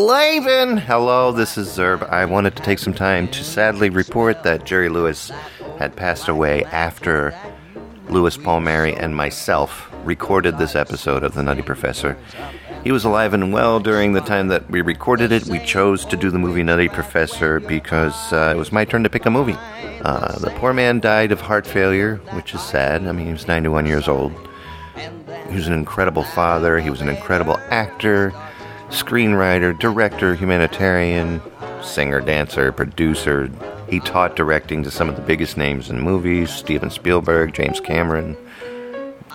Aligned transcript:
Glavin! 0.00 0.78
Hello, 0.78 1.30
this 1.30 1.58
is 1.58 1.68
Zerb. 1.68 2.08
I 2.08 2.24
wanted 2.24 2.56
to 2.56 2.62
take 2.62 2.78
some 2.78 2.94
time 2.94 3.28
to 3.32 3.44
sadly 3.44 3.90
report 3.90 4.44
that 4.44 4.64
Jerry 4.64 4.88
Lewis 4.88 5.30
had 5.78 5.94
passed 5.94 6.26
away 6.26 6.64
after 6.64 7.38
Lewis 8.08 8.38
Palmieri 8.38 8.94
and 8.94 9.14
myself 9.14 9.92
recorded 10.02 10.56
this 10.56 10.74
episode 10.74 11.22
of 11.22 11.34
The 11.34 11.42
Nutty 11.42 11.60
Professor. 11.60 12.16
He 12.82 12.92
was 12.92 13.04
alive 13.04 13.34
and 13.34 13.52
well 13.52 13.78
during 13.78 14.14
the 14.14 14.22
time 14.22 14.48
that 14.48 14.70
we 14.70 14.80
recorded 14.80 15.32
it. 15.32 15.44
We 15.48 15.58
chose 15.58 16.06
to 16.06 16.16
do 16.16 16.30
the 16.30 16.38
movie 16.38 16.62
Nutty 16.62 16.88
Professor 16.88 17.60
because 17.60 18.32
uh, 18.32 18.54
it 18.56 18.58
was 18.58 18.72
my 18.72 18.86
turn 18.86 19.02
to 19.02 19.10
pick 19.10 19.26
a 19.26 19.30
movie. 19.30 19.58
Uh, 20.02 20.38
the 20.38 20.50
poor 20.52 20.72
man 20.72 21.00
died 21.00 21.30
of 21.30 21.42
heart 21.42 21.66
failure, 21.66 22.16
which 22.32 22.54
is 22.54 22.62
sad. 22.62 23.06
I 23.06 23.12
mean, 23.12 23.26
he 23.26 23.32
was 23.32 23.46
91 23.46 23.84
years 23.84 24.08
old. 24.08 24.32
He 25.50 25.56
was 25.56 25.66
an 25.66 25.74
incredible 25.74 26.24
father, 26.24 26.78
he 26.78 26.88
was 26.88 27.02
an 27.02 27.10
incredible 27.10 27.58
actor 27.68 28.32
screenwriter, 28.90 29.78
director, 29.78 30.34
humanitarian, 30.34 31.40
singer, 31.82 32.20
dancer, 32.20 32.72
producer. 32.72 33.50
He 33.88 34.00
taught 34.00 34.36
directing 34.36 34.82
to 34.82 34.90
some 34.90 35.08
of 35.08 35.16
the 35.16 35.22
biggest 35.22 35.56
names 35.56 35.90
in 35.90 36.00
movies 36.00 36.50
Steven 36.50 36.90
Spielberg, 36.90 37.54
James 37.54 37.80
Cameron. 37.80 38.36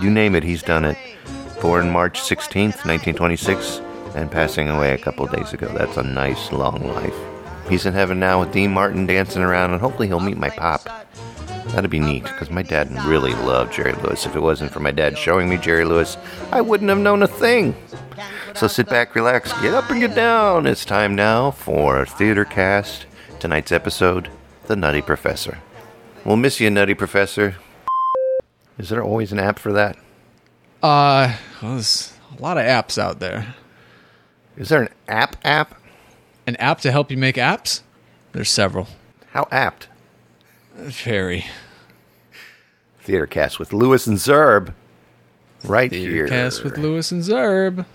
You 0.02 0.10
name 0.10 0.36
it, 0.36 0.44
he's 0.44 0.62
done 0.62 0.86
it. 0.86 0.98
Born 1.62 1.90
March 1.90 2.20
16th, 2.20 2.86
1926, 2.86 3.80
and 4.14 4.30
passing 4.30 4.70
away 4.70 4.94
a 4.94 4.98
couple 4.98 5.26
days 5.26 5.54
ago. 5.54 5.68
That's 5.70 5.98
a 5.98 6.04
nice 6.04 6.52
long 6.52 6.86
life. 6.88 7.16
He's 7.70 7.86
in 7.86 7.94
heaven 7.94 8.20
now 8.20 8.42
with 8.42 8.52
Dean 8.52 8.72
Martin 8.72 9.06
dancing 9.06 9.42
around, 9.42 9.72
and 9.72 9.82
hopefully 9.82 10.08
he'll 10.08 10.20
meet 10.20 10.38
my 10.38 10.50
pop. 10.50 10.84
That'd 11.70 11.90
be 11.90 12.00
neat, 12.00 12.24
because 12.24 12.52
my 12.52 12.62
dad 12.62 12.92
really 13.06 13.34
loved 13.34 13.74
Jerry 13.74 13.94
Lewis. 13.94 14.26
If 14.26 14.36
it 14.36 14.42
wasn't 14.42 14.72
for 14.72 14.82
my 14.82 14.92
dad 14.92 15.18
showing 15.18 15.50
me 15.50 15.58
Jerry 15.58 15.86
Lewis, 15.86 16.18
I 16.52 16.62
wouldn't 16.62 16.90
have 16.90 17.00
known 17.00 17.24
a 17.24 17.28
thing. 17.28 17.76
So 18.56 18.68
sit 18.68 18.88
back, 18.88 19.16
relax, 19.16 19.52
get 19.62 19.74
up 19.74 19.90
and 19.90 20.00
get 20.00 20.16
down. 20.16 20.66
It's 20.66 20.86
time 20.86 21.14
now 21.14 21.52
for 21.52 22.06
Theater 22.06 22.46
Cast. 22.46 23.06
Tonight's 23.40 23.72
episode, 23.74 24.30
The 24.68 24.78
Nutty 24.78 25.02
Professor. 25.02 25.60
We'll 26.24 26.38
miss 26.38 26.62
you, 26.62 26.70
Nutty 26.70 26.94
Professor. 26.94 27.58
Is 28.78 28.88
there 28.88 29.04
always 29.04 29.34
an 29.34 29.40
app 29.40 29.60
for 29.60 29.74
that? 29.74 29.98
Uh, 30.82 31.36
well, 31.62 31.74
there's 31.74 32.14
a 32.38 32.42
lot 32.42 32.58
of 32.58 32.64
apps 32.64 32.98
out 32.98 33.20
there. 33.20 33.56
Is 34.56 34.70
there 34.70 34.84
an 34.84 34.90
app 35.10 35.36
app? 35.44 35.82
An 36.48 36.56
app 36.56 36.80
to 36.82 36.92
help 36.94 37.12
you 37.12 37.18
make 37.18 37.36
apps? 37.36 37.82
There's 38.32 38.50
several. 38.50 38.88
How 39.32 39.50
apt? 39.52 39.90
Very. 40.76 41.46
Theater 43.02 43.28
Cast 43.28 43.60
with 43.60 43.74
Lewis 43.74 44.08
and 44.08 44.18
Zerb. 44.18 44.74
Right 45.66 45.90
Theater 45.90 46.12
here. 46.12 46.28
Cast 46.30 46.64
with 46.64 46.78
Lewis 46.78 47.12
and 47.12 47.22
Zerb. 47.22 47.86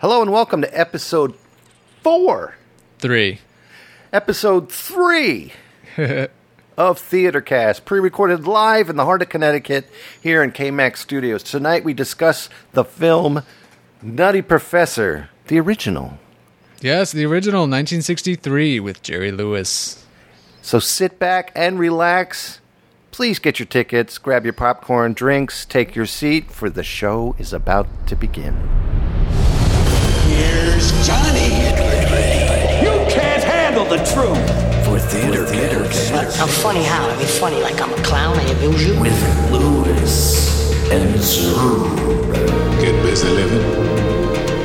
Hello 0.00 0.22
and 0.22 0.32
welcome 0.32 0.62
to 0.62 0.78
episode 0.78 1.34
four. 2.02 2.54
Three. 3.00 3.40
episode 4.14 4.72
three 4.72 5.52
of 6.78 6.98
Theater 6.98 7.42
Cast, 7.42 7.84
pre 7.84 8.00
recorded 8.00 8.46
live 8.46 8.88
in 8.88 8.96
the 8.96 9.04
heart 9.04 9.20
of 9.20 9.28
Connecticut 9.28 9.90
here 10.22 10.42
in 10.42 10.52
KMAX 10.52 10.96
Studios. 10.96 11.42
Tonight 11.42 11.84
we 11.84 11.92
discuss 11.92 12.48
the 12.72 12.82
film 12.82 13.42
Nutty 14.00 14.40
Professor, 14.40 15.28
the 15.48 15.60
original. 15.60 16.14
Yes, 16.80 17.12
the 17.12 17.26
original 17.26 17.64
1963 17.64 18.80
with 18.80 19.02
Jerry 19.02 19.30
Lewis. 19.30 20.06
So 20.62 20.78
sit 20.78 21.18
back 21.18 21.52
and 21.54 21.78
relax. 21.78 22.60
Please 23.10 23.38
get 23.38 23.58
your 23.58 23.66
tickets, 23.66 24.16
grab 24.16 24.44
your 24.44 24.54
popcorn, 24.54 25.12
drinks, 25.12 25.66
take 25.66 25.94
your 25.94 26.06
seat, 26.06 26.50
for 26.50 26.70
the 26.70 26.82
show 26.82 27.36
is 27.38 27.52
about 27.52 27.86
to 28.06 28.16
begin. 28.16 28.56
Here's 30.40 30.88
Johnny. 31.06 31.52
You 32.80 32.94
can't 33.12 33.44
handle 33.44 33.84
the 33.84 33.98
truth. 34.12 34.40
For 34.86 34.98
theater, 34.98 35.44
theater, 35.44 35.84
I'm 36.40 36.48
funny 36.48 36.82
how? 36.82 37.08
I 37.08 37.16
mean 37.18 37.26
funny 37.26 37.60
like 37.60 37.78
I'm 37.80 37.92
a 37.92 38.02
clown, 38.02 38.38
I 38.38 38.42
amuse 38.44 38.86
you? 38.86 38.98
with 38.98 39.50
Lewis 39.52 40.72
and 40.90 41.14
Zerb. 41.16 42.32
Get 42.80 42.94
busy 43.02 43.28
living 43.28 43.66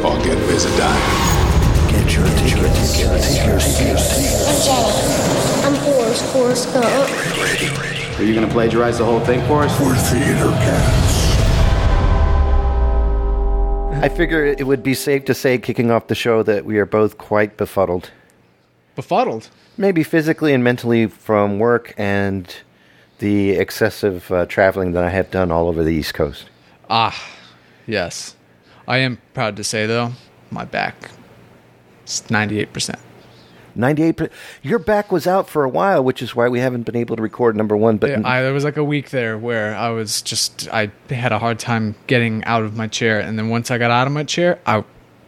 or 0.05 0.15
get 0.23 0.37
busy 0.47 0.69
dying. 0.77 1.91
Get 1.91 2.15
your 2.15 2.25
tickets. 2.39 2.95
Get 2.95 3.45
your 3.45 3.59
tickets. 3.59 4.47
I'm 4.47 4.57
Jay. 4.63 4.85
I'm 5.65 5.75
Forrest, 5.83 6.23
Forrest 6.31 6.73
Gump. 6.73 8.19
Are 8.19 8.23
you 8.23 8.33
going 8.33 8.47
to 8.47 8.53
plagiarize 8.53 8.97
the 8.99 9.05
whole 9.05 9.19
thing 9.19 9.45
for 9.45 9.63
us? 9.63 9.77
For 9.77 9.93
theater 9.93 10.51
cast. 10.63 11.24
I 14.01 14.09
figure 14.09 14.45
it 14.45 14.67
would 14.67 14.83
be 14.83 14.93
safe 14.93 15.25
to 15.25 15.33
say, 15.33 15.57
kicking 15.57 15.89
off 15.89 16.07
the 16.07 16.15
show, 16.15 16.43
that 16.43 16.65
we 16.65 16.77
are 16.77 16.85
both 16.85 17.17
quite 17.17 17.57
befuddled. 17.57 18.11
Befuddled. 18.95 19.49
Maybe 19.77 20.03
physically 20.03 20.53
and 20.53 20.63
mentally 20.63 21.07
from 21.07 21.59
work 21.59 21.93
and 21.97 22.55
the 23.19 23.51
excessive 23.51 24.31
uh, 24.31 24.45
traveling 24.45 24.91
that 24.91 25.03
I 25.03 25.09
have 25.09 25.31
done 25.31 25.49
all 25.51 25.67
over 25.67 25.83
the 25.83 25.93
East 25.93 26.13
Coast. 26.13 26.49
Ah, 26.89 27.19
yes. 27.87 28.35
I 28.87 28.97
am 28.97 29.19
proud 29.33 29.55
to 29.57 29.63
say, 29.63 29.85
though, 29.85 30.11
my 30.51 30.65
back 30.65 31.09
is 32.05 32.21
98%. 32.27 32.99
98 33.75 34.29
your 34.61 34.79
back 34.79 35.11
was 35.11 35.27
out 35.27 35.49
for 35.49 35.63
a 35.63 35.69
while 35.69 36.03
which 36.03 36.21
is 36.21 36.35
why 36.35 36.47
we 36.47 36.59
haven't 36.59 36.83
been 36.83 36.95
able 36.95 37.15
to 37.15 37.21
record 37.21 37.55
number 37.55 37.75
one 37.75 37.97
but 37.97 38.09
Yeah, 38.09 38.21
I, 38.23 38.41
there 38.41 38.53
was 38.53 38.63
like 38.63 38.77
a 38.77 38.83
week 38.83 39.09
there 39.09 39.37
where 39.37 39.75
I 39.75 39.89
was 39.89 40.21
just, 40.21 40.67
I 40.71 40.91
had 41.09 41.31
a 41.31 41.39
hard 41.39 41.59
time 41.59 41.95
getting 42.07 42.43
out 42.45 42.63
of 42.63 42.75
my 42.75 42.87
chair. 42.87 43.19
And 43.19 43.37
then 43.37 43.49
once 43.49 43.71
I 43.71 43.77
got 43.77 43.91
out 43.91 44.07
of 44.07 44.13
my 44.13 44.23
chair, 44.23 44.59
I 44.65 44.83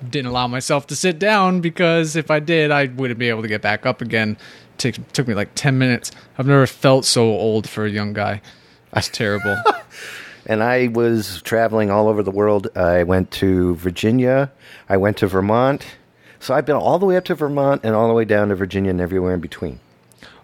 didn't 0.09 0.27
allow 0.27 0.47
myself 0.47 0.87
to 0.87 0.95
sit 0.95 1.19
down 1.19 1.61
because 1.61 2.15
if 2.15 2.29
I 2.29 2.39
did, 2.39 2.71
I 2.71 2.85
wouldn't 2.85 3.19
be 3.19 3.29
able 3.29 3.41
to 3.41 3.47
get 3.47 3.61
back 3.61 3.85
up 3.85 4.01
again. 4.01 4.37
Took 4.77 4.95
took 5.11 5.27
me 5.27 5.33
like 5.33 5.49
10 5.55 5.77
minutes. 5.77 6.11
I've 6.37 6.45
never 6.45 6.67
felt 6.67 7.05
so 7.05 7.23
old 7.23 7.67
for 7.67 7.85
a 7.85 7.89
young 7.89 8.13
guy. 8.13 8.41
That's 8.91 9.09
terrible. 9.09 9.57
and 10.49 10.63
i 10.63 10.87
was 10.87 11.41
traveling 11.41 11.91
all 11.91 12.07
over 12.07 12.23
the 12.23 12.31
world 12.31 12.69
i 12.77 13.03
went 13.03 13.29
to 13.31 13.75
virginia 13.75 14.49
i 14.87 14.95
went 14.95 15.17
to 15.17 15.27
vermont 15.27 15.85
so 16.39 16.53
i've 16.53 16.65
been 16.65 16.75
all 16.75 16.99
the 16.99 17.05
way 17.05 17.17
up 17.17 17.25
to 17.25 17.35
vermont 17.35 17.81
and 17.83 17.95
all 17.95 18.07
the 18.07 18.13
way 18.13 18.25
down 18.25 18.49
to 18.49 18.55
virginia 18.55 18.91
and 18.91 19.01
everywhere 19.01 19.33
in 19.33 19.39
between 19.39 19.79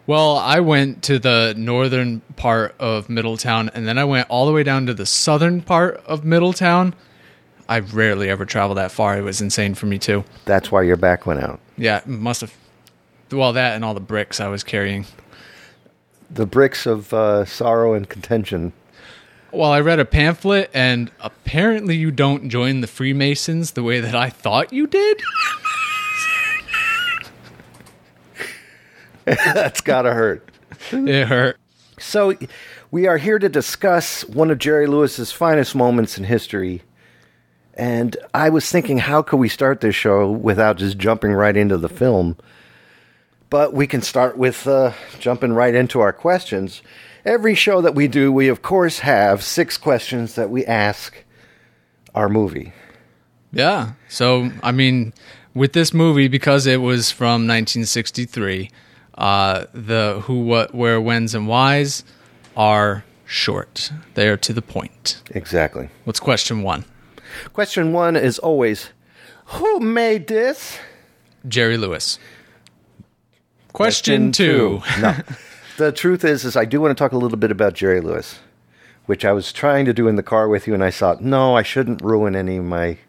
Well, 0.06 0.36
I 0.38 0.59
went 0.59 1.02
to 1.04 1.18
the 1.18 1.54
northern 1.56 2.20
part 2.36 2.76
of 2.78 3.08
Middletown 3.09 3.70
and 3.74 3.88
then 3.88 3.98
I 3.98 4.04
went 4.04 4.30
all 4.30 4.46
the 4.46 4.52
way 4.52 4.62
down 4.64 4.86
to 4.88 4.94
the 4.94 5.06
southern 5.06 5.62
part 5.62 5.96
of 6.06 6.26
Middletown. 6.26 6.94
I 7.70 7.80
rarely 7.80 8.30
ever 8.30 8.46
travel 8.46 8.76
that 8.76 8.92
far. 8.92 9.18
It 9.18 9.22
was 9.22 9.40
insane 9.40 9.76
for 9.76 9.86
me 9.86 9.98
too. 9.98 10.26
that's 10.44 10.70
why 10.74 10.81
your 10.81 10.98
back 10.98 11.26
went 11.26 11.40
out 11.42 11.62
Yeah, 11.78 12.02
must 12.06 12.42
have. 12.42 12.54
Well, 13.31 13.54
that 13.54 13.75
and 13.75 13.86
all 13.86 13.94
the 13.94 14.02
bricks 14.02 14.42
I 14.42 14.50
was 14.50 14.62
carrying. 14.62 15.06
the 16.30 16.46
bricks 16.46 16.86
of 16.86 17.14
uh, 17.14 17.46
sorrow 17.46 17.94
and 17.94 18.10
contention 18.10 18.74
Well, 19.54 19.72
I 19.72 19.80
read 19.80 20.00
a 20.00 20.06
pamphlet 20.06 20.70
and 20.74 21.12
apparently 21.22 21.96
you 21.96 22.12
don't 22.12 22.50
join 22.50 22.81
the 22.81 22.88
Freemasons 22.88 23.72
the 23.72 23.84
way 23.84 24.02
that 24.02 24.16
I 24.16 24.30
thought 24.30 24.74
you 24.74 24.86
did. 24.86 25.22
that's 29.54 29.82
gotta 29.82 30.14
hurt. 30.14 30.48
It 30.92 31.28
hurt. 31.28 31.58
so 32.00 32.34
we 32.92 33.08
are 33.08 33.18
here 33.18 33.40
to 33.40 33.48
discuss 33.48 34.26
one 34.26 34.52
of 34.52 34.58
jerry 34.58 34.88
lewis's 34.88 35.32
finest 35.32 35.76
moments 35.76 36.18
in 36.18 36.24
history. 36.24 36.82
And 37.76 38.16
i 38.34 38.50
was 38.50 38.70
thinking 38.70 39.00
how 39.00 39.22
could 39.22 39.38
we 39.38 39.50
start 39.50 39.82
this 39.82 39.96
show 39.96 40.30
without 40.30 40.78
just 40.78 40.98
jumping 40.98 41.34
right 41.34 41.56
into 41.56 41.78
the 41.78 41.90
film? 41.90 42.38
But 43.50 43.74
we 43.74 43.88
can 43.88 44.02
start 44.02 44.38
with 44.38 44.68
uh, 44.68 44.94
jumping 45.20 45.54
right 45.54 45.76
into 45.76 46.00
our 46.00 46.12
questions. 46.12 46.82
Every 47.24 47.56
show 47.56 47.82
that 47.82 47.96
we 47.96 48.08
do 48.08 48.32
we 48.32 48.48
of 48.48 48.62
course 48.62 49.00
have 49.00 49.44
six 49.44 49.78
questions 49.78 50.36
that 50.36 50.50
we 50.50 50.66
ask 50.66 51.24
our 52.14 52.30
movie. 52.30 52.74
Yeah. 53.54 53.94
So, 54.10 54.52
I 54.64 54.72
mean, 54.72 55.14
with 55.54 55.74
this 55.74 55.94
movie, 55.94 56.28
because 56.28 56.66
it 56.66 56.81
was 56.81 57.12
from 57.12 57.48
1963, 57.48 58.69
uh, 59.15 59.65
the 59.74 60.21
who, 60.25 60.44
what, 60.44 60.74
where, 60.74 61.00
whens, 61.01 61.36
and 61.36 61.48
whys 61.48 62.04
are 62.56 63.04
short. 63.25 63.92
They 64.15 64.27
are 64.30 64.38
to 64.38 64.54
the 64.54 64.62
point. 64.62 65.21
exactly 65.31 65.89
What's 66.04 66.19
question 66.19 66.62
one? 66.63 66.86
question 67.54 67.94
one 67.94 68.15
is 68.15 68.38
always 68.39 68.89
who 69.45 69.80
made 69.80 70.27
this 70.27 70.77
Jerry 71.48 71.77
Lewis. 71.77 72.19
Question, 73.74 74.31
two. 74.31 74.81
no. 75.01 75.16
The 75.77 75.92
truth 75.92 76.24
is, 76.24 76.45
is 76.45 76.56
I 76.56 76.66
do 76.66 76.80
want 76.80 76.95
to 76.95 77.01
talk 77.04 77.13
a 77.13 77.18
little 77.18 77.38
bit 77.38 77.50
about 77.50 77.74
Jerry 77.74 78.00
Lewis, 78.00 78.38
which 79.07 79.25
I 79.25 79.31
was 79.31 79.51
trying 79.51 79.86
to 79.86 79.94
do 79.94 80.07
in 80.07 80.18
the 80.18 80.21
car 80.24 80.48
with 80.48 80.68
you, 80.68 80.75
and 80.75 80.83
I 80.83 80.92
thought, 80.92 81.24
no, 81.24 81.56
I 81.56 81.63
shouldn't 81.63 82.04
ruin 82.04 82.36
any 82.36 82.57
of 82.57 82.66
my 82.66 83.00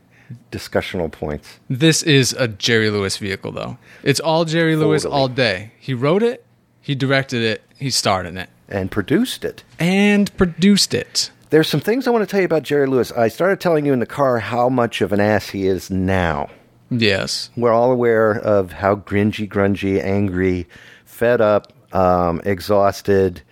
discussional 0.50 1.10
points. 1.10 1.58
This 1.68 2.02
is 2.02 2.32
a 2.34 2.48
Jerry 2.48 2.90
Lewis 2.90 3.16
vehicle, 3.18 3.52
though. 3.52 3.78
It's 4.02 4.20
all 4.20 4.44
Jerry 4.44 4.76
Lewis 4.76 5.02
Totally. 5.02 5.20
all 5.20 5.28
day. 5.28 5.72
He 5.78 5.94
wrote 5.94 6.22
it, 6.22 6.44
he 6.80 6.94
directed 6.94 7.42
it, 7.42 7.62
he 7.78 7.90
starred 7.90 8.26
in 8.26 8.36
it, 8.38 8.48
And 8.68 8.90
produced 8.90 9.44
it. 9.44 9.64
and 9.78 10.34
produced 10.36 10.94
it. 10.94 11.30
There's 11.50 11.68
some 11.68 11.80
things 11.80 12.06
I 12.06 12.10
want 12.10 12.22
to 12.22 12.30
tell 12.30 12.40
you 12.40 12.46
about 12.46 12.62
Jerry 12.64 12.86
Lewis. 12.86 13.12
I 13.12 13.28
started 13.28 13.60
telling 13.60 13.86
you 13.86 13.92
in 13.92 14.00
the 14.00 14.06
car 14.06 14.38
how 14.40 14.68
much 14.68 15.00
of 15.00 15.12
an 15.12 15.20
ass 15.20 15.50
he 15.50 15.66
is 15.66 15.88
now. 15.90 16.50
Yes. 16.90 17.50
We're 17.56 17.72
all 17.72 17.92
aware 17.92 18.32
of 18.32 18.72
how 18.72 18.96
gringy, 18.96 19.48
grungy, 19.48 20.02
angry, 20.02 20.66
fed 21.04 21.40
up, 21.40 21.72
um, 21.94 22.40
exhausted. 22.44 23.42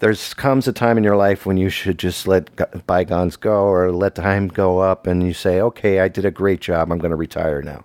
There's 0.00 0.32
comes 0.34 0.68
a 0.68 0.72
time 0.72 0.96
in 0.96 1.04
your 1.04 1.16
life 1.16 1.44
when 1.44 1.56
you 1.56 1.70
should 1.70 1.98
just 1.98 2.28
let 2.28 2.86
bygones 2.86 3.36
go 3.36 3.64
or 3.64 3.90
let 3.90 4.14
time 4.14 4.48
go 4.48 4.78
up 4.78 5.06
and 5.06 5.22
you 5.22 5.32
say, 5.32 5.60
okay, 5.60 6.00
I 6.00 6.08
did 6.08 6.24
a 6.24 6.30
great 6.30 6.60
job. 6.60 6.92
I'm 6.92 6.98
going 6.98 7.10
to 7.10 7.16
retire 7.16 7.62
now. 7.62 7.84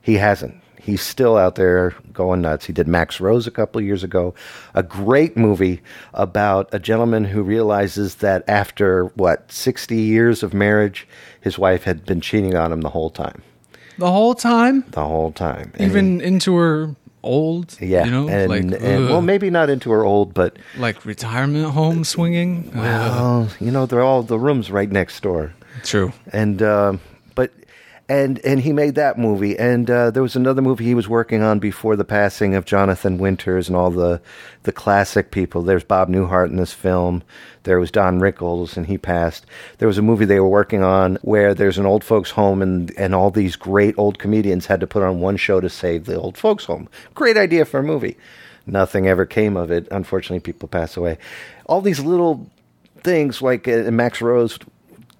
He 0.00 0.14
hasn't. 0.14 0.60
He's 0.80 1.00
still 1.00 1.36
out 1.38 1.54
there 1.54 1.94
going 2.12 2.42
nuts. 2.42 2.66
He 2.66 2.72
did 2.72 2.86
Max 2.86 3.18
Rose 3.18 3.46
a 3.46 3.50
couple 3.50 3.78
of 3.78 3.86
years 3.86 4.04
ago, 4.04 4.34
a 4.74 4.82
great 4.82 5.34
movie 5.34 5.80
about 6.12 6.68
a 6.72 6.78
gentleman 6.78 7.24
who 7.24 7.42
realizes 7.42 8.16
that 8.16 8.44
after, 8.46 9.06
what, 9.14 9.50
60 9.50 9.96
years 9.96 10.42
of 10.42 10.52
marriage, 10.52 11.08
his 11.40 11.58
wife 11.58 11.84
had 11.84 12.04
been 12.04 12.20
cheating 12.20 12.54
on 12.54 12.70
him 12.70 12.82
the 12.82 12.90
whole 12.90 13.08
time. 13.08 13.42
The 13.96 14.10
whole 14.10 14.34
time, 14.34 14.84
The 14.90 15.06
whole 15.06 15.32
time. 15.32 15.72
And 15.74 15.90
even 15.90 16.20
into 16.20 16.56
her 16.56 16.96
old. 17.24 17.76
Yeah, 17.80 18.04
You 18.04 18.10
know, 18.10 18.28
and, 18.28 18.48
like 18.48 18.62
and 18.82 19.08
well, 19.08 19.22
maybe 19.22 19.50
not 19.50 19.70
into 19.70 19.90
her 19.90 20.04
old, 20.04 20.34
but 20.34 20.56
like 20.76 21.04
retirement 21.04 21.70
home 21.72 22.04
swinging. 22.04 22.70
Well, 22.74 23.48
you 23.60 23.70
know, 23.70 23.86
they're 23.86 24.02
all 24.02 24.22
the 24.22 24.38
rooms 24.38 24.70
right 24.70 24.90
next 24.90 25.20
door, 25.22 25.52
True. 25.82 26.12
and 26.32 26.62
um, 26.62 27.00
and 28.08 28.38
and 28.44 28.60
he 28.60 28.72
made 28.72 28.96
that 28.96 29.18
movie, 29.18 29.58
and 29.58 29.90
uh, 29.90 30.10
there 30.10 30.22
was 30.22 30.36
another 30.36 30.60
movie 30.60 30.84
he 30.84 30.94
was 30.94 31.08
working 31.08 31.42
on 31.42 31.58
before 31.58 31.96
the 31.96 32.04
passing 32.04 32.54
of 32.54 32.66
Jonathan 32.66 33.16
Winters 33.16 33.68
and 33.68 33.76
all 33.76 33.90
the 33.90 34.20
the 34.64 34.72
classic 34.72 35.30
people. 35.30 35.62
There's 35.62 35.84
Bob 35.84 36.08
Newhart 36.08 36.50
in 36.50 36.56
this 36.56 36.72
film. 36.72 37.22
There 37.62 37.80
was 37.80 37.90
Don 37.90 38.20
Rickles, 38.20 38.76
and 38.76 38.86
he 38.86 38.98
passed. 38.98 39.46
There 39.78 39.88
was 39.88 39.96
a 39.96 40.02
movie 40.02 40.26
they 40.26 40.40
were 40.40 40.48
working 40.48 40.82
on 40.82 41.16
where 41.22 41.54
there's 41.54 41.78
an 41.78 41.86
old 41.86 42.04
folks' 42.04 42.30
home, 42.30 42.60
and 42.60 42.92
and 42.98 43.14
all 43.14 43.30
these 43.30 43.56
great 43.56 43.94
old 43.96 44.18
comedians 44.18 44.66
had 44.66 44.80
to 44.80 44.86
put 44.86 45.02
on 45.02 45.20
one 45.20 45.38
show 45.38 45.60
to 45.60 45.70
save 45.70 46.04
the 46.04 46.20
old 46.20 46.36
folks' 46.36 46.66
home. 46.66 46.88
Great 47.14 47.38
idea 47.38 47.64
for 47.64 47.80
a 47.80 47.84
movie. 47.84 48.18
Nothing 48.66 49.08
ever 49.08 49.24
came 49.24 49.56
of 49.56 49.70
it. 49.70 49.88
Unfortunately, 49.90 50.40
people 50.40 50.68
pass 50.68 50.96
away. 50.96 51.18
All 51.66 51.80
these 51.80 52.00
little 52.00 52.50
things 53.02 53.40
like 53.40 53.68
uh, 53.68 53.90
Max 53.90 54.20
Rose 54.20 54.58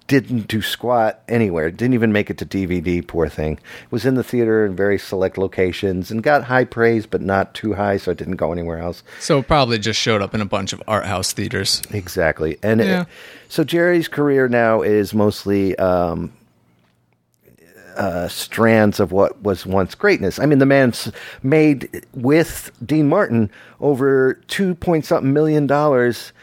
didn't 0.07 0.47
do 0.47 0.61
squat 0.61 1.21
anywhere. 1.27 1.71
Didn't 1.71 1.95
even 1.95 2.11
make 2.11 2.29
it 2.29 2.37
to 2.37 2.45
DVD. 2.45 3.05
Poor 3.05 3.27
thing. 3.27 3.59
Was 3.89 4.05
in 4.05 4.13
the 4.15 4.23
theater 4.23 4.63
in 4.65 4.75
very 4.75 4.99
select 4.99 5.37
locations 5.37 6.11
and 6.11 6.21
got 6.21 6.43
high 6.43 6.65
praise, 6.65 7.05
but 7.07 7.21
not 7.21 7.53
too 7.55 7.73
high, 7.73 7.97
so 7.97 8.11
it 8.11 8.17
didn't 8.17 8.35
go 8.35 8.51
anywhere 8.51 8.77
else. 8.77 9.01
So 9.19 9.39
it 9.39 9.47
probably 9.47 9.79
just 9.79 9.99
showed 9.99 10.21
up 10.21 10.35
in 10.35 10.41
a 10.41 10.45
bunch 10.45 10.73
of 10.73 10.83
art 10.87 11.05
house 11.05 11.33
theaters. 11.33 11.81
Exactly. 11.91 12.57
And 12.61 12.81
it- 12.81 13.07
so 13.49 13.63
Jerry's 13.63 14.07
career 14.07 14.47
now 14.47 14.81
is 14.83 15.13
mostly 15.13 15.75
um, 15.77 16.31
uh, 17.95 18.27
strands 18.27 18.99
of 18.99 19.11
what 19.11 19.41
was 19.41 19.65
once 19.65 19.95
greatness. 19.95 20.37
I 20.39 20.45
mean, 20.45 20.59
the 20.59 20.65
man's 20.65 21.11
made 21.41 22.05
with 22.13 22.71
Dean 22.85 23.07
Martin 23.07 23.49
over 23.79 24.35
two 24.47 24.75
point 24.75 25.05
something 25.05 25.31
million 25.33 25.65
dollars 25.65 26.33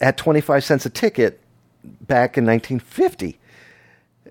at 0.00 0.16
25 0.16 0.62
cents 0.62 0.84
a 0.86 0.90
ticket 0.90 1.40
back 1.84 2.36
in 2.36 2.44
1950 2.46 3.38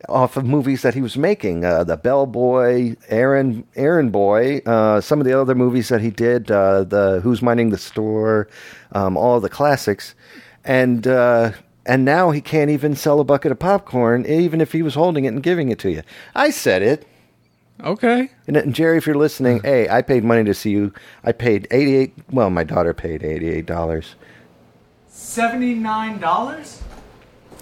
off 0.09 0.37
of 0.37 0.45
movies 0.45 0.81
that 0.81 0.93
he 0.93 1.01
was 1.01 1.17
making, 1.17 1.63
uh, 1.63 1.83
the 1.83 1.97
Bellboy, 1.97 2.95
Aaron, 3.09 3.65
Errand 3.75 4.11
Boy, 4.11 4.61
uh, 4.65 5.01
some 5.01 5.19
of 5.19 5.25
the 5.25 5.39
other 5.39 5.55
movies 5.55 5.89
that 5.89 6.01
he 6.01 6.09
did, 6.09 6.51
uh, 6.51 6.83
the 6.83 7.21
Who's 7.21 7.41
Minding 7.41 7.69
the 7.69 7.77
Store, 7.77 8.47
um, 8.91 9.17
all 9.17 9.39
the 9.39 9.49
classics, 9.49 10.15
and 10.63 11.07
uh, 11.07 11.51
and 11.85 12.05
now 12.05 12.31
he 12.31 12.41
can't 12.41 12.69
even 12.69 12.95
sell 12.95 13.19
a 13.19 13.23
bucket 13.23 13.51
of 13.51 13.59
popcorn, 13.59 14.25
even 14.25 14.61
if 14.61 14.71
he 14.71 14.81
was 14.81 14.95
holding 14.95 15.25
it 15.25 15.29
and 15.29 15.43
giving 15.43 15.69
it 15.69 15.79
to 15.79 15.91
you. 15.91 16.01
I 16.33 16.49
said 16.49 16.81
it. 16.81 17.07
Okay. 17.83 18.29
And, 18.47 18.55
and 18.55 18.73
Jerry, 18.73 18.97
if 18.97 19.05
you're 19.05 19.15
listening, 19.15 19.61
hey, 19.63 19.89
I 19.89 20.01
paid 20.01 20.23
money 20.23 20.43
to 20.45 20.53
see 20.53 20.71
you. 20.71 20.93
I 21.23 21.31
paid 21.31 21.67
eighty 21.71 21.95
eight. 21.95 22.13
Well, 22.31 22.49
my 22.49 22.63
daughter 22.63 22.93
paid 22.93 23.23
eighty 23.23 23.49
eight 23.49 23.65
dollars. 23.65 24.15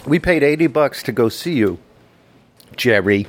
$79? 0.04 0.08
We 0.08 0.20
paid 0.20 0.44
80 0.44 0.68
bucks 0.68 1.04
to 1.04 1.12
go 1.12 1.30
see 1.30 1.54
you, 1.54 1.80
Jerry. 2.76 3.28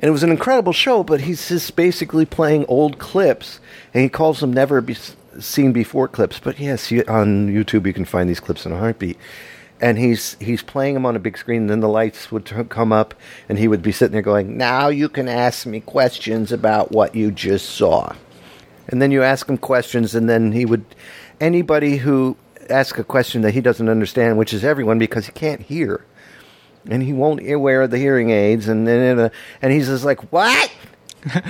And 0.00 0.08
it 0.08 0.12
was 0.12 0.22
an 0.22 0.30
incredible 0.30 0.72
show, 0.72 1.02
but 1.02 1.20
he's 1.20 1.48
just 1.48 1.76
basically 1.76 2.24
playing 2.24 2.64
old 2.68 2.98
clips, 2.98 3.60
and 3.92 4.02
he 4.02 4.08
calls 4.08 4.40
them 4.40 4.52
never 4.52 4.80
be 4.80 4.96
seen 5.38 5.72
before 5.72 6.08
clips. 6.08 6.38
But 6.38 6.58
yes, 6.58 6.90
you, 6.90 7.04
on 7.06 7.48
YouTube 7.48 7.86
you 7.86 7.92
can 7.92 8.06
find 8.06 8.28
these 8.28 8.40
clips 8.40 8.64
in 8.64 8.72
a 8.72 8.78
heartbeat. 8.78 9.18
And 9.82 9.98
he's 9.98 10.36
he's 10.40 10.62
playing 10.62 10.92
them 10.92 11.06
on 11.06 11.16
a 11.16 11.18
big 11.20 11.38
screen. 11.38 11.62
And 11.62 11.70
then 11.70 11.80
the 11.80 11.88
lights 11.88 12.30
would 12.30 12.44
t- 12.44 12.64
come 12.64 12.92
up, 12.92 13.14
and 13.48 13.58
he 13.58 13.66
would 13.66 13.80
be 13.80 13.92
sitting 13.92 14.12
there 14.12 14.20
going, 14.20 14.58
"Now 14.58 14.88
you 14.88 15.08
can 15.08 15.26
ask 15.26 15.64
me 15.66 15.80
questions 15.80 16.52
about 16.52 16.92
what 16.92 17.14
you 17.14 17.30
just 17.30 17.70
saw." 17.70 18.14
And 18.88 19.00
then 19.00 19.10
you 19.10 19.22
ask 19.22 19.48
him 19.48 19.56
questions, 19.56 20.14
and 20.14 20.28
then 20.28 20.52
he 20.52 20.66
would 20.66 20.84
anybody 21.40 21.96
who 21.96 22.36
asks 22.70 22.98
a 22.98 23.04
question 23.04 23.42
that 23.42 23.52
he 23.52 23.60
doesn't 23.60 23.88
understand, 23.88 24.38
which 24.38 24.52
is 24.52 24.64
everyone 24.64 24.98
because 24.98 25.26
he 25.26 25.32
can't 25.32 25.60
hear, 25.60 26.04
and 26.88 27.02
he 27.02 27.12
won't 27.12 27.42
wear 27.60 27.86
the 27.86 27.98
hearing 27.98 28.30
aids, 28.30 28.68
and 28.68 28.86
then 28.86 29.18
uh, 29.18 29.28
and 29.62 29.72
he's 29.72 29.88
just 29.88 30.04
like 30.04 30.32
what. 30.32 30.70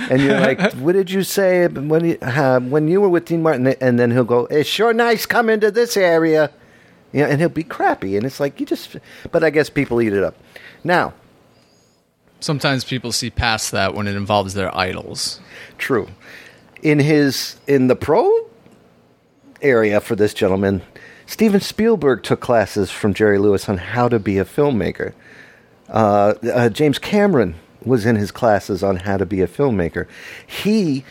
and 0.09 0.21
you're 0.21 0.39
like, 0.39 0.73
"What 0.75 0.93
did 0.93 1.09
you 1.09 1.23
say 1.23 1.67
when 1.67 2.03
you, 2.03 2.17
uh, 2.21 2.59
when 2.59 2.87
you 2.87 2.99
were 2.99 3.09
with 3.09 3.25
Dean 3.25 3.41
Martin?" 3.41 3.67
And 3.67 3.99
then 3.99 4.11
he'll 4.11 4.23
go, 4.23 4.45
"It's 4.47 4.69
sure 4.69 4.93
nice 4.93 5.25
coming 5.25 5.59
to 5.61 5.71
this 5.71 5.95
area," 5.95 6.51
you 7.13 7.21
know, 7.21 7.27
and 7.27 7.39
he'll 7.39 7.49
be 7.49 7.63
crappy, 7.63 8.17
and 8.17 8.25
it's 8.25 8.39
like 8.39 8.59
you 8.59 8.65
just. 8.65 8.97
But 9.31 9.43
I 9.43 9.49
guess 9.49 9.69
people 9.69 10.01
eat 10.01 10.13
it 10.13 10.23
up. 10.23 10.35
Now, 10.83 11.13
Sometimes 12.41 12.83
people 12.83 13.11
see 13.11 13.29
past 13.29 13.71
that 13.71 13.93
when 13.93 14.07
it 14.07 14.15
involves 14.15 14.55
their 14.55 14.75
idols. 14.75 15.39
True. 15.77 16.07
In 16.81 16.97
his 16.97 17.57
in 17.67 17.85
the 17.85 17.95
pro 17.95 18.49
area 19.61 20.01
for 20.01 20.15
this 20.15 20.33
gentleman, 20.33 20.81
Steven 21.31 21.61
Spielberg 21.61 22.23
took 22.23 22.41
classes 22.41 22.91
from 22.91 23.13
Jerry 23.13 23.39
Lewis 23.39 23.69
on 23.69 23.77
how 23.77 24.09
to 24.09 24.19
be 24.19 24.37
a 24.37 24.43
filmmaker. 24.43 25.13
Uh, 25.87 26.33
uh, 26.43 26.67
James 26.67 26.99
Cameron 26.99 27.55
was 27.85 28.05
in 28.05 28.17
his 28.17 28.31
classes 28.31 28.83
on 28.83 28.97
how 28.97 29.15
to 29.15 29.25
be 29.25 29.39
a 29.39 29.47
filmmaker. 29.47 30.07
He 30.45 31.05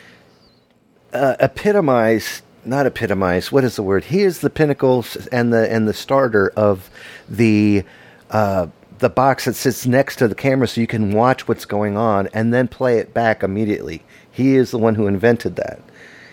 uh, 1.14 1.36
epitomized, 1.40 2.42
not 2.66 2.84
epitomized. 2.84 3.50
What 3.50 3.64
is 3.64 3.76
the 3.76 3.82
word? 3.82 4.04
He 4.04 4.20
is 4.20 4.40
the 4.40 4.50
pinnacle 4.50 5.06
and 5.32 5.54
the 5.54 5.72
and 5.72 5.88
the 5.88 5.94
starter 5.94 6.50
of 6.50 6.90
the 7.26 7.82
uh, 8.28 8.66
the 8.98 9.08
box 9.08 9.46
that 9.46 9.54
sits 9.54 9.86
next 9.86 10.16
to 10.16 10.28
the 10.28 10.34
camera, 10.34 10.68
so 10.68 10.82
you 10.82 10.86
can 10.86 11.12
watch 11.14 11.48
what's 11.48 11.64
going 11.64 11.96
on 11.96 12.28
and 12.34 12.52
then 12.52 12.68
play 12.68 12.98
it 12.98 13.14
back 13.14 13.42
immediately. 13.42 14.02
He 14.30 14.56
is 14.56 14.70
the 14.70 14.78
one 14.78 14.96
who 14.96 15.06
invented 15.06 15.56
that. 15.56 15.80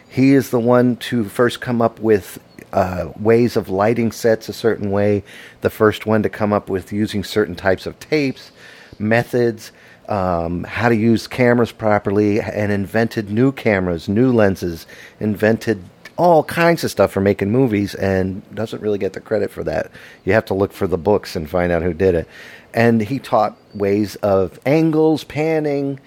He 0.10 0.34
is 0.34 0.50
the 0.50 0.60
one 0.60 0.98
to 0.98 1.24
first 1.24 1.62
come 1.62 1.82
up 1.82 2.02
with 2.02 2.38
uh, 2.74 3.12
ways 3.20 3.56
of 3.56 3.70
lighting 3.70 4.12
sets 4.12 4.50
a 4.50 4.54
certain 4.54 4.92
way. 4.92 5.24
The 5.62 5.70
first 5.70 6.06
one 6.06 6.24
to 6.24 6.30
come 6.30 6.54
up 6.54 6.70
with 6.70 6.92
using 6.92 7.24
certain 7.24 7.56
types 7.56 7.86
of 7.86 8.00
tapes, 8.00 8.52
methods, 9.00 9.72
um, 10.08 10.64
how 10.64 10.90
to 10.90 10.96
use 10.96 11.28
cameras 11.28 11.72
properly, 11.72 12.40
and 12.40 12.72
invented 12.72 13.30
new 13.30 13.52
cameras, 13.52 14.08
new 14.08 14.32
lenses, 14.32 14.88
invented 15.20 15.84
all 16.18 16.44
kinds 16.44 16.84
of 16.84 16.90
stuff 16.90 17.12
for 17.12 17.22
making 17.22 17.52
movies, 17.52 17.94
and 17.94 18.44
doesn't 18.56 18.82
really 18.82 18.98
get 18.98 19.14
the 19.14 19.22
credit 19.22 19.52
for 19.52 19.64
that. 19.64 19.92
You 20.26 20.34
have 20.34 20.46
to 20.46 20.54
look 20.54 20.74
for 20.74 20.88
the 20.88 20.98
books 20.98 21.36
and 21.36 21.50
find 21.50 21.72
out 21.72 21.84
who 21.84 21.94
did 21.94 22.16
it. 22.16 22.28
And 22.74 23.02
he 23.02 23.20
taught 23.20 23.56
ways 23.74 24.16
of 24.18 24.60
angles, 24.66 25.24
panning, 25.24 26.00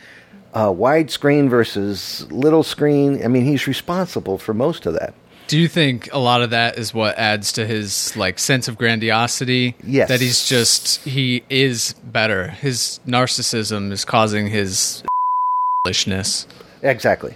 uh, 0.52 0.70
widescreen 0.70 1.48
versus 1.48 2.30
little 2.30 2.62
screen. 2.62 3.24
I 3.24 3.28
mean, 3.28 3.44
he's 3.44 3.66
responsible 3.66 4.38
for 4.38 4.52
most 4.52 4.86
of 4.86 4.94
that. 4.94 5.14
Do 5.50 5.58
you 5.58 5.66
think 5.66 6.08
a 6.12 6.18
lot 6.18 6.42
of 6.42 6.50
that 6.50 6.78
is 6.78 6.94
what 6.94 7.18
adds 7.18 7.50
to 7.54 7.66
his 7.66 8.16
like 8.16 8.38
sense 8.38 8.68
of 8.68 8.78
grandiosity? 8.78 9.74
Yes. 9.82 10.08
That 10.08 10.20
he's 10.20 10.46
just 10.46 11.04
he 11.04 11.42
is 11.50 11.94
better. 12.04 12.46
His 12.46 13.00
narcissism 13.04 13.90
is 13.90 14.04
causing 14.04 14.46
his 14.46 15.02
foolishness. 15.82 16.46
Exactly, 16.82 17.34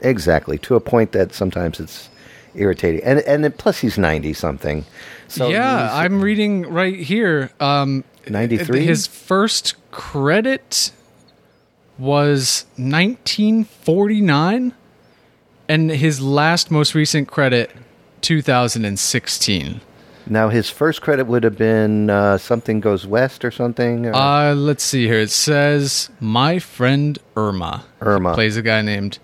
exactly. 0.00 0.56
To 0.60 0.76
a 0.76 0.80
point 0.80 1.12
that 1.12 1.34
sometimes 1.34 1.78
it's 1.78 2.08
irritating, 2.54 3.04
and 3.04 3.18
and 3.20 3.44
then 3.44 3.52
plus 3.52 3.80
he's 3.80 3.98
ninety 3.98 4.32
something. 4.32 4.86
So 5.28 5.50
yeah, 5.50 5.90
I'm 5.92 6.22
reading 6.22 6.62
right 6.62 6.98
here. 6.98 7.50
Um, 7.60 8.04
93? 8.30 8.86
His 8.86 9.06
first 9.06 9.74
credit 9.90 10.90
was 11.98 12.64
1949, 12.76 14.72
and 15.72 15.90
his 15.90 16.20
last 16.20 16.70
most 16.70 16.94
recent 16.94 17.28
credit 17.28 17.70
2016. 18.20 19.80
now 20.26 20.48
his 20.48 20.70
first 20.70 21.00
credit 21.00 21.26
would 21.26 21.42
have 21.44 21.56
been 21.58 22.08
uh, 22.10 22.38
something 22.38 22.80
goes 22.80 23.06
west 23.06 23.44
or 23.44 23.50
something. 23.50 24.06
or- 24.06 24.14
Uh, 24.14 24.54
let's 24.54 24.84
see 24.84 25.06
here. 25.06 25.20
It 25.20 25.30
says 25.30 26.10
my 26.20 26.58
friend 26.58 27.18
Irma. 27.36 27.84
Irma. 28.00 28.34
plays 28.34 28.56
a 28.56 28.62
guy 28.62 28.82
named 28.82 29.18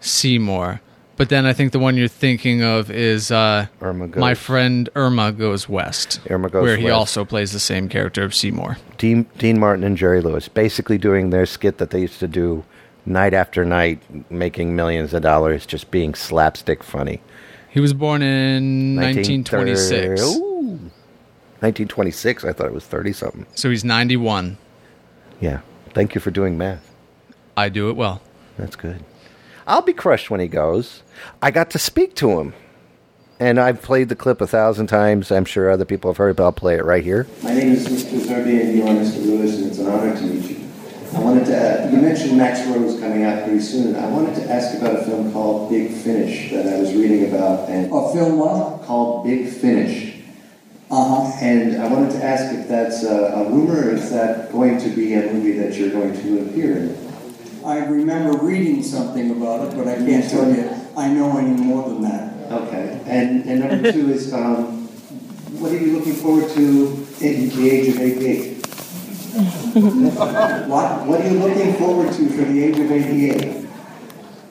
Seymour. 0.00 0.80
But 1.18 1.28
then 1.28 1.44
I 1.46 1.52
think 1.52 1.72
the 1.72 1.78
one 1.78 1.96
you're 1.96 2.08
thinking 2.08 2.62
of 2.64 2.90
is 2.90 3.30
uh, 3.30 3.66
Irma 3.80 4.08
Goes- 4.08 4.20
My 4.20 4.34
Friend 4.34 4.88
Irma 4.96 5.30
Goes 5.30 5.68
West. 5.68 6.20
Irma 6.28 6.48
Goes 6.48 6.62
Where 6.64 6.76
he 6.78 6.88
also 6.90 7.24
plays 7.24 7.52
the 7.52 7.60
same 7.60 7.88
character 7.88 8.22
of 8.24 8.34
Seymour. 8.34 8.78
Dean, 8.98 9.26
Dean 9.38 9.60
Martin 9.60 9.84
and 9.84 9.96
Jerry 9.96 10.20
Lewis 10.22 10.48
basically 10.48 10.98
doing 10.98 11.30
their 11.30 11.46
skit 11.46 11.76
that 11.78 11.90
they 11.90 12.00
used 12.00 12.18
to 12.20 12.26
do 12.26 12.64
night 13.06 13.34
after 13.34 13.64
night, 13.64 14.00
making 14.30 14.76
millions 14.76 15.14
of 15.14 15.22
dollars, 15.22 15.66
just 15.66 15.90
being 15.90 16.14
slapstick 16.14 16.82
funny. 16.82 17.20
He 17.70 17.80
was 17.80 17.94
born 17.94 18.22
in 18.22 18.96
1930 18.96 19.70
1926. 19.70 20.36
Ooh. 20.36 20.90
1926. 21.60 22.44
I 22.44 22.52
thought 22.52 22.66
it 22.66 22.74
was 22.74 22.84
30 22.84 23.12
something. 23.12 23.46
So 23.54 23.70
he's 23.70 23.84
91. 23.84 24.58
Yeah. 25.40 25.60
Thank 25.94 26.14
you 26.14 26.20
for 26.20 26.30
doing 26.30 26.58
math. 26.58 26.94
I 27.56 27.68
do 27.68 27.88
it 27.88 27.96
well. 27.96 28.20
That's 28.58 28.76
good. 28.76 29.04
I'll 29.66 29.82
be 29.82 29.92
crushed 29.92 30.30
when 30.30 30.40
he 30.40 30.48
goes. 30.48 31.02
I 31.40 31.50
got 31.50 31.70
to 31.70 31.78
speak 31.78 32.14
to 32.16 32.40
him. 32.40 32.54
And 33.40 33.58
I've 33.58 33.82
played 33.82 34.08
the 34.08 34.16
clip 34.16 34.40
a 34.40 34.46
thousand 34.46 34.86
times. 34.86 35.32
I'm 35.32 35.44
sure 35.44 35.70
other 35.70 35.84
people 35.84 36.10
have 36.10 36.16
heard, 36.16 36.36
but 36.36 36.44
I'll 36.44 36.52
play 36.52 36.76
it 36.76 36.84
right 36.84 37.02
here. 37.02 37.26
My 37.42 37.54
name 37.54 37.72
is 37.72 37.88
Mr. 37.88 38.20
Zerby, 38.20 38.60
and 38.60 38.74
you 38.76 38.82
are 38.84 38.94
Mr. 38.94 39.24
Lewis, 39.24 39.56
and 39.56 39.66
it's 39.66 39.78
an 39.78 39.86
honor 39.88 40.14
to 40.14 40.22
meet 40.22 40.50
you. 40.50 40.61
I 41.14 41.20
wanted 41.20 41.44
to, 41.46 41.86
uh, 41.86 41.90
you 41.90 41.98
mentioned 41.98 42.38
Max 42.38 42.66
Rose 42.68 42.98
coming 42.98 43.24
out 43.24 43.44
pretty 43.44 43.60
soon. 43.60 43.96
I 43.96 44.08
wanted 44.08 44.34
to 44.36 44.50
ask 44.50 44.78
about 44.78 44.96
a 44.96 45.04
film 45.04 45.30
called 45.32 45.68
Big 45.68 45.90
Finish 45.90 46.50
that 46.52 46.66
I 46.66 46.78
was 46.78 46.94
reading 46.94 47.28
about, 47.28 47.68
and 47.68 47.92
A 47.92 48.12
film 48.12 48.38
what? 48.38 48.82
called 48.82 49.26
Big 49.26 49.48
Finish. 49.48 50.16
Uh-huh. 50.90 51.36
And 51.40 51.82
I 51.82 51.88
wanted 51.88 52.12
to 52.12 52.24
ask 52.24 52.54
if 52.54 52.66
that's 52.66 53.02
a, 53.04 53.14
a 53.34 53.50
rumor, 53.50 53.88
or 53.88 53.90
is 53.90 54.10
that 54.10 54.52
going 54.52 54.78
to 54.80 54.88
be 54.90 55.12
a 55.14 55.32
movie 55.32 55.52
that 55.58 55.74
you're 55.74 55.90
going 55.90 56.14
to 56.14 56.48
appear 56.48 56.78
in? 56.78 57.12
I 57.64 57.78
remember 57.78 58.38
reading 58.38 58.82
something 58.82 59.30
about 59.30 59.68
it, 59.68 59.76
but 59.76 59.88
I 59.88 59.96
can't 59.96 60.28
tell 60.28 60.50
you 60.50 60.70
I 60.96 61.08
know 61.08 61.36
any 61.36 61.62
more 61.62 61.88
than 61.88 62.02
that. 62.02 62.52
Okay. 62.52 63.00
And, 63.06 63.44
and 63.46 63.60
number 63.60 63.92
two 63.92 64.10
is, 64.10 64.32
um, 64.32 64.86
what 65.60 65.72
are 65.72 65.78
you 65.78 65.98
looking 65.98 66.14
forward 66.14 66.50
to 66.50 67.06
in 67.20 67.48
the 67.50 67.70
age 67.70 67.88
of 67.88 68.00
88? 68.00 68.51
What? 69.32 71.06
What 71.06 71.20
are 71.22 71.28
you 71.30 71.38
looking 71.38 71.74
forward 71.74 72.12
to 72.12 72.28
for 72.28 72.44
the 72.44 72.62
age 72.64 72.78
of 72.78 72.90
88? 72.90 73.66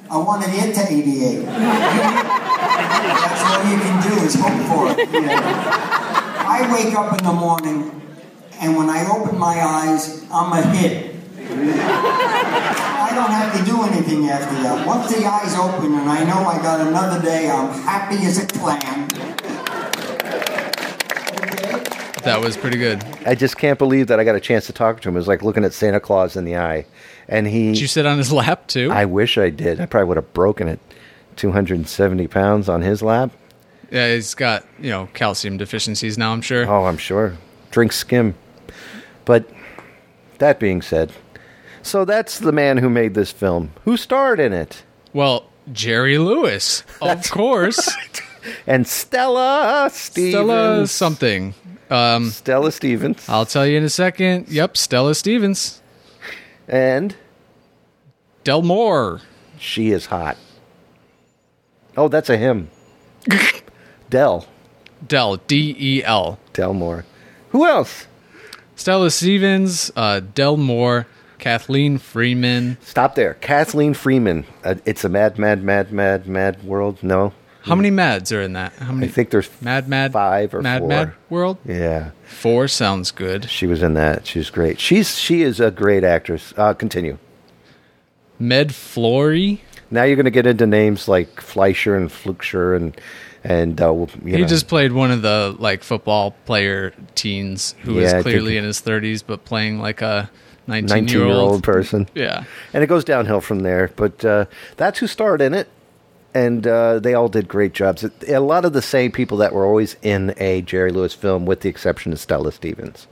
I 0.09 0.17
want 0.17 0.43
to 0.43 0.49
get 0.49 0.73
to 0.73 0.81
88. 0.81 1.45
That's 1.45 3.43
all 3.45 3.63
you 3.69 3.77
can 3.77 4.01
do 4.01 4.25
is 4.25 4.33
hope 4.35 4.57
for 4.67 4.89
it. 4.89 5.07
I 5.13 6.73
wake 6.73 6.95
up 6.95 7.17
in 7.17 7.23
the 7.23 7.31
morning, 7.31 8.01
and 8.59 8.75
when 8.75 8.89
I 8.89 9.07
open 9.07 9.37
my 9.37 9.61
eyes, 9.63 10.25
I'm 10.31 10.51
a 10.51 10.61
hit. 10.75 11.15
I 11.37 13.11
don't 13.13 13.31
have 13.31 13.53
to 13.59 13.63
do 13.63 13.83
anything 13.83 14.29
after 14.29 14.55
that. 14.63 14.87
Once 14.87 15.13
the 15.13 15.23
eyes 15.25 15.55
open 15.55 15.93
and 15.93 16.09
I 16.09 16.23
know 16.23 16.47
I 16.47 16.57
got 16.61 16.81
another 16.81 17.21
day, 17.21 17.49
I'm 17.51 17.71
happy 17.83 18.17
as 18.25 18.39
a 18.43 18.47
clam. 18.47 19.07
That 22.23 22.39
was 22.39 22.55
pretty 22.55 22.77
good. 22.77 23.03
I 23.25 23.33
just 23.35 23.57
can't 23.57 23.79
believe 23.79 24.07
that 24.07 24.19
I 24.19 24.23
got 24.23 24.35
a 24.35 24.39
chance 24.39 24.67
to 24.67 24.73
talk 24.73 25.01
to 25.01 25.09
him. 25.09 25.15
It 25.15 25.19
was 25.19 25.27
like 25.27 25.41
looking 25.41 25.63
at 25.65 25.73
Santa 25.73 25.99
Claus 25.99 26.35
in 26.35 26.45
the 26.45 26.55
eye. 26.57 26.85
And 27.27 27.47
he. 27.47 27.71
Did 27.71 27.81
you 27.81 27.87
sit 27.87 28.05
on 28.05 28.17
his 28.17 28.31
lap 28.31 28.67
too? 28.67 28.91
I 28.91 29.05
wish 29.05 29.37
I 29.37 29.49
did. 29.49 29.79
I 29.79 29.85
probably 29.85 30.07
would 30.09 30.17
have 30.17 30.33
broken 30.33 30.67
it. 30.67 30.79
270 31.37 32.27
pounds 32.27 32.69
on 32.69 32.81
his 32.81 33.01
lap. 33.01 33.31
yeah, 33.89 34.13
he's 34.13 34.35
got, 34.35 34.65
you 34.79 34.89
know, 34.89 35.07
calcium 35.13 35.57
deficiencies 35.57 36.17
now, 36.17 36.33
I'm 36.33 36.41
sure. 36.41 36.69
Oh, 36.69 36.85
I'm 36.85 36.97
sure. 36.97 37.37
Drink 37.71 37.93
skim. 37.93 38.35
But 39.25 39.49
that 40.39 40.59
being 40.59 40.81
said, 40.81 41.13
so 41.81 42.05
that's 42.05 42.39
the 42.39 42.51
man 42.51 42.77
who 42.77 42.89
made 42.89 43.13
this 43.13 43.31
film. 43.31 43.71
Who 43.85 43.97
starred 43.97 44.39
in 44.39 44.51
it? 44.53 44.83
Well, 45.13 45.49
Jerry 45.71 46.17
Lewis, 46.17 46.83
of 47.01 47.29
course. 47.31 47.89
And 48.65 48.87
Stella 48.87 49.87
Stevens. 49.93 50.33
Stella 50.33 50.87
something. 50.87 51.53
Um, 51.91 52.29
Stella 52.29 52.71
Stevens. 52.71 53.27
I'll 53.27 53.45
tell 53.45 53.67
you 53.67 53.77
in 53.77 53.83
a 53.83 53.89
second. 53.89 54.47
Yep, 54.49 54.77
Stella 54.77 55.13
Stevens. 55.13 55.81
And 56.67 57.15
Del 58.43 58.61
Moore. 58.61 59.21
she 59.59 59.91
is 59.91 60.05
hot. 60.07 60.37
Oh, 61.97 62.07
that's 62.07 62.29
a 62.29 62.37
him. 62.37 62.69
Del. 64.09 64.47
Del, 65.05 65.37
D 65.47 65.75
E 65.77 66.03
L. 66.03 66.39
Del 66.53 66.73
Moore. 66.73 67.05
Who 67.49 67.65
else? 67.65 68.07
Stella 68.75 69.11
Stevens, 69.11 69.91
uh, 69.95 70.21
Del 70.21 70.57
Moore, 70.57 71.05
Kathleen 71.39 71.97
Freeman. 71.97 72.77
Stop 72.81 73.15
there. 73.15 73.33
Kathleen 73.35 73.93
Freeman. 73.93 74.45
Uh, 74.63 74.75
it's 74.85 75.03
a 75.03 75.09
mad, 75.09 75.37
mad, 75.37 75.61
mad, 75.63 75.91
mad, 75.91 76.27
mad 76.27 76.63
world. 76.63 77.03
No. 77.03 77.33
How 77.63 77.75
many 77.75 77.91
Mads 77.91 78.31
are 78.31 78.41
in 78.41 78.53
that? 78.53 78.73
How 78.73 78.89
I 78.89 78.93
many? 78.93 79.07
think 79.07 79.29
there's 79.29 79.49
Mad 79.61 79.87
Mad 79.87 80.13
five 80.13 80.53
or 80.53 80.61
Mad 80.61 80.79
four. 80.79 80.87
Mad 80.87 81.13
World. 81.29 81.57
Yeah. 81.65 82.11
Four 82.23 82.67
sounds 82.67 83.11
good. 83.11 83.49
She 83.49 83.67
was 83.67 83.83
in 83.83 83.93
that. 83.93 84.25
She's 84.25 84.49
great. 84.49 84.79
She's 84.79 85.17
she 85.19 85.43
is 85.43 85.59
a 85.59 85.69
great 85.71 86.03
actress. 86.03 86.53
Uh, 86.57 86.73
continue. 86.73 87.17
Med 88.39 88.73
Flory. 88.73 89.61
Now 89.91 90.03
you're 90.03 90.15
going 90.15 90.25
to 90.25 90.31
get 90.31 90.45
into 90.47 90.65
names 90.65 91.07
like 91.07 91.39
Fleischer 91.41 91.95
and 91.95 92.09
Fluxer 92.09 92.75
and 92.75 92.99
and 93.43 93.81
uh, 93.81 93.91
you 93.93 94.07
He 94.35 94.37
know. 94.41 94.47
just 94.47 94.67
played 94.67 94.91
one 94.93 95.11
of 95.11 95.21
the 95.21 95.55
like 95.59 95.83
football 95.83 96.31
player 96.45 96.93
teens 97.15 97.75
who 97.81 97.99
is 97.99 98.11
Yeah, 98.11 98.19
I 98.19 98.21
clearly 98.21 98.57
in 98.57 98.63
his 98.63 98.81
30s 98.81 99.23
but 99.25 99.45
playing 99.45 99.79
like 99.79 100.01
a 100.01 100.29
19 100.67 100.87
19 101.05 101.17
year 101.19 101.27
old. 101.27 101.63
person. 101.63 102.07
Yeah. 102.15 102.43
And 102.73 102.83
it 102.83 102.87
goes 102.87 103.03
downhill 103.03 103.41
from 103.41 103.59
there. 103.61 103.91
But 103.95 104.23
uh, 104.23 104.45
that's 104.77 104.99
who 104.99 105.07
starred 105.07 105.41
in 105.41 105.53
it. 105.53 105.67
And 106.33 106.65
uh, 106.65 106.99
they 106.99 107.13
all 107.13 107.27
did 107.27 107.47
great 107.47 107.73
jobs. 107.73 108.05
A 108.27 108.39
lot 108.39 108.63
of 108.63 108.71
the 108.73 108.81
same 108.81 109.11
people 109.11 109.37
that 109.37 109.53
were 109.53 109.65
always 109.65 109.97
in 110.01 110.33
a 110.37 110.61
Jerry 110.61 110.91
Lewis 110.91 111.13
film, 111.13 111.45
with 111.45 111.59
the 111.61 111.69
exception 111.69 112.13
of 112.13 112.19
Stella 112.19 112.51
Stevens. 112.53 113.07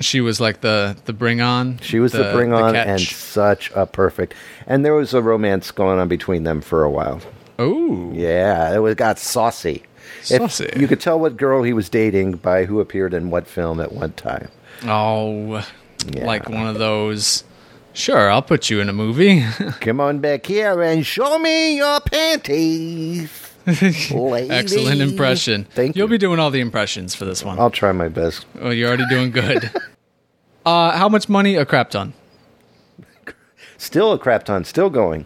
She 0.00 0.20
was 0.20 0.40
like 0.40 0.60
the 0.60 0.96
the 1.06 1.12
bring 1.12 1.40
on. 1.40 1.78
She 1.78 2.00
was 2.00 2.12
the, 2.12 2.30
bring 2.34 2.52
on 2.52 2.74
catch. 2.74 2.86
and 2.86 3.00
such 3.00 3.70
a 3.74 3.86
perfect. 3.86 4.34
And 4.66 4.84
there 4.84 4.92
was 4.94 5.14
a 5.14 5.22
romance 5.22 5.70
going 5.70 5.98
on 5.98 6.08
between 6.08 6.42
them 6.44 6.60
for 6.60 6.82
a 6.82 6.90
while. 6.90 7.20
Oh. 7.58 8.12
Yeah, 8.12 8.74
it 8.74 8.78
was 8.78 8.94
got 8.96 9.18
saucy. 9.18 9.84
If- 10.28 10.40
Saucy. 10.52 10.70
you 10.76 10.86
could 10.88 11.00
tell 11.00 11.18
what 11.18 11.36
girl 11.36 11.62
he 11.62 11.72
was 11.72 11.88
dating 11.88 12.32
by 12.32 12.64
who 12.66 12.80
appeared 12.80 13.14
in 13.14 13.30
what 13.30 13.46
film 13.46 13.80
at 13.80 13.92
what 13.92 14.16
time. 14.16 14.48
Oh. 14.84 15.66
Yeah. 16.12 16.26
Like 16.26 16.48
one 16.48 16.66
of 16.66 16.78
those. 16.78 17.44
Sure, 17.96 18.30
I'll 18.30 18.42
put 18.42 18.68
you 18.68 18.80
in 18.80 18.90
a 18.90 18.92
movie. 18.92 19.40
Come 19.80 20.00
on 20.00 20.18
back 20.18 20.44
here 20.44 20.82
and 20.82 21.04
show 21.04 21.38
me 21.38 21.78
your 21.78 21.98
panties. 22.00 23.32
Excellent 23.66 25.00
impression. 25.00 25.64
Thank 25.64 25.96
You'll 25.96 26.06
you. 26.08 26.10
be 26.12 26.18
doing 26.18 26.38
all 26.38 26.50
the 26.50 26.60
impressions 26.60 27.14
for 27.14 27.24
this 27.24 27.42
one. 27.42 27.58
I'll 27.58 27.70
try 27.70 27.92
my 27.92 28.08
best. 28.08 28.44
Oh, 28.60 28.68
you're 28.68 28.88
already 28.88 29.06
doing 29.08 29.30
good. 29.30 29.70
uh, 30.66 30.90
how 30.98 31.08
much 31.08 31.30
money 31.30 31.56
a 31.56 31.64
crap 31.64 31.88
ton? 31.88 32.12
Still 33.78 34.12
a 34.12 34.18
crap 34.18 34.44
ton, 34.44 34.64
still 34.64 34.90
going. 34.90 35.24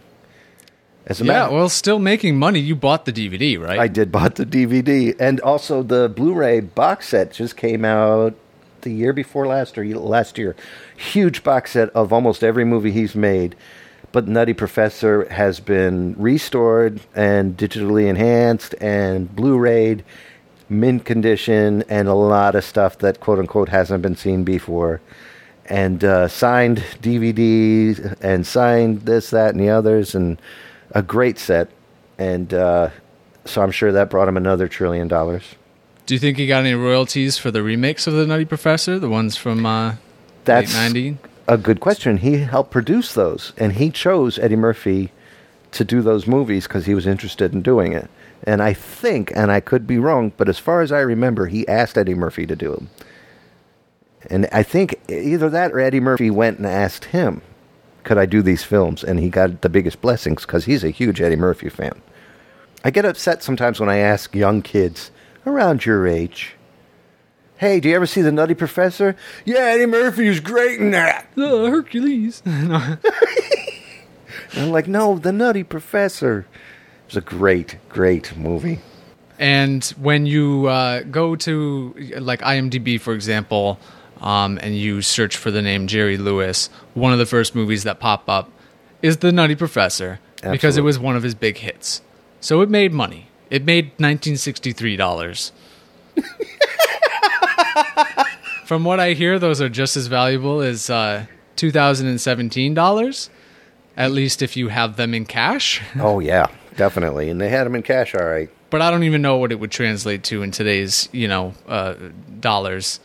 As 1.05 1.19
a 1.19 1.25
Yeah, 1.25 1.33
matter, 1.33 1.53
well, 1.53 1.67
still 1.67 1.99
making 1.99 2.39
money. 2.39 2.61
You 2.61 2.77
bought 2.77 3.03
the 3.03 3.11
DVD, 3.11 3.59
right? 3.59 3.79
I 3.79 3.89
did 3.89 4.13
bought 4.13 4.35
the 4.35 4.45
DVD, 4.45 5.13
and 5.19 5.41
also 5.41 5.83
the 5.83 6.07
Blu-ray 6.07 6.61
box 6.61 7.09
set 7.09 7.33
just 7.33 7.57
came 7.57 7.83
out 7.83 8.33
the 8.81 8.91
year 8.91 9.13
before 9.13 9.47
last 9.47 9.77
or 9.77 9.85
last 9.85 10.37
year. 10.37 10.55
Huge 10.97 11.43
box 11.43 11.71
set 11.71 11.89
of 11.89 12.11
almost 12.11 12.43
every 12.43 12.65
movie 12.65 12.91
he's 12.91 13.15
made. 13.15 13.55
But 14.11 14.27
Nutty 14.27 14.53
Professor 14.53 15.25
has 15.29 15.59
been 15.59 16.15
restored 16.17 16.99
and 17.15 17.55
digitally 17.55 18.07
enhanced 18.07 18.75
and 18.81 19.33
Blu-rayed, 19.33 20.03
mint 20.67 21.05
condition, 21.05 21.83
and 21.87 22.07
a 22.07 22.13
lot 22.13 22.55
of 22.55 22.65
stuff 22.65 22.97
that 22.99 23.21
quote 23.21 23.39
unquote 23.39 23.69
hasn't 23.69 24.01
been 24.01 24.17
seen 24.17 24.43
before. 24.43 24.99
And 25.65 26.03
uh, 26.03 26.27
signed 26.27 26.79
DVDs 27.01 28.17
and 28.21 28.45
signed 28.45 29.01
this, 29.03 29.29
that, 29.29 29.51
and 29.51 29.59
the 29.59 29.69
others, 29.69 30.13
and 30.13 30.41
a 30.91 31.01
great 31.01 31.39
set. 31.39 31.69
And 32.17 32.53
uh, 32.53 32.89
so 33.45 33.61
I'm 33.61 33.71
sure 33.71 33.93
that 33.93 34.09
brought 34.09 34.27
him 34.27 34.35
another 34.35 34.67
trillion 34.67 35.07
dollars. 35.07 35.43
Do 36.05 36.15
you 36.15 36.19
think 36.19 36.37
he 36.37 36.47
got 36.47 36.65
any 36.65 36.73
royalties 36.73 37.37
for 37.37 37.51
the 37.51 37.63
remakes 37.63 38.07
of 38.07 38.13
the 38.13 38.25
Nutty 38.25 38.45
Professor, 38.45 38.99
the 38.99 39.09
ones 39.09 39.37
from 39.37 39.65
uh, 39.65 39.95
That's 40.45 40.73
late 40.73 40.93
'90? 40.93 41.17
a 41.47 41.57
good 41.57 41.79
question. 41.79 42.17
He 42.17 42.37
helped 42.37 42.71
produce 42.71 43.13
those, 43.13 43.53
and 43.57 43.73
he 43.73 43.89
chose 43.89 44.39
Eddie 44.39 44.55
Murphy 44.55 45.11
to 45.71 45.83
do 45.85 46.01
those 46.01 46.27
movies 46.27 46.67
because 46.67 46.85
he 46.85 46.95
was 46.95 47.07
interested 47.07 47.53
in 47.53 47.61
doing 47.61 47.93
it. 47.93 48.09
And 48.43 48.61
I 48.61 48.73
think, 48.73 49.31
and 49.35 49.51
I 49.51 49.59
could 49.59 49.85
be 49.85 49.99
wrong, 49.99 50.31
but 50.35 50.49
as 50.49 50.57
far 50.57 50.81
as 50.81 50.91
I 50.91 50.99
remember, 50.99 51.47
he 51.47 51.67
asked 51.67 51.97
Eddie 51.97 52.15
Murphy 52.15 52.45
to 52.47 52.55
do 52.55 52.71
them. 52.73 52.89
And 54.29 54.47
I 54.51 54.63
think 54.63 54.99
either 55.09 55.49
that 55.49 55.71
or 55.71 55.79
Eddie 55.79 55.99
Murphy 55.99 56.29
went 56.29 56.57
and 56.57 56.67
asked 56.67 57.05
him, 57.05 57.41
could 58.03 58.17
I 58.17 58.25
do 58.25 58.41
these 58.41 58.63
films? 58.63 59.03
And 59.03 59.19
he 59.19 59.29
got 59.29 59.61
the 59.61 59.69
biggest 59.69 60.01
blessings 60.01 60.45
because 60.45 60.65
he's 60.65 60.83
a 60.83 60.89
huge 60.89 61.21
Eddie 61.21 61.35
Murphy 61.35 61.69
fan. 61.69 62.01
I 62.83 62.89
get 62.89 63.05
upset 63.05 63.43
sometimes 63.43 63.79
when 63.79 63.89
I 63.89 63.97
ask 63.97 64.33
young 64.33 64.61
kids 64.61 65.11
around 65.45 65.85
your 65.85 66.07
age, 66.07 66.55
Hey, 67.61 67.79
do 67.79 67.89
you 67.89 67.95
ever 67.95 68.07
see 68.07 68.23
The 68.23 68.31
Nutty 68.31 68.55
Professor? 68.55 69.15
Yeah, 69.45 69.59
Eddie 69.59 69.85
Murphy 69.85 70.27
was 70.27 70.39
great 70.39 70.79
in 70.79 70.89
that. 70.91 71.27
Uh, 71.37 71.65
Hercules. 71.67 72.41
I'm 72.45 72.97
like, 74.71 74.87
no, 74.87 75.19
The 75.19 75.31
Nutty 75.31 75.63
Professor. 75.63 76.47
It's 77.05 77.15
a 77.15 77.21
great, 77.21 77.77
great 77.87 78.35
movie. 78.35 78.79
And 79.37 79.83
when 79.99 80.25
you 80.25 80.65
uh, 80.67 81.01
go 81.03 81.35
to 81.35 81.93
like 82.19 82.41
IMDb, 82.41 82.99
for 82.99 83.13
example, 83.13 83.79
um, 84.21 84.57
and 84.61 84.75
you 84.75 85.01
search 85.01 85.37
for 85.37 85.51
the 85.51 85.61
name 85.61 85.85
Jerry 85.85 86.17
Lewis, 86.17 86.69
one 86.95 87.13
of 87.13 87.19
the 87.19 87.27
first 87.27 87.53
movies 87.53 87.83
that 87.83 87.99
pop 87.99 88.27
up 88.27 88.49
is 89.03 89.17
The 89.17 89.31
Nutty 89.31 89.55
Professor 89.55 90.19
because 90.41 90.77
it 90.77 90.81
was 90.81 90.97
one 90.97 91.15
of 91.15 91.21
his 91.23 91.35
big 91.35 91.57
hits. 91.57 92.01
So 92.39 92.61
it 92.61 92.69
made 92.69 92.91
money. 92.91 93.27
It 93.51 93.63
made 93.65 93.85
1963 93.99 94.95
dollars. 94.95 95.51
From 98.65 98.83
what 98.85 98.99
I 98.99 99.13
hear, 99.13 99.37
those 99.37 99.61
are 99.61 99.69
just 99.69 99.97
as 99.97 100.07
valuable 100.07 100.61
as 100.61 100.89
uh, 100.89 101.25
2017 101.57 102.73
dollars. 102.73 103.29
At 103.97 104.11
least 104.11 104.41
if 104.41 104.55
you 104.55 104.69
have 104.69 104.95
them 104.95 105.13
in 105.13 105.25
cash. 105.25 105.81
Oh 105.99 106.19
yeah, 106.19 106.47
definitely. 106.77 107.29
And 107.29 107.39
they 107.41 107.49
had 107.49 107.65
them 107.65 107.75
in 107.75 107.83
cash, 107.83 108.15
all 108.15 108.25
right. 108.25 108.49
but 108.69 108.81
I 108.81 108.89
don't 108.89 109.03
even 109.03 109.21
know 109.21 109.35
what 109.37 109.51
it 109.51 109.59
would 109.59 109.71
translate 109.71 110.23
to 110.25 110.41
in 110.43 110.51
today's, 110.51 111.09
you 111.11 111.27
know, 111.27 111.53
uh, 111.67 111.95
dollars. 112.39 112.99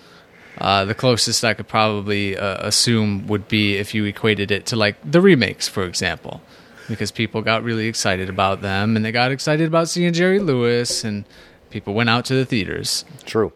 Uh, 0.59 0.85
the 0.87 0.95
closest 0.95 1.45
I 1.45 1.53
could 1.55 1.69
probably 1.69 2.37
uh, 2.39 2.67
assume 2.67 3.27
would 3.27 3.47
be 3.49 3.77
if 3.77 3.93
you 3.95 4.05
equated 4.05 4.51
it 4.51 4.65
to 4.67 4.77
like 4.77 4.97
the 5.05 5.21
remakes, 5.21 5.69
for 5.69 5.83
example, 5.85 6.41
because 6.89 7.11
people 7.11 7.43
got 7.43 7.63
really 7.63 7.87
excited 7.87 8.29
about 8.29 8.63
them 8.63 8.97
and 8.97 9.05
they 9.05 9.13
got 9.13 9.33
excited 9.33 9.67
about 9.67 9.89
seeing 9.89 10.13
Jerry 10.13 10.39
Lewis 10.39 11.05
and 11.05 11.25
people 11.71 11.95
went 11.95 12.11
out 12.11 12.25
to 12.27 12.35
the 12.35 12.45
theaters. 12.45 13.05
True. 13.25 13.53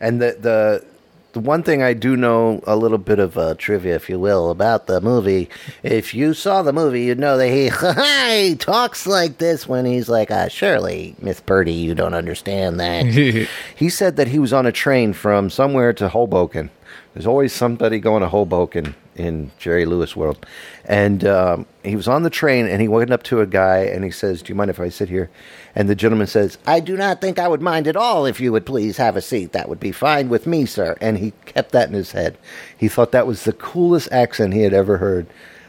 And 0.00 0.20
the 0.20 0.36
the 0.38 0.86
the 1.32 1.40
one 1.40 1.62
thing 1.62 1.82
I 1.82 1.92
do 1.92 2.16
know 2.16 2.62
a 2.66 2.76
little 2.76 2.96
bit 2.96 3.18
of 3.18 3.36
uh, 3.36 3.56
trivia, 3.58 3.94
if 3.94 4.08
you 4.08 4.18
will, 4.18 4.50
about 4.50 4.86
the 4.86 5.02
movie. 5.02 5.50
If 5.82 6.14
you 6.14 6.32
saw 6.32 6.62
the 6.62 6.72
movie, 6.72 7.02
you'd 7.02 7.18
know 7.18 7.36
that 7.36 7.48
he, 7.48 7.68
he 8.48 8.56
talks 8.56 9.06
like 9.06 9.36
this 9.36 9.68
when 9.68 9.84
he's 9.84 10.08
like, 10.08 10.30
uh, 10.30 10.48
"Surely, 10.48 11.14
Miss 11.20 11.40
Purdy, 11.40 11.74
you 11.74 11.94
don't 11.94 12.14
understand 12.14 12.80
that." 12.80 13.04
he 13.76 13.88
said 13.90 14.16
that 14.16 14.28
he 14.28 14.38
was 14.38 14.54
on 14.54 14.64
a 14.64 14.72
train 14.72 15.12
from 15.12 15.50
somewhere 15.50 15.92
to 15.92 16.08
Hoboken. 16.08 16.70
There's 17.12 17.26
always 17.26 17.52
somebody 17.52 17.98
going 18.00 18.22
to 18.22 18.28
Hoboken 18.28 18.94
in 19.16 19.50
Jerry 19.58 19.84
Lewis 19.84 20.14
world, 20.14 20.46
and 20.84 21.24
um, 21.24 21.66
he 21.82 21.96
was 21.96 22.08
on 22.08 22.22
the 22.22 22.30
train 22.30 22.66
and 22.66 22.80
he 22.80 22.88
went 22.88 23.10
up 23.10 23.22
to 23.24 23.40
a 23.40 23.46
guy 23.46 23.78
and 23.78 24.04
he 24.04 24.10
says, 24.10 24.42
"Do 24.42 24.50
you 24.50 24.54
mind 24.54 24.70
if 24.70 24.80
I 24.80 24.88
sit 24.88 25.08
here?" 25.08 25.30
And 25.74 25.88
the 25.88 25.94
gentleman 25.94 26.26
says, 26.26 26.58
"I 26.66 26.80
do 26.80 26.96
not 26.96 27.20
think 27.20 27.38
I 27.38 27.48
would 27.48 27.62
mind 27.62 27.88
at 27.88 27.96
all 27.96 28.26
if 28.26 28.40
you 28.40 28.52
would 28.52 28.66
please 28.66 28.96
have 28.96 29.16
a 29.16 29.22
seat. 29.22 29.52
That 29.52 29.68
would 29.68 29.80
be 29.80 29.92
fine 29.92 30.28
with 30.28 30.46
me, 30.46 30.66
sir." 30.66 30.96
And 31.00 31.18
he 31.18 31.32
kept 31.44 31.72
that 31.72 31.88
in 31.88 31.94
his 31.94 32.12
head. 32.12 32.38
He 32.76 32.88
thought 32.88 33.12
that 33.12 33.26
was 33.26 33.44
the 33.44 33.52
coolest 33.52 34.10
accent 34.12 34.54
he 34.54 34.62
had 34.62 34.74
ever 34.74 34.98
heard. 34.98 35.26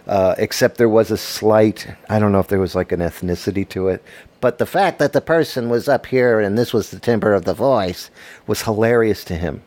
Uh, 0.08 0.36
except 0.38 0.78
there 0.78 0.88
was 0.88 1.12
a 1.12 1.18
slight, 1.18 1.86
I 2.10 2.18
don't 2.18 2.32
know 2.32 2.40
if 2.40 2.48
there 2.48 2.62
was 2.62 2.76
like 2.76 2.94
an 2.94 3.02
ethnicity 3.02 3.68
to 3.70 3.90
it, 3.90 4.02
but 4.40 4.58
the 4.58 4.66
fact 4.66 5.00
that 5.00 5.12
the 5.12 5.20
person 5.20 5.70
was 5.70 5.90
up 5.90 6.06
here 6.06 6.40
and 6.40 6.58
this 6.58 6.72
was 6.72 6.92
the 6.92 7.00
timbre 7.00 7.34
of 7.34 7.44
the 7.44 7.54
voice 7.54 8.10
was 8.46 8.62
hilarious 8.62 9.26
to 9.26 9.36
him. 9.36 9.64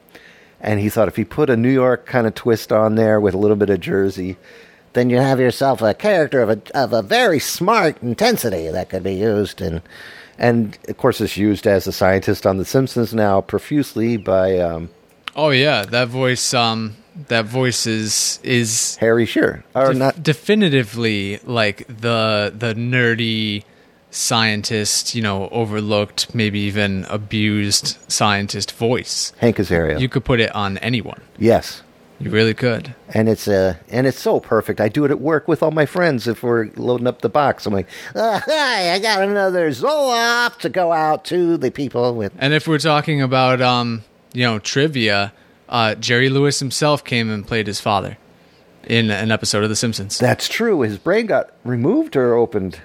And 0.61 0.81
he 0.81 0.89
thought 0.91 1.09
if 1.09 1.17
he 1.17 1.25
put 1.25 1.51
a 1.51 1.57
New 1.57 1.71
York 1.71 2.07
kind 2.07 2.27
of 2.27 2.35
twist 2.35 2.71
on 2.73 2.95
there 2.95 3.21
with 3.21 3.35
a 3.35 3.39
little 3.39 3.57
bit 3.57 3.71
of 3.71 3.81
Jersey, 3.81 4.37
then 4.93 5.09
you 5.09 5.17
have 5.19 5.41
yourself 5.41 5.81
a 5.83 5.95
character 5.95 6.43
of 6.43 6.51
a 6.51 6.61
of 6.75 6.93
a 6.93 7.03
very 7.03 7.39
smart 7.39 8.03
intensity 8.03 8.69
that 8.69 8.89
could 8.91 9.03
be 9.03 9.15
used 9.15 9.61
and 9.61 9.81
and 10.39 10.77
of 10.89 10.97
course 10.97 11.21
it's 11.21 11.37
used 11.37 11.67
as 11.67 11.87
a 11.87 11.93
scientist 11.93 12.47
on 12.47 12.57
The 12.57 12.65
Simpsons 12.65 13.15
now 13.15 13.41
profusely 13.41 14.17
by 14.17 14.59
um, 14.59 14.91
Oh 15.37 15.51
yeah, 15.51 15.85
that 15.85 16.09
voice. 16.09 16.53
Um, 16.55 16.97
that 17.29 17.45
voice 17.45 17.87
is 17.87 18.41
is 18.43 18.97
Harry 18.97 19.27
Shearer 19.27 19.65
or 19.75 19.89
def- 19.89 19.97
not 19.97 20.23
definitively 20.23 21.39
like 21.45 21.87
the 21.87 22.53
the 22.57 22.75
nerdy 22.75 23.65
scientist, 24.11 25.15
you 25.15 25.23
know, 25.23 25.49
overlooked, 25.51 26.35
maybe 26.35 26.59
even 26.61 27.05
abused 27.09 27.97
scientist 28.09 28.73
voice. 28.73 29.33
Hank 29.39 29.57
Azaria. 29.57 30.01
You 30.01 30.09
could 30.09 30.25
put 30.25 30.41
it 30.41 30.55
on 30.55 30.79
anyone. 30.79 31.21
yes. 31.39 31.83
You 32.23 32.31
really 32.31 32.53
could. 32.53 32.95
And 33.15 33.31
it's 33.31 33.49
uh, 33.49 33.77
and 33.89 34.07
it's 34.07 34.21
so 34.21 34.41
perfect. 34.41 34.79
I 34.79 34.91
do 34.91 35.07
it 35.07 35.11
at 35.11 35.23
work 35.23 35.49
with 35.49 35.63
all 35.63 35.71
my 35.71 35.87
friends 35.87 36.29
if 36.29 36.43
we're 36.43 36.67
loading 36.77 37.07
up 37.07 37.23
the 37.23 37.31
box. 37.31 37.65
I'm 37.65 37.73
like, 37.73 37.87
uh, 38.15 38.41
hi, 38.45 38.93
I 38.93 38.99
got 38.99 39.23
another 39.23 39.71
Zoloft 39.71 40.59
to 40.59 40.69
go 40.69 40.93
out 40.93 41.25
to 41.27 41.57
the 41.57 41.71
people 41.71 42.15
with. 42.15 42.31
And 42.39 42.53
if 42.53 42.69
we're 42.69 42.77
talking 42.79 43.23
about 43.23 43.63
um, 43.63 44.05
you 44.35 44.43
know, 44.45 44.59
trivia, 44.59 45.33
uh, 45.71 45.95
Jerry 45.95 46.29
Lewis 46.29 46.59
himself 46.61 47.03
came 47.05 47.31
and 47.31 47.47
played 47.47 47.67
his 47.67 47.81
father 47.81 48.19
in 48.87 49.11
an 49.11 49.31
episode 49.31 49.63
of 49.63 49.71
The 49.71 49.77
Simpsons. 49.77 50.19
That's 50.19 50.47
true. 50.47 50.83
His 50.83 50.99
brain 50.99 51.25
got 51.25 51.51
removed 51.65 52.17
or 52.17 52.35
opened. 52.35 52.83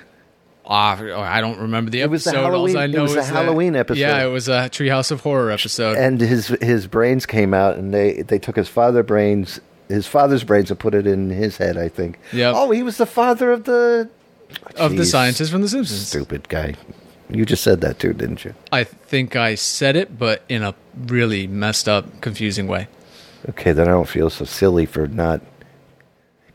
Ah, 0.68 0.98
I 1.32 1.42
don't 1.42 1.60
remember 1.60 1.92
the 1.92 2.02
It 2.02 2.10
was 2.10 2.26
episode. 2.26 2.40
All 2.40 2.52
Halloween- 2.52 2.96
it 2.96 3.00
was 3.02 3.14
the 3.14 3.20
is 3.20 3.28
that- 3.28 3.34
Halloween 3.34 3.76
episode. 3.76 4.00
Yeah, 4.02 4.24
it 4.26 4.30
was 4.32 4.48
a 4.50 4.62
Treehouse 4.70 5.12
of 5.12 5.22
Horror 5.22 5.52
episode. 5.52 5.98
and 5.98 6.20
his 6.20 6.48
his 6.62 6.88
brains 6.88 7.26
came 7.26 7.54
out 7.54 7.78
and 7.78 7.94
they 7.94 8.24
they 8.24 8.40
took 8.40 8.56
his 8.56 8.68
father 8.68 9.04
brains 9.04 9.60
his 9.90 10.08
father's 10.08 10.44
brains 10.44 10.72
and 10.72 10.80
put 10.80 10.96
it 10.96 11.06
in 11.06 11.30
his 11.30 11.58
head 11.58 11.78
i 11.78 11.88
think 11.88 12.18
Yep. 12.34 12.54
oh 12.58 12.72
he 12.72 12.82
was 12.82 12.98
the 12.98 13.06
father 13.06 13.52
of 13.52 13.66
the 13.66 14.10
of 14.78 14.98
the 14.98 15.06
scientist 15.06 15.52
from 15.52 15.62
The 15.62 15.70
Simpsons. 15.70 16.08
stupid 16.08 16.50
guy 16.50 16.74
you 17.30 17.46
just 17.46 17.64
said 17.64 17.82
that 17.82 18.00
too 18.00 18.14
didn't 18.14 18.44
you 18.46 18.56
I 18.72 18.84
think 18.84 19.36
I 19.36 19.54
said 19.56 19.96
it, 19.96 20.18
but 20.18 20.42
in 20.50 20.64
a 20.64 20.74
really 21.08 21.46
messed 21.46 21.88
up, 21.88 22.20
confusing 22.22 22.66
way. 22.68 22.88
okay 23.50 23.74
then 23.74 23.88
i 23.88 23.92
don't 23.92 24.10
feel 24.10 24.32
so 24.32 24.44
silly 24.46 24.88
for 24.88 25.06
not 25.08 25.42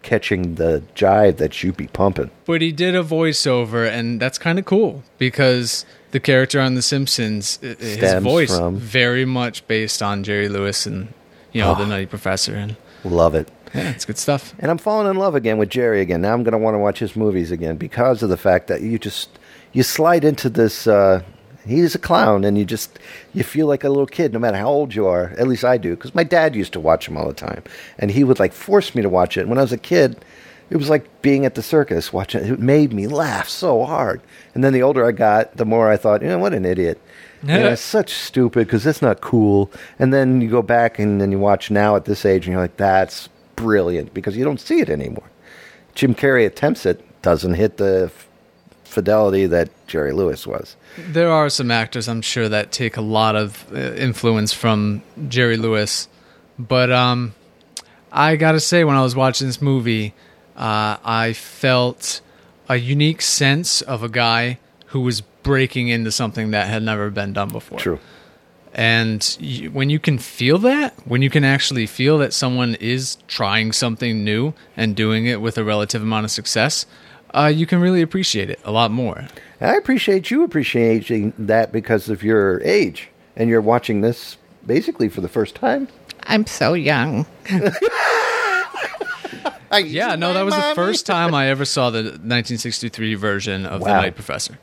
catching 0.02 0.54
the 0.56 0.82
jive 0.94 1.36
that 1.36 1.62
you 1.62 1.72
be 1.72 1.86
pumping 1.88 2.30
But 2.46 2.62
he 2.62 2.72
did 2.72 2.94
a 2.94 3.02
voiceover, 3.02 3.88
and 3.88 4.18
that's 4.20 4.38
kind 4.38 4.58
of 4.58 4.64
cool 4.64 5.02
because 5.18 5.84
the 6.12 6.20
character 6.20 6.60
on 6.60 6.74
The 6.74 6.82
Simpsons, 6.82 7.58
his 7.60 7.94
Stems 7.94 8.24
voice, 8.24 8.56
from- 8.56 8.76
very 8.76 9.24
much 9.24 9.66
based 9.68 10.02
on 10.02 10.24
Jerry 10.24 10.48
Lewis 10.48 10.86
and 10.86 11.12
you 11.52 11.60
know 11.62 11.74
the 11.74 11.82
Oh. 11.82 11.86
Nutty 11.86 12.06
Professor, 12.06 12.54
and 12.54 12.76
love 13.04 13.34
it 13.34 13.48
yeah, 13.74 13.90
it's 13.90 14.04
good 14.04 14.18
stuff. 14.18 14.52
and 14.58 14.70
i'm 14.70 14.78
falling 14.78 15.08
in 15.08 15.16
love 15.16 15.34
again 15.36 15.56
with 15.56 15.68
jerry 15.70 16.00
again 16.00 16.20
now 16.20 16.32
i'm 16.34 16.42
going 16.42 16.52
to 16.52 16.58
want 16.58 16.74
to 16.74 16.78
watch 16.78 16.98
his 16.98 17.14
movies 17.16 17.50
again 17.52 17.76
because 17.76 18.22
of 18.22 18.28
the 18.28 18.36
fact 18.36 18.66
that 18.66 18.82
you 18.82 18.98
just 18.98 19.30
you 19.72 19.82
slide 19.82 20.24
into 20.24 20.50
this 20.50 20.86
uh 20.88 21.22
he's 21.66 21.94
a 21.94 21.99
clown 21.99 22.44
and 22.44 22.57
you 22.57 22.64
just 22.64 22.99
you 23.33 23.42
feel 23.42 23.66
like 23.66 23.85
a 23.85 23.88
little 23.88 24.07
kid 24.07 24.33
no 24.33 24.38
matter 24.38 24.57
how 24.57 24.68
old 24.68 24.94
you 24.94 25.07
are 25.07 25.35
at 25.38 25.49
least 25.49 25.64
i 25.64 25.77
do 25.77 25.94
because 25.94 26.14
my 26.14 26.25
dad 26.25 26.57
used 26.57 26.73
to 26.73 26.81
watch 26.81 27.09
him 27.09 27.16
all 27.16 27.29
the 27.29 27.35
time. 27.35 27.62
And 27.99 28.11
he 28.11 28.25
would 28.25 28.38
like 28.38 28.53
force 28.53 28.94
me 28.94 29.03
to 29.03 29.09
watch 29.09 29.37
it. 29.37 29.49
When 29.49 29.59
i 29.59 29.62
was 29.62 29.73
a 29.73 29.79
kid 29.79 30.16
it 30.70 30.77
was 30.77 30.88
like 30.88 31.23
being 31.23 31.44
at 31.44 31.57
the 31.57 31.62
circus 31.62 32.12
watching 32.12 32.44
it 32.44 32.61
made 32.61 32.92
me 32.92 33.07
laugh 33.07 33.49
so 33.49 33.85
hard. 33.85 34.20
And 34.55 34.64
then 34.64 34.73
the 34.73 34.83
older 34.83 35.05
i 35.05 35.12
got 35.12 35.57
the 35.57 35.64
more 35.64 35.90
i 35.90 35.96
thought 35.96 36.23
you 36.23 36.29
know 36.29 36.38
what 36.38 36.55
an 36.55 36.64
idiot. 36.64 37.01
You 37.42 37.49
know, 37.49 37.68
it's 37.70 37.81
such 37.81 38.12
stupid 38.12 38.66
because 38.66 38.85
that's 38.85 39.01
not 39.01 39.23
cool. 39.23 39.70
And 39.99 40.12
then 40.12 40.42
you 40.42 40.51
go 40.51 40.61
back 40.61 40.99
and 40.99 41.20
then 41.20 41.33
you 41.33 41.38
watch 41.38 41.70
now 41.70 41.96
at 41.96 42.05
this 42.05 42.27
age 42.27 42.44
and 42.46 42.53
you're 42.53 42.61
like 42.61 42.77
that's 42.77 43.31
brilliant 43.57 44.12
because 44.12 44.37
you 44.37 44.44
don't 44.44 44.61
see 44.61 44.81
it 44.81 44.90
anymore. 44.90 45.31
Jim 45.94 46.14
carrey 46.14 46.46
attempts 46.46 46.85
it 46.85 47.03
doesn't 47.23 47.55
hit 47.55 47.77
the 47.79 48.11
fidelity 48.90 49.46
that 49.46 49.68
jerry 49.87 50.12
lewis 50.12 50.46
was 50.46 50.76
There 50.98 51.31
are 51.31 51.48
some 51.48 51.70
actors 51.70 52.09
I'm 52.09 52.22
sure 52.22 52.48
that 52.48 52.72
take 52.72 52.96
a 52.96 53.00
lot 53.00 53.37
of 53.37 53.64
uh, 53.72 53.76
influence 53.94 54.53
from 54.53 55.03
Jerry 55.29 55.57
Lewis, 55.57 56.09
but 56.59 56.90
um, 56.90 57.35
I 58.12 58.37
gotta 58.37 58.61
say, 58.61 58.85
when 58.85 58.96
I 58.96 59.03
was 59.03 59.14
watching 59.14 59.46
this 59.46 59.62
movie, 59.62 60.12
uh, 60.57 60.96
I 61.05 61.33
felt 61.33 62.20
a 62.68 62.76
unique 62.76 63.22
sense 63.22 63.83
of 63.83 64.03
a 64.03 64.09
guy 64.09 64.59
who 64.87 65.00
was 65.00 65.20
breaking 65.42 65.88
into 65.88 66.11
something 66.11 66.50
that 66.50 66.66
had 66.68 66.83
never 66.83 67.11
been 67.11 67.33
done 67.33 67.50
before. 67.50 67.79
true 67.79 68.00
And 68.72 69.37
you, 69.40 69.70
when 69.70 69.90
you 69.90 69.98
can 69.98 70.18
feel 70.18 70.59
that, 70.59 70.94
when 71.05 71.22
you 71.22 71.31
can 71.31 71.44
actually 71.44 71.87
feel 71.87 72.18
that 72.18 72.33
someone 72.33 72.74
is 72.76 73.16
trying 73.26 73.72
something 73.72 74.22
new 74.24 74.55
and 74.76 74.94
doing 74.94 75.26
it 75.26 75.40
with 75.40 75.59
a 75.59 75.64
relative 75.64 76.03
amount 76.03 76.24
of 76.24 76.31
success, 76.31 76.87
uh, 77.35 77.53
you 77.55 77.66
can 77.66 77.81
really 77.81 78.03
appreciate 78.03 78.51
it 78.51 78.61
a 78.64 78.71
lot 78.73 78.90
more. 78.90 79.27
I 79.61 79.77
appreciate 79.77 80.31
you 80.31 80.43
appreciating 80.43 81.33
that 81.38 81.71
because 81.73 82.09
of 82.09 82.23
your 82.23 82.61
age, 82.62 83.09
and 83.37 83.49
you're 83.51 83.61
watching 83.61 84.01
this 84.01 84.37
basically 84.66 85.09
for 85.09 85.21
the 85.21 85.29
first 85.29 85.55
time. 85.55 85.88
I'm 86.25 86.47
so 86.47 86.75
young. 86.75 87.27
yeah, 89.73 90.16
no, 90.16 90.33
that 90.35 90.43
was 90.45 90.55
the 90.55 90.73
first 90.75 91.07
time 91.07 91.35
I 91.35 91.47
ever 91.49 91.64
saw 91.64 91.90
the 91.90 92.03
1963 92.03 93.14
version 93.14 93.66
of 93.66 93.81
The 93.81 93.87
Nutty 93.87 94.11
Professor. 94.11 94.59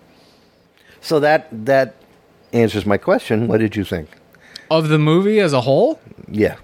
So 1.02 1.20
that 1.20 1.48
that 1.66 1.96
answers 2.54 2.86
my 2.86 2.98
question. 2.98 3.48
What 3.48 3.60
did 3.60 3.76
you 3.76 3.84
think? 3.84 4.10
Of 4.70 4.90
the 4.90 5.00
movie 5.00 5.40
as 5.40 5.54
a 5.54 5.62
whole, 5.62 6.00
Yeah, 6.30 6.58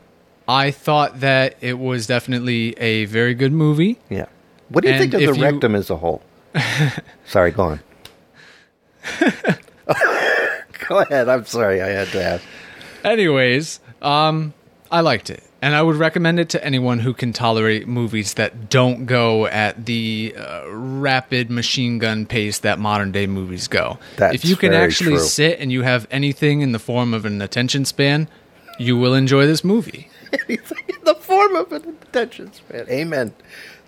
I 0.48 0.72
thought 0.72 1.22
that 1.22 1.56
it 1.62 1.80
was 1.80 2.06
definitely 2.08 2.74
a 2.78 3.06
very 3.06 3.34
good 3.34 3.54
movie. 3.54 4.00
yeah. 4.10 4.26
What 4.74 4.82
do 4.84 4.88
you 4.90 4.96
And 4.96 5.02
think 5.02 5.14
of 5.14 5.20
the 5.22 5.38
you- 5.38 5.44
rectum 5.44 5.76
as 5.76 5.90
a 5.92 5.98
whole? 5.98 6.24
sorry, 7.26 7.52
go 7.52 7.64
on. 7.64 7.80
go 10.88 11.00
ahead. 11.00 11.30
I'm 11.30 11.46
sorry. 11.46 11.80
I 11.82 11.90
had 11.90 12.08
to 12.10 12.24
ask. 12.24 12.44
Anyways, 13.04 13.80
um, 14.02 14.54
I 14.92 15.02
liked 15.02 15.30
it, 15.30 15.44
and 15.62 15.76
I 15.76 15.82
would 15.84 15.96
recommend 15.98 16.40
it 16.40 16.50
to 16.50 16.64
anyone 16.66 17.00
who 17.00 17.14
can 17.14 17.34
tolerate 17.34 17.88
movies 17.88 18.34
that 18.36 18.70
don't 18.72 19.06
go 19.06 19.46
at 19.46 19.86
the 19.86 20.34
uh, 20.36 20.64
rapid 20.70 21.52
machine 21.52 22.00
gun 22.00 22.26
pace 22.26 22.58
that 22.60 22.80
modern 22.80 23.12
day 23.12 23.28
movies 23.28 23.68
go. 23.68 24.00
That's 24.18 24.34
if 24.36 24.46
you 24.46 24.56
can 24.56 24.74
actually 24.74 25.18
true. 25.18 25.20
sit 25.26 25.60
and 25.60 25.72
you 25.72 25.84
have 25.84 26.08
anything 26.10 26.62
in 26.62 26.72
the 26.72 26.80
form 26.80 27.14
of 27.14 27.26
an 27.26 27.42
attention 27.44 27.86
span, 27.86 28.28
you 28.80 28.98
will 28.98 29.14
enjoy 29.14 29.46
this 29.46 29.64
movie. 29.64 30.10
anything 30.50 30.84
in 30.88 31.04
the 31.04 31.14
form 31.16 31.56
of 31.56 31.72
an 31.74 31.98
attention 32.02 32.52
span. 32.54 32.88
Amen. 32.90 33.34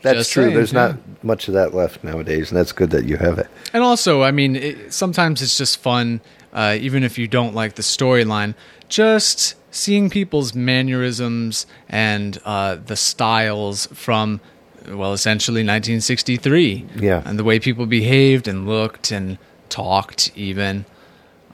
That's 0.06 0.20
Just 0.20 0.34
true. 0.34 0.44
saying, 0.44 0.56
There's 0.56 0.72
yeah. 0.72 0.88
not 0.88 1.24
much 1.24 1.48
of 1.48 1.56
that 1.56 1.74
left 1.74 2.04
nowadays, 2.04 2.52
and 2.52 2.60
that's 2.60 2.72
good 2.72 2.92
that 2.92 3.06
you 3.06 3.18
have 3.18 3.40
it. 3.40 3.48
And 3.74 3.82
also, 3.82 4.22
I 4.22 4.30
mean, 4.30 4.56
it, 4.56 4.94
sometimes 4.94 5.42
it's 5.42 5.58
just 5.58 5.80
fun, 5.80 6.22
uh, 6.54 6.78
even 6.80 7.04
if 7.04 7.18
you 7.18 7.28
don't 7.28 7.56
like 7.56 7.74
the 7.74 7.82
storyline, 7.82 8.54
just 8.88 9.56
seeing 9.72 10.12
people's 10.12 10.54
mannerisms 10.54 11.66
and 11.90 12.40
uh, 12.46 12.76
the 12.76 12.96
styles 12.96 13.88
from, 13.88 14.42
well, 14.88 15.12
essentially 15.14 15.62
1963. 15.62 16.86
Yeah. 16.98 17.24
And 17.26 17.40
the 17.40 17.44
way 17.44 17.60
people 17.60 17.88
behaved 17.88 18.48
and 18.48 18.68
looked 18.68 19.10
and 19.10 19.40
talked, 19.70 20.32
even. 20.38 20.86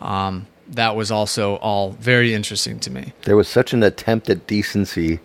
Um, 0.02 0.48
that 0.68 0.98
was 0.98 1.10
also 1.10 1.56
all 1.56 1.92
very 1.92 2.34
interesting 2.34 2.82
to 2.82 2.92
me. 2.92 3.14
There 3.24 3.38
was 3.38 3.48
such 3.48 3.72
an 3.72 3.82
attempt 3.82 4.30
at 4.30 4.46
decency 4.46 5.22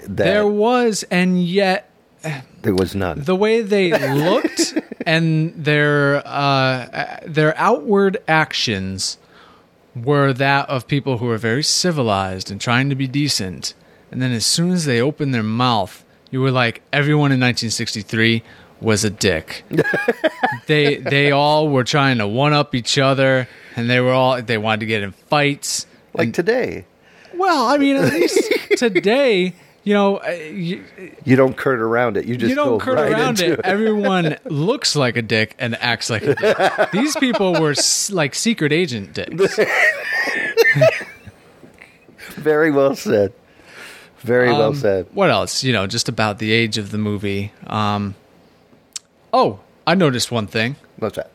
that 0.00 0.24
There 0.24 0.46
was, 0.46 1.04
and 1.10 1.44
yet 1.44 1.87
there 2.62 2.74
was 2.74 2.94
none. 2.94 3.22
the 3.22 3.36
way 3.36 3.62
they 3.62 3.90
looked 4.12 4.74
and 5.06 5.54
their 5.54 6.26
uh, 6.26 7.20
their 7.26 7.56
outward 7.56 8.18
actions 8.26 9.18
were 9.94 10.32
that 10.32 10.68
of 10.68 10.86
people 10.86 11.18
who 11.18 11.26
were 11.26 11.38
very 11.38 11.62
civilized 11.62 12.50
and 12.50 12.60
trying 12.60 12.88
to 12.90 12.94
be 12.94 13.06
decent. 13.06 13.74
And 14.10 14.22
then 14.22 14.32
as 14.32 14.46
soon 14.46 14.70
as 14.70 14.84
they 14.84 15.00
opened 15.00 15.34
their 15.34 15.42
mouth, 15.42 16.04
you 16.30 16.40
were 16.40 16.50
like, 16.50 16.82
everyone 16.92 17.32
in 17.32 17.40
1963 17.40 18.42
was 18.80 19.04
a 19.04 19.10
dick. 19.10 19.64
they 20.66 20.96
they 20.96 21.30
all 21.30 21.68
were 21.68 21.84
trying 21.84 22.18
to 22.18 22.26
one 22.28 22.52
up 22.52 22.74
each 22.74 22.96
other, 22.98 23.48
and 23.76 23.90
they 23.90 24.00
were 24.00 24.12
all 24.12 24.40
they 24.40 24.58
wanted 24.58 24.80
to 24.80 24.86
get 24.86 25.02
in 25.02 25.12
fights. 25.12 25.86
like 26.14 26.32
today, 26.32 26.84
Well, 27.34 27.66
I 27.66 27.76
mean, 27.78 27.96
at 27.96 28.12
least 28.12 28.52
today, 28.76 29.54
you 29.88 29.94
know, 29.94 30.22
you, 30.28 30.84
you 31.24 31.34
don't 31.34 31.56
curt 31.56 31.80
around 31.80 32.18
it. 32.18 32.26
You 32.26 32.36
just 32.36 32.50
you 32.50 32.54
don't 32.54 32.76
go 32.76 32.78
curt 32.78 32.96
right 32.96 33.10
around 33.12 33.40
into 33.40 33.54
it. 33.54 33.60
Everyone 33.64 34.36
looks 34.44 34.94
like 34.94 35.16
a 35.16 35.22
dick 35.22 35.54
and 35.58 35.74
acts 35.80 36.10
like 36.10 36.24
a 36.24 36.34
dick. 36.34 36.90
These 36.92 37.16
people 37.16 37.54
were 37.58 37.70
s- 37.70 38.10
like 38.10 38.34
secret 38.34 38.70
agent 38.70 39.14
dicks. 39.14 39.58
Very 42.36 42.70
well 42.70 42.94
said. 42.94 43.32
Very 44.18 44.48
well 44.52 44.68
Um, 44.70 44.74
said. 44.74 45.06
What 45.14 45.30
else? 45.30 45.64
You 45.64 45.72
know, 45.72 45.86
just 45.86 46.08
about 46.08 46.38
the 46.38 46.52
age 46.52 46.76
of 46.76 46.90
the 46.90 46.98
movie. 46.98 47.52
Um, 47.66 48.14
oh, 49.32 49.60
I 49.86 49.94
noticed 49.94 50.30
one 50.30 50.46
thing. 50.46 50.76
What's 50.98 51.16
that? 51.16 51.30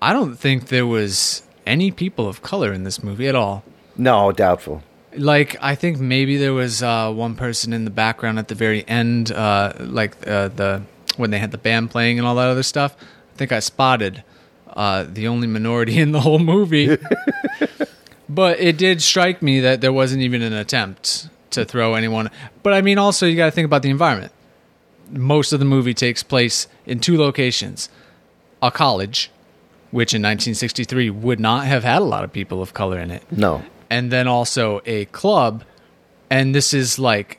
I 0.00 0.12
don't 0.12 0.36
think 0.36 0.68
there 0.68 0.86
was 0.86 1.42
any 1.66 1.90
people 1.90 2.28
of 2.28 2.42
color 2.42 2.72
in 2.72 2.84
this 2.84 3.02
movie 3.02 3.26
at 3.26 3.34
all. 3.34 3.64
No, 3.96 4.30
doubtful. 4.30 4.84
Like, 5.16 5.56
I 5.60 5.74
think 5.74 5.98
maybe 5.98 6.36
there 6.36 6.52
was 6.52 6.82
uh, 6.82 7.12
one 7.12 7.34
person 7.34 7.72
in 7.72 7.84
the 7.84 7.90
background 7.90 8.38
at 8.38 8.48
the 8.48 8.54
very 8.54 8.86
end, 8.86 9.32
uh, 9.32 9.72
like 9.80 10.14
uh, 10.26 10.48
the 10.48 10.82
when 11.16 11.30
they 11.30 11.38
had 11.38 11.50
the 11.50 11.58
band 11.58 11.90
playing 11.90 12.18
and 12.18 12.26
all 12.26 12.34
that 12.36 12.48
other 12.48 12.62
stuff. 12.62 12.96
I 13.34 13.36
think 13.36 13.50
I 13.50 13.58
spotted 13.58 14.22
uh, 14.68 15.04
the 15.08 15.26
only 15.28 15.46
minority 15.46 15.98
in 16.04 16.12
the 16.12 16.20
whole 16.20 16.38
movie. 16.38 16.96
but 18.28 18.60
it 18.60 18.76
did 18.76 19.02
strike 19.02 19.42
me 19.42 19.60
that 19.60 19.80
there 19.80 19.92
wasn't 19.92 20.22
even 20.22 20.42
an 20.42 20.52
attempt 20.52 21.28
to 21.50 21.64
throw 21.64 21.94
anyone. 21.94 22.30
But 22.62 22.74
I 22.74 22.82
mean, 22.82 22.98
also 22.98 23.26
you 23.26 23.36
got 23.36 23.46
to 23.46 23.50
think 23.50 23.66
about 23.66 23.82
the 23.82 23.90
environment. 23.90 24.32
Most 25.10 25.52
of 25.52 25.58
the 25.58 25.64
movie 25.64 25.94
takes 25.94 26.22
place 26.22 26.68
in 26.84 27.00
two 27.00 27.16
locations: 27.16 27.88
a 28.62 28.70
college, 28.70 29.30
which 29.90 30.12
in 30.12 30.20
1963 30.20 31.10
would 31.10 31.40
not 31.40 31.66
have 31.66 31.82
had 31.82 32.02
a 32.02 32.04
lot 32.04 32.24
of 32.24 32.32
people 32.32 32.60
of 32.60 32.74
color 32.74 32.98
in 32.98 33.10
it 33.10 33.22
No. 33.32 33.62
And 33.90 34.10
then 34.10 34.26
also 34.28 34.80
a 34.86 35.04
club 35.06 35.64
and 36.30 36.54
this 36.54 36.74
is 36.74 36.98
like 36.98 37.38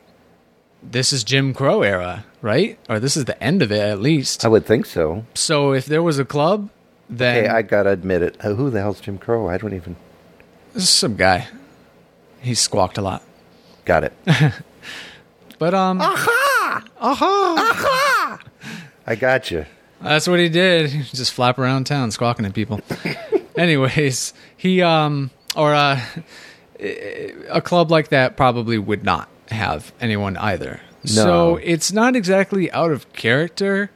this 0.81 1.11
is 1.13 1.23
Jim 1.23 1.53
Crow 1.53 1.81
era, 1.81 2.25
right? 2.41 2.79
Or 2.89 2.99
this 2.99 3.17
is 3.17 3.25
the 3.25 3.41
end 3.43 3.61
of 3.61 3.71
it 3.71 3.81
at 3.81 3.99
least. 3.99 4.45
I 4.45 4.47
would 4.47 4.65
think 4.65 4.85
so. 4.85 5.25
So 5.35 5.73
if 5.73 5.85
there 5.85 6.01
was 6.01 6.19
a 6.19 6.25
club, 6.25 6.69
then 7.09 7.43
Hey, 7.43 7.49
I 7.49 7.61
gotta 7.61 7.89
admit 7.89 8.21
it. 8.21 8.37
Uh, 8.43 8.53
Who 8.53 8.69
the 8.69 8.79
hell's 8.79 9.01
Jim 9.01 9.17
Crow? 9.17 9.47
I 9.49 9.57
don't 9.57 9.73
even. 9.73 9.95
this 10.73 10.83
is 10.83 10.89
some 10.89 11.15
guy. 11.15 11.47
He 12.41 12.53
squawked 12.53 12.97
a 12.97 13.01
lot. 13.01 13.21
Got 13.85 14.03
it. 14.05 14.13
But 15.59 15.73
um 15.73 15.99
Aha! 15.99 16.83
Aha! 17.01 17.55
Aha! 17.57 18.39
I 19.05 19.15
got 19.15 19.51
you. 19.51 19.65
That's 20.01 20.25
what 20.25 20.39
he 20.39 20.47
did. 20.47 20.89
He 20.89 21.03
just 21.17 21.33
flap 21.33 21.59
around 21.59 21.83
town 21.83 22.11
squawking 22.11 22.45
at 22.45 22.53
people. 22.53 22.79
Anyways, 23.57 24.33
he 24.55 24.81
um 24.81 25.31
or 25.55 25.73
uh 25.73 26.01
a 26.79 27.61
club 27.61 27.91
like 27.91 28.09
that 28.09 28.37
probably 28.37 28.77
would 28.77 29.03
not 29.03 29.27
have 29.49 29.91
anyone 29.99 30.37
either. 30.37 30.79
So 31.05 31.55
it's 31.57 31.91
not 31.91 32.15
exactly 32.15 32.71
out 32.71 32.91
of 32.91 33.11
character. 33.13 33.91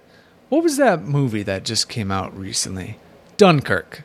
What 0.49 0.63
was 0.63 0.77
that 0.77 1.03
movie 1.03 1.43
that 1.43 1.63
just 1.65 1.89
came 1.89 2.11
out 2.11 2.37
recently? 2.37 2.97
Dunkirk. 3.37 4.03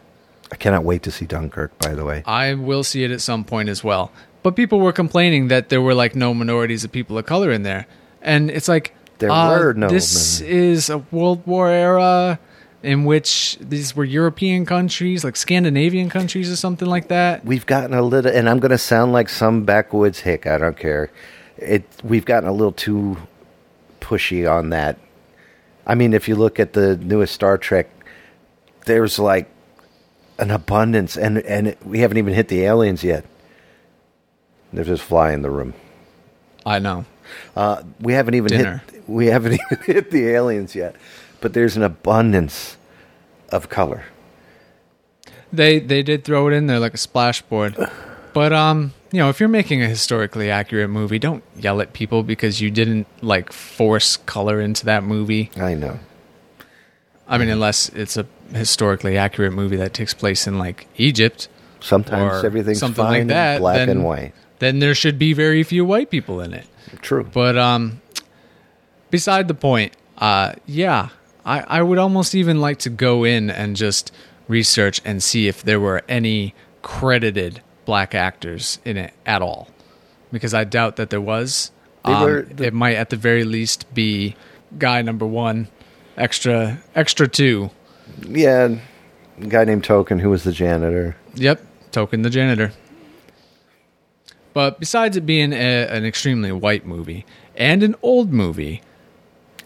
I 0.50 0.56
cannot 0.56 0.84
wait 0.84 1.02
to 1.02 1.10
see 1.10 1.26
Dunkirk. 1.26 1.78
By 1.78 1.94
the 1.94 2.04
way, 2.04 2.22
I 2.26 2.54
will 2.54 2.82
see 2.82 3.04
it 3.04 3.10
at 3.10 3.20
some 3.20 3.44
point 3.44 3.68
as 3.68 3.84
well. 3.84 4.10
But 4.42 4.56
people 4.56 4.80
were 4.80 4.92
complaining 4.92 5.48
that 5.48 5.68
there 5.68 5.82
were 5.82 5.94
like 5.94 6.14
no 6.16 6.32
minorities 6.32 6.84
of 6.84 6.92
people 6.92 7.18
of 7.18 7.26
color 7.26 7.50
in 7.50 7.62
there. 7.64 7.86
And 8.22 8.50
it's 8.50 8.68
like 8.68 8.94
There 9.18 9.30
uh, 9.30 9.48
were 9.50 9.74
no 9.74 9.88
This 9.88 10.40
is 10.40 10.88
a 10.90 10.98
World 11.10 11.46
War 11.46 11.68
era 11.68 12.38
in 12.82 13.04
which 13.04 13.56
these 13.60 13.96
were 13.96 14.04
European 14.04 14.64
countries, 14.64 15.24
like 15.24 15.36
Scandinavian 15.36 16.08
countries 16.10 16.50
or 16.50 16.56
something 16.56 16.88
like 16.88 17.08
that. 17.08 17.44
we've 17.44 17.66
gotten 17.66 17.94
a 17.94 18.02
little, 18.02 18.30
and 18.30 18.48
I'm 18.48 18.60
going 18.60 18.70
to 18.70 18.78
sound 18.78 19.12
like 19.12 19.28
some 19.28 19.64
backwoods 19.64 20.20
hick. 20.20 20.46
I 20.46 20.58
don't 20.58 20.76
care. 20.76 21.10
It 21.56 21.84
we've 22.04 22.24
gotten 22.24 22.48
a 22.48 22.52
little 22.52 22.72
too 22.72 23.16
pushy 24.00 24.50
on 24.50 24.70
that. 24.70 24.98
I 25.86 25.94
mean, 25.94 26.12
if 26.12 26.28
you 26.28 26.36
look 26.36 26.60
at 26.60 26.72
the 26.74 26.96
newest 26.96 27.34
Star 27.34 27.58
Trek, 27.58 27.88
there's 28.84 29.18
like 29.18 29.50
an 30.38 30.50
abundance, 30.52 31.16
and 31.16 31.38
and 31.38 31.76
we 31.84 31.98
haven't 32.00 32.18
even 32.18 32.32
hit 32.34 32.48
the 32.48 32.62
aliens 32.62 33.02
yet. 33.02 33.24
There's 34.72 34.86
just 34.86 35.02
fly 35.02 35.32
in 35.32 35.42
the 35.42 35.50
room. 35.50 35.74
I 36.64 36.78
know. 36.78 37.06
Uh, 37.56 37.82
we 38.00 38.12
haven't 38.12 38.34
even 38.34 38.48
Dinner. 38.48 38.82
hit 38.90 39.02
we 39.08 39.26
haven't 39.26 39.54
even 39.54 39.78
hit 39.86 40.10
the 40.10 40.28
aliens 40.28 40.74
yet, 40.76 40.94
but 41.40 41.52
there's 41.52 41.76
an 41.76 41.82
abundance 41.82 42.76
of 43.50 43.68
color. 43.68 44.04
They 45.52 45.78
they 45.78 46.02
did 46.02 46.24
throw 46.24 46.48
it 46.48 46.52
in 46.52 46.66
there 46.66 46.78
like 46.78 46.94
a 46.94 46.98
splashboard. 46.98 47.90
But 48.34 48.52
um, 48.52 48.92
you 49.10 49.18
know, 49.18 49.30
if 49.30 49.40
you're 49.40 49.48
making 49.48 49.82
a 49.82 49.88
historically 49.88 50.50
accurate 50.50 50.90
movie, 50.90 51.18
don't 51.18 51.42
yell 51.56 51.80
at 51.80 51.92
people 51.92 52.22
because 52.22 52.60
you 52.60 52.70
didn't 52.70 53.06
like 53.22 53.52
force 53.52 54.16
color 54.18 54.60
into 54.60 54.84
that 54.84 55.02
movie. 55.02 55.50
I 55.56 55.74
know. 55.74 55.98
I 57.26 57.36
mean, 57.38 57.48
unless 57.48 57.88
it's 57.90 58.16
a 58.16 58.26
historically 58.52 59.18
accurate 59.18 59.52
movie 59.52 59.76
that 59.76 59.92
takes 59.92 60.14
place 60.14 60.46
in 60.46 60.58
like 60.58 60.86
Egypt 60.96 61.48
Sometimes 61.80 62.44
everything's 62.44 62.78
something 62.78 63.04
fine 63.04 63.12
like 63.12 63.20
in 63.22 63.26
that, 63.28 63.60
black 63.60 63.76
then, 63.76 63.88
and 63.88 64.04
white. 64.04 64.34
Then 64.58 64.78
there 64.78 64.94
should 64.94 65.18
be 65.18 65.32
very 65.32 65.62
few 65.62 65.84
white 65.84 66.10
people 66.10 66.40
in 66.40 66.52
it. 66.52 66.66
True. 67.02 67.24
But 67.32 67.56
um, 67.56 68.00
beside 69.10 69.48
the 69.48 69.54
point, 69.54 69.92
uh, 70.18 70.54
yeah, 70.66 71.10
I, 71.48 71.78
I 71.78 71.82
would 71.82 71.98
almost 71.98 72.34
even 72.34 72.60
like 72.60 72.78
to 72.80 72.90
go 72.90 73.24
in 73.24 73.48
and 73.50 73.74
just 73.74 74.12
research 74.48 75.00
and 75.04 75.22
see 75.22 75.48
if 75.48 75.62
there 75.62 75.80
were 75.80 76.02
any 76.08 76.54
credited 76.82 77.62
black 77.86 78.14
actors 78.14 78.78
in 78.84 78.96
it 78.98 79.14
at 79.24 79.40
all, 79.40 79.68
because 80.30 80.52
I 80.52 80.64
doubt 80.64 80.96
that 80.96 81.08
there 81.10 81.20
was. 81.20 81.70
Um, 82.04 82.46
the- 82.54 82.66
it 82.66 82.74
might 82.74 82.96
at 82.96 83.08
the 83.10 83.16
very 83.16 83.44
least 83.44 83.92
be 83.94 84.36
guy 84.78 85.00
number 85.02 85.26
one, 85.26 85.68
extra 86.16 86.78
extra 86.94 87.26
two. 87.26 87.70
Yeah, 88.26 88.76
guy 89.48 89.64
named 89.64 89.84
Token 89.84 90.18
who 90.18 90.30
was 90.30 90.44
the 90.44 90.52
janitor. 90.52 91.16
Yep, 91.34 91.62
Token 91.92 92.22
the 92.22 92.30
janitor. 92.30 92.72
But 94.52 94.80
besides 94.80 95.16
it 95.16 95.24
being 95.26 95.52
a, 95.52 95.86
an 95.88 96.04
extremely 96.04 96.52
white 96.52 96.84
movie 96.86 97.24
and 97.56 97.82
an 97.82 97.94
old 98.02 98.32
movie 98.32 98.82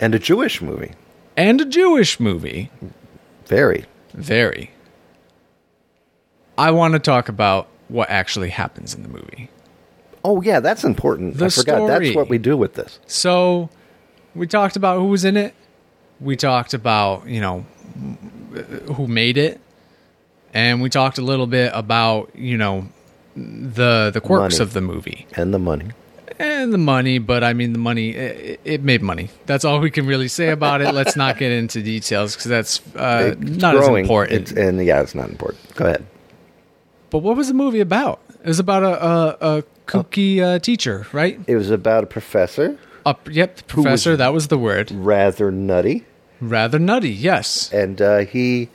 And 0.00 0.14
a 0.14 0.18
Jewish 0.18 0.60
movie. 0.60 0.92
And 1.36 1.60
a 1.60 1.64
Jewish 1.64 2.18
movie, 2.20 2.70
Very. 3.46 3.84
very. 4.14 4.70
I 6.58 6.70
want 6.70 6.92
to 6.92 6.98
talk 6.98 7.28
about 7.28 7.68
what 7.88 8.10
actually 8.10 8.50
happens 8.50 8.94
in 8.94 9.02
the 9.02 9.08
movie. 9.08 9.50
Oh 10.24 10.40
yeah, 10.42 10.60
that's 10.60 10.84
important. 10.84 11.36
The 11.38 11.46
I 11.46 11.48
forgot. 11.48 11.76
story. 11.78 12.06
That's 12.06 12.16
what 12.16 12.28
we 12.28 12.38
do 12.38 12.56
with 12.56 12.74
this. 12.74 13.00
So, 13.06 13.70
we 14.34 14.46
talked 14.46 14.76
about 14.76 14.98
who 15.00 15.06
was 15.06 15.24
in 15.24 15.36
it. 15.36 15.54
We 16.20 16.36
talked 16.36 16.74
about, 16.74 17.26
you 17.26 17.40
know, 17.40 17.66
who 18.94 19.08
made 19.08 19.36
it. 19.36 19.60
And 20.54 20.80
we 20.82 20.90
talked 20.90 21.18
a 21.18 21.22
little 21.22 21.46
bit 21.46 21.72
about, 21.74 22.30
you 22.36 22.56
know, 22.56 22.86
the 23.34 24.10
the 24.12 24.20
quirks 24.20 24.58
Money. 24.58 24.62
of 24.62 24.72
the 24.74 24.80
movie. 24.82 25.26
And 25.34 25.52
the 25.52 25.58
money. 25.58 25.90
And 26.38 26.72
the 26.72 26.78
money, 26.78 27.18
but 27.18 27.44
I 27.44 27.52
mean 27.52 27.72
the 27.72 27.78
money 27.78 28.10
it, 28.10 28.60
it 28.64 28.82
made 28.82 29.02
money. 29.02 29.30
That's 29.46 29.64
all 29.64 29.80
we 29.80 29.90
can 29.90 30.06
really 30.06 30.28
say 30.28 30.48
about 30.50 30.80
it. 30.80 30.94
Let's 30.94 31.16
not 31.16 31.38
get 31.38 31.52
into 31.52 31.82
details 31.82 32.34
because 32.34 32.48
that's 32.50 32.80
uh, 32.96 33.34
not 33.38 33.74
growing. 33.76 34.04
as 34.04 34.08
important. 34.08 34.40
It's, 34.42 34.52
and 34.52 34.84
yeah, 34.84 35.00
it's 35.02 35.14
not 35.14 35.28
important. 35.30 35.74
Go 35.74 35.86
ahead. 35.86 36.06
but 37.10 37.18
what 37.18 37.36
was 37.36 37.48
the 37.48 37.54
movie 37.54 37.80
about? 37.80 38.20
It 38.42 38.48
was 38.48 38.58
about 38.58 38.82
a 38.82 39.06
a, 39.06 39.58
a 39.58 39.62
kooky 39.86 40.40
uh, 40.40 40.58
teacher, 40.58 41.06
right? 41.12 41.38
It 41.46 41.56
was 41.56 41.70
about 41.70 42.04
a 42.04 42.06
professor, 42.06 42.78
yep, 43.30 43.56
the 43.56 43.62
was- 43.62 43.62
professor. 43.66 44.16
that 44.16 44.32
was 44.32 44.48
the 44.48 44.58
word. 44.58 44.90
rather 44.90 45.50
nutty, 45.50 46.04
Rather 46.40 46.78
nutty. 46.78 47.10
Yes. 47.10 47.72
and 47.72 48.00
uh, 48.00 48.18
he 48.20 48.68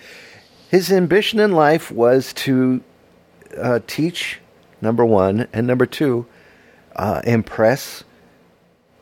his 0.69 0.91
ambition 0.91 1.39
in 1.39 1.51
life 1.53 1.91
was 1.91 2.33
to 2.33 2.81
uh, 3.57 3.79
teach 3.87 4.39
number 4.81 5.05
one 5.05 5.47
and 5.53 5.65
number 5.65 5.85
two 5.85 6.25
uh, 6.97 7.21
impress 7.23 8.03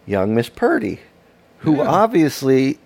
young 0.06 0.36
Miss 0.36 0.50
Purdy, 0.50 1.00
who 1.60 1.82
obviously 1.82 2.80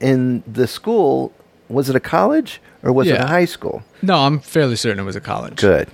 in 0.00 0.42
the 0.46 0.66
school 0.66 1.32
was 1.68 1.88
it 1.88 1.96
a 1.96 2.00
college 2.00 2.60
or 2.82 2.92
was 2.92 3.08
it 3.08 3.20
a 3.20 3.26
high 3.26 3.44
school? 3.44 3.82
No, 4.02 4.16
I'm 4.18 4.38
fairly 4.40 4.76
certain 4.76 4.98
it 5.00 5.04
was 5.04 5.16
a 5.16 5.20
college. 5.20 5.56
Good. 5.56 5.88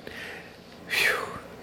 Phew. 0.88 1.16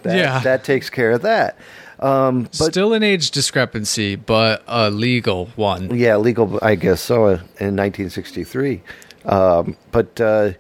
That, 0.03 0.17
Yeah. 0.17 0.39
that 0.39 0.63
takes 0.63 0.89
care 0.89 1.11
of 1.11 1.21
that. 1.21 1.57
Um, 1.99 2.43
but 2.59 2.71
Still 2.71 2.93
an 2.93 3.01
age 3.03 3.31
discrepancy, 3.31 4.15
but 4.17 4.61
a 4.67 4.89
legal 4.91 5.45
one. 5.55 5.95
Yeah, 5.97 6.17
legal, 6.17 6.59
I 6.61 6.75
guess 6.75 6.99
so, 7.01 7.25
uh, 7.25 7.29
in 7.59 7.75
1963. 7.77 8.81
Um, 9.25 9.77
but 9.91 10.19
uh, 10.19 10.51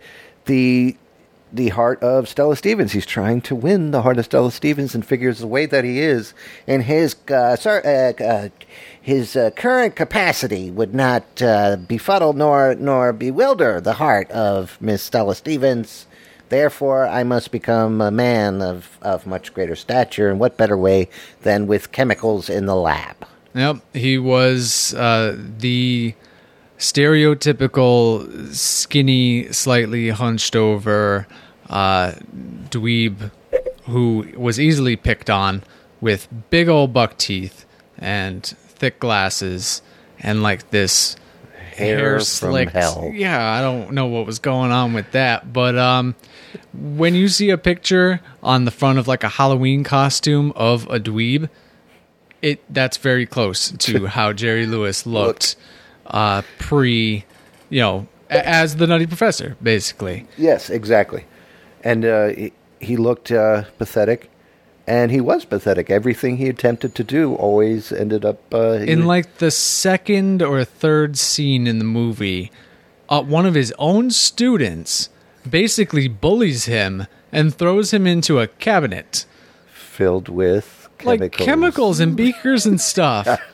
the 0.45 0.95
the 1.53 1.69
heart 1.69 2.01
of 2.01 2.27
Stella 2.27 2.55
Stevens. 2.55 2.91
He's 2.91 3.05
trying 3.05 3.39
to 3.41 3.55
win 3.55 3.91
the 3.91 4.01
heart 4.01 4.17
of 4.17 4.25
Stella 4.25 4.51
Stevens 4.51 4.95
and 4.95 5.05
figures 5.05 5.39
the 5.39 5.47
way 5.47 5.67
that 5.67 5.83
he 5.83 5.99
is 5.99 6.33
in 6.65 6.81
his 6.81 7.15
uh, 7.29 7.55
sor- 7.55 7.85
uh, 7.85 8.13
uh, 8.21 8.49
his 8.99 9.35
uh, 9.35 9.51
current 9.51 9.95
capacity 9.95 10.71
would 10.71 10.95
not 10.95 11.41
uh, 11.41 11.75
befuddle 11.75 12.33
nor 12.33 12.73
nor 12.75 13.13
bewilder 13.13 13.79
the 13.79 13.93
heart 13.93 14.29
of 14.31 14.81
Miss 14.81 15.03
Stella 15.03 15.35
Stevens. 15.35 16.07
Therefore, 16.49 17.07
I 17.07 17.23
must 17.23 17.51
become 17.51 18.01
a 18.01 18.11
man 18.11 18.61
of, 18.61 18.97
of 19.01 19.25
much 19.25 19.53
greater 19.53 19.75
stature, 19.75 20.29
and 20.29 20.39
what 20.39 20.57
better 20.57 20.77
way 20.77 21.09
than 21.41 21.67
with 21.67 21.91
chemicals 21.91 22.49
in 22.49 22.65
the 22.65 22.75
lab? 22.75 23.15
Yep, 23.55 23.77
he 23.93 24.17
was 24.17 24.93
uh, 24.93 25.35
the 25.57 26.13
stereotypical 26.77 28.53
skinny, 28.53 29.51
slightly 29.51 30.09
hunched 30.09 30.55
over 30.55 31.27
uh, 31.73 32.13
dweeb 32.69 33.31
who 33.85 34.25
was 34.37 34.59
easily 34.59 34.95
picked 34.95 35.29
on 35.29 35.63
with 35.99 36.27
big 36.49 36.69
old 36.69 36.93
buck 36.93 37.17
teeth 37.17 37.65
and 37.97 38.45
thick 38.45 38.99
glasses 38.99 39.81
and 40.19 40.41
like 40.41 40.69
this 40.69 41.15
Hair 41.75 41.97
hair, 41.97 42.15
from 42.19 42.25
slicked. 42.25 42.71
hell. 42.73 43.09
Yeah, 43.11 43.51
I 43.51 43.59
don't 43.59 43.93
know 43.93 44.05
what 44.05 44.27
was 44.27 44.37
going 44.37 44.71
on 44.71 44.93
with 44.93 45.11
that, 45.11 45.51
but 45.51 45.75
um, 45.75 46.13
when 46.71 47.15
you 47.15 47.27
see 47.27 47.49
a 47.49 47.57
picture 47.57 48.21
on 48.43 48.65
the 48.65 48.71
front 48.71 48.99
of 48.99 49.07
like 49.07 49.23
a 49.23 49.29
Halloween 49.29 49.83
costume 49.83 50.53
of 50.55 50.85
a 50.87 50.99
dweeb, 50.99 51.49
it 52.43 52.61
that's 52.71 52.97
very 52.97 53.25
close 53.25 53.71
to 53.71 54.05
how 54.15 54.33
Jerry 54.33 54.67
Lewis 54.67 55.07
looked 55.07 55.55
uh, 56.05 56.43
pre, 56.59 57.25
you 57.71 57.79
know, 57.79 58.07
as 58.29 58.75
the 58.75 58.85
Nutty 58.85 59.07
Professor, 59.07 59.57
basically. 59.63 60.27
Yes, 60.37 60.69
exactly. 60.69 61.25
And 61.83 62.05
uh, 62.05 62.27
he, 62.29 62.53
he 62.79 62.97
looked 62.97 63.31
uh, 63.31 63.63
pathetic, 63.77 64.29
and 64.87 65.11
he 65.11 65.19
was 65.21 65.45
pathetic. 65.45 65.89
Everything 65.89 66.37
he 66.37 66.47
attempted 66.49 66.95
to 66.95 67.03
do 67.03 67.35
always 67.35 67.91
ended 67.91 68.23
up 68.25 68.39
uh, 68.53 68.73
In 68.87 69.05
like 69.05 69.37
the 69.37 69.51
second 69.51 70.41
or 70.41 70.63
third 70.63 71.17
scene 71.17 71.67
in 71.67 71.79
the 71.79 71.85
movie, 71.85 72.51
uh, 73.09 73.21
one 73.21 73.45
of 73.45 73.53
his 73.53 73.73
own 73.77 74.11
students 74.11 75.09
basically 75.49 76.07
bullies 76.07 76.65
him 76.65 77.05
and 77.31 77.53
throws 77.53 77.91
him 77.93 78.07
into 78.07 78.39
a 78.39 78.47
cabinet. 78.47 79.25
filled 79.73 80.29
with 80.29 80.87
Like 81.03 81.19
chemicals. 81.19 81.45
chemicals 81.45 81.99
and 81.99 82.15
beakers 82.15 82.65
and 82.65 82.79
stuff. 82.79 83.27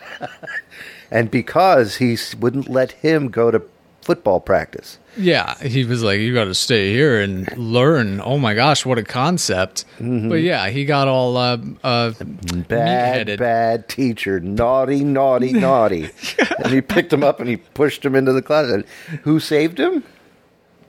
And 1.12 1.32
because 1.32 1.96
he 1.96 2.16
wouldn't 2.40 2.70
let 2.70 2.92
him 2.92 3.30
go 3.30 3.50
to 3.50 3.64
football 4.02 4.40
practice. 4.40 5.00
Yeah, 5.22 5.56
he 5.62 5.84
was 5.84 6.02
like, 6.02 6.20
"You 6.20 6.34
got 6.34 6.46
to 6.46 6.56
stay 6.56 6.94
here 6.94 7.20
and 7.20 7.56
learn." 7.58 8.22
Oh 8.24 8.38
my 8.38 8.54
gosh, 8.54 8.86
what 8.86 8.98
a 8.98 9.04
concept! 9.04 9.84
Mm-hmm. 10.00 10.30
But 10.30 10.36
yeah, 10.42 10.70
he 10.70 10.86
got 10.86 11.08
all 11.10 11.36
uh, 11.36 11.58
uh, 11.84 12.12
Bad, 12.68 13.28
meatheaded. 13.28 13.38
bad 13.38 13.90
teacher. 13.90 14.40
Naughty, 14.40 15.04
naughty, 15.04 15.52
naughty. 15.68 16.10
and 16.64 16.72
he 16.72 16.80
picked 16.82 17.12
him 17.12 17.24
up 17.24 17.40
and 17.42 17.50
he 17.50 17.58
pushed 17.58 18.06
him 18.06 18.16
into 18.16 18.32
the 18.32 18.42
closet. 18.42 18.86
Who 19.24 19.40
saved 19.42 19.78
him? 19.80 20.04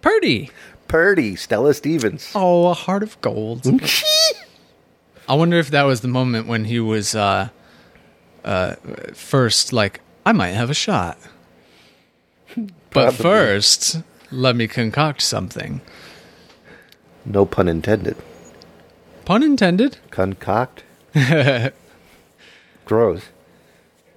Purdy. 0.01 0.51
Purdy, 0.87 1.35
Stella 1.37 1.75
Stevens. 1.75 2.31
Oh, 2.35 2.69
a 2.69 2.75
heart 2.75 3.03
of 3.03 3.21
gold. 3.21 3.66
I 5.29 5.35
wonder 5.35 5.59
if 5.59 5.71
that 5.71 5.83
was 5.85 6.01
the 6.03 6.09
moment 6.09 6.47
when 6.47 6.64
he 6.64 6.81
was 6.81 7.14
uh, 7.14 7.49
uh, 8.45 8.75
first 9.12 9.73
like, 9.73 10.01
I 10.27 10.33
might 10.33 10.49
have 10.51 10.71
a 10.71 10.75
shot. 10.75 11.19
But 12.57 12.69
Probably. 12.90 13.16
first, 13.23 14.01
let 14.31 14.57
me 14.57 14.66
concoct 14.69 15.23
something. 15.23 15.81
No 17.25 17.45
pun 17.47 17.69
intended. 17.69 18.16
Pun 19.25 19.43
intended. 19.43 19.99
Concoct. 20.11 20.83
Gross. 22.85 23.23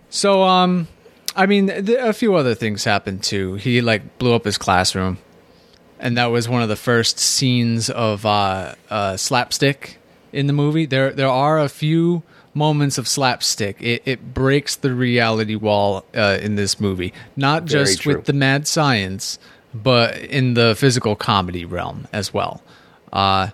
So, 0.09 0.43
um, 0.43 0.87
I 1.35 1.45
mean, 1.45 1.67
th- 1.67 1.99
a 1.99 2.13
few 2.13 2.35
other 2.35 2.55
things 2.55 2.83
happened 2.83 3.23
too. 3.23 3.55
He 3.55 3.81
like 3.81 4.17
blew 4.19 4.33
up 4.33 4.45
his 4.45 4.57
classroom, 4.57 5.17
and 5.99 6.17
that 6.17 6.27
was 6.27 6.47
one 6.47 6.61
of 6.61 6.69
the 6.69 6.75
first 6.75 7.19
scenes 7.19 7.89
of 7.89 8.25
uh, 8.25 8.75
uh, 8.89 9.17
slapstick 9.17 9.97
in 10.31 10.47
the 10.47 10.53
movie. 10.53 10.85
There, 10.85 11.11
there 11.11 11.29
are 11.29 11.59
a 11.59 11.69
few 11.69 12.23
moments 12.53 12.97
of 12.97 13.07
slapstick. 13.07 13.77
It, 13.81 14.03
it 14.05 14.33
breaks 14.33 14.75
the 14.75 14.93
reality 14.93 15.55
wall 15.55 16.05
uh, 16.15 16.37
in 16.41 16.55
this 16.55 16.79
movie, 16.79 17.13
not 17.35 17.63
Very 17.63 17.85
just 17.85 18.01
true. 18.01 18.15
with 18.15 18.25
the 18.25 18.33
mad 18.33 18.67
science, 18.67 19.39
but 19.73 20.17
in 20.17 20.53
the 20.53 20.75
physical 20.75 21.15
comedy 21.15 21.65
realm 21.65 22.07
as 22.13 22.33
well. 22.33 22.61
Uh, 23.11 23.49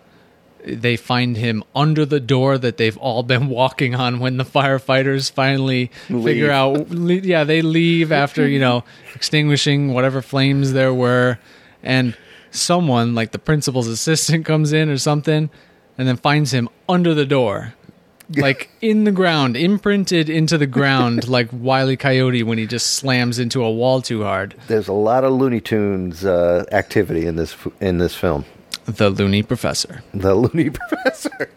they 0.66 0.98
find 0.98 1.38
him 1.38 1.64
under 1.76 2.06
the 2.06 2.20
door 2.20 2.58
that 2.58 2.78
they've 2.78 2.98
all 2.98 3.24
been 3.24 3.48
walking 3.60 3.96
on 3.96 4.20
when 4.20 4.38
the 4.38 4.44
firefighters 4.44 5.32
finally 5.32 5.90
Leave. 6.10 6.24
figure 6.24 6.52
out 6.52 6.90
le- 6.90 7.14
yeah 7.14 7.44
they 7.46 7.62
leave 7.62 8.12
after 8.12 8.48
you 8.48 8.60
know 8.60 8.84
extinguishing 9.16 9.94
whatever 9.94 10.22
flames 10.22 10.74
there 10.74 10.94
were 10.94 11.40
and 11.82 12.16
someone 12.52 13.16
like 13.16 13.32
the 13.32 13.40
principal's 13.40 13.88
assistant 13.88 14.46
comes 14.52 14.74
in 14.74 14.90
or 14.90 14.98
something 14.98 15.50
and 15.98 16.08
then 16.08 16.18
finds 16.18 16.54
him 16.54 16.68
under 16.90 17.14
the 17.14 17.26
door 17.26 17.74
like 18.38 18.70
in 18.82 19.04
the 19.06 19.12
ground 19.12 19.58
imprinted 19.58 20.30
into 20.30 20.58
the 20.58 20.68
ground 20.68 21.28
like 21.38 21.50
Wiley 21.52 21.94
E. 21.94 21.98
coyote 21.98 22.44
when 22.44 22.58
he 22.58 22.68
just 22.68 22.92
slams 22.96 23.40
into 23.40 23.64
a 23.64 23.72
wall 23.72 24.02
too 24.02 24.24
hard 24.24 24.56
There's 24.68 24.88
a 24.88 24.94
lot 24.94 25.24
of 25.24 25.34
Looney 25.34 25.62
Tunes 25.62 26.24
uh, 26.26 26.66
activity 26.72 27.26
in 27.26 27.36
this 27.38 27.56
in 27.82 27.98
this 27.98 28.16
film. 28.16 28.46
the 28.86 29.10
loony 29.10 29.44
professor 29.44 30.04
The 30.14 30.36
Looney 30.36 30.70
Professor. 30.82 31.50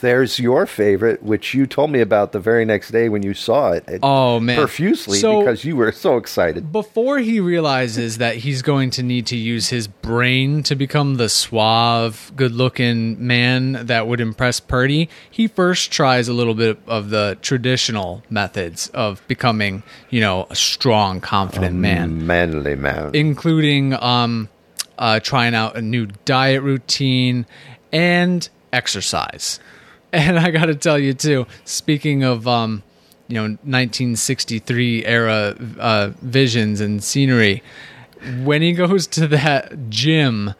There's 0.00 0.38
your 0.38 0.66
favorite, 0.66 1.22
which 1.22 1.54
you 1.54 1.66
told 1.66 1.90
me 1.90 2.00
about 2.00 2.32
the 2.32 2.38
very 2.40 2.64
next 2.64 2.90
day 2.90 3.08
when 3.08 3.22
you 3.22 3.34
saw 3.34 3.72
it. 3.72 3.84
Oh, 4.02 4.40
man. 4.40 4.56
profusely 4.58 5.18
So- 5.18 5.40
because 5.40 5.64
you 5.64 5.76
were 5.76 5.92
so 5.92 6.16
excited. 6.16 6.70
before 6.72 7.18
he 7.18 7.40
realizes 7.40 8.18
that 8.18 8.36
he's 8.36 8.62
going 8.62 8.90
to 8.90 9.02
need 9.02 9.26
to 9.26 9.36
use 9.36 9.68
his 9.70 9.86
brain 9.88 10.62
to 10.64 10.74
become 10.74 11.16
the 11.16 11.28
suave, 11.28 12.32
good 12.36 12.52
looking 12.52 13.26
man 13.26 13.86
that 13.86 14.06
would 14.06 14.20
impress 14.20 14.60
Purdy, 14.60 15.08
he 15.30 15.46
first 15.48 15.90
tries 15.90 16.28
a 16.28 16.32
little 16.32 16.54
bit 16.54 16.78
of 16.86 17.10
the 17.10 17.38
traditional 17.42 18.22
methods 18.28 18.88
of 18.90 19.22
becoming, 19.28 19.82
you 20.10 20.20
know, 20.20 20.46
a 20.50 20.56
strong, 20.56 21.20
confident 21.20 21.76
man, 21.76 22.26
Manly 22.26 22.74
man. 22.74 23.10
including 23.14 23.94
um, 23.94 24.48
uh, 24.98 25.20
trying 25.20 25.54
out 25.54 25.76
a 25.76 25.82
new 25.82 26.06
diet 26.24 26.62
routine 26.62 27.46
and 27.92 28.48
exercise. 28.72 29.58
And 30.12 30.38
I 30.38 30.50
got 30.50 30.66
to 30.66 30.74
tell 30.74 30.98
you, 30.98 31.12
too, 31.14 31.46
speaking 31.64 32.22
of. 32.24 32.46
Um, 32.48 32.82
you 33.28 33.34
know 33.34 33.42
1963 33.42 35.04
era 35.04 35.56
uh, 35.80 36.10
visions 36.22 36.80
and 36.80 37.02
scenery 37.02 37.60
when 38.44 38.62
he 38.62 38.72
goes 38.72 39.08
to 39.08 39.26
that 39.26 39.90
gym 39.90 40.54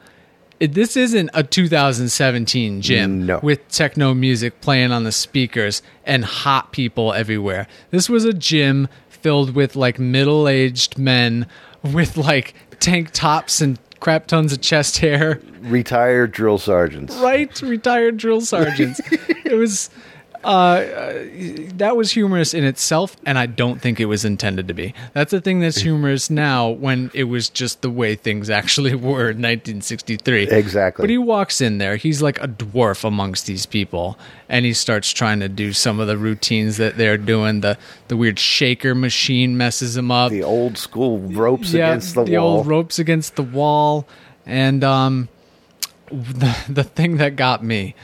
it, 0.59 0.73
this 0.73 0.97
isn't 0.97 1.29
a 1.33 1.43
2017 1.43 2.81
gym 2.81 3.25
No. 3.25 3.39
with 3.41 3.65
techno 3.69 4.13
music 4.13 4.59
playing 4.59 4.91
on 4.91 5.05
the 5.05 5.13
speakers 5.13 5.81
and 6.03 6.25
hot 6.25 6.73
people 6.73 7.13
everywhere 7.13 7.67
this 7.91 8.09
was 8.09 8.25
a 8.25 8.33
gym 8.33 8.89
filled 9.07 9.55
with 9.55 9.77
like 9.77 9.97
middle-aged 9.97 10.97
men 10.97 11.47
with 11.83 12.17
like 12.17 12.53
tank 12.81 13.11
tops 13.13 13.61
and 13.61 13.79
crap 13.99 14.27
tons 14.27 14.53
of 14.53 14.61
chest 14.61 14.97
hair 14.99 15.39
Retired 15.61 16.31
drill 16.31 16.57
sergeants. 16.57 17.15
right 17.17 17.61
retired 17.61 18.17
drill 18.17 18.41
sergeants 18.41 18.99
it 19.11 19.57
was 19.57 19.89
that 20.47 21.97
was 21.97 22.11
humorous 22.11 22.53
in 22.53 22.63
itself, 22.63 23.17
and 23.25 23.37
I 23.37 23.47
don't 23.47 23.81
think 23.81 23.99
it 23.99 24.05
was 24.05 24.23
intended 24.23 24.69
to 24.69 24.73
be. 24.73 24.93
That's 25.13 25.31
the 25.31 25.41
thing 25.41 25.59
that's 25.59 25.79
humorous 25.81 26.29
now 26.29 26.69
when 26.69 27.11
it 27.13 27.25
was 27.25 27.49
just 27.49 27.81
the 27.81 27.89
way 27.89 28.15
things 28.15 28.49
actually 28.61 28.95
were 28.95 29.31
in 29.31 29.41
1963. 29.41 30.43
Exactly. 30.43 31.03
But 31.03 31.09
he 31.09 31.17
walks 31.17 31.59
in 31.59 31.79
there, 31.79 31.97
he's 31.97 32.21
like 32.21 32.41
a 32.41 32.47
dwarf 32.47 33.03
amongst 33.03 33.45
these 33.45 33.65
people, 33.65 34.17
and 34.47 34.65
he 34.65 34.71
starts 34.71 35.11
trying 35.11 35.41
to 35.41 35.49
do 35.49 35.73
some 35.73 35.99
of 35.99 36.07
the 36.07 36.17
routines 36.17 36.77
that 36.77 36.95
they're 36.95 37.17
doing. 37.17 37.59
The 37.59 37.77
the 38.07 38.15
weird 38.15 38.39
shaker 38.39 38.95
machine 38.95 39.57
messes 39.57 39.97
him 39.97 40.11
up. 40.11 40.31
The 40.31 40.43
old 40.43 40.77
school 40.77 41.19
ropes 41.19 41.73
against 41.73 42.15
the, 42.15 42.23
the 42.23 42.31
wall. 42.31 42.53
The 42.53 42.57
old 42.57 42.67
ropes 42.67 42.99
against 42.99 43.35
the 43.35 43.43
wall, 43.43 44.07
and 44.45 44.81
um, 44.85 45.27
the 46.09 46.55
the 46.69 46.83
thing 46.85 47.17
that 47.17 47.35
got 47.35 47.65
me, 47.65 47.95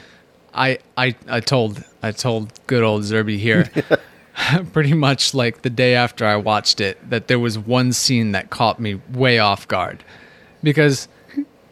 I 0.54 0.80
I 0.98 1.16
I 1.28 1.40
told 1.40 1.84
I 2.02 2.12
told 2.12 2.52
good 2.68 2.84
old 2.84 3.04
Zerby 3.04 3.38
here, 3.38 3.70
pretty 4.74 4.94
much 4.94 5.34
like 5.34 5.62
the 5.62 5.70
day 5.70 5.96
after 5.96 6.26
I 6.26 6.36
watched 6.36 6.82
it, 6.82 7.10
that 7.10 7.28
there 7.28 7.40
was 7.40 7.58
one 7.58 7.94
scene 7.94 8.32
that 8.32 8.50
caught 8.50 8.80
me 8.80 9.02
way 9.12 9.40
off 9.40 9.68
guard, 9.68 10.04
because 10.62 11.08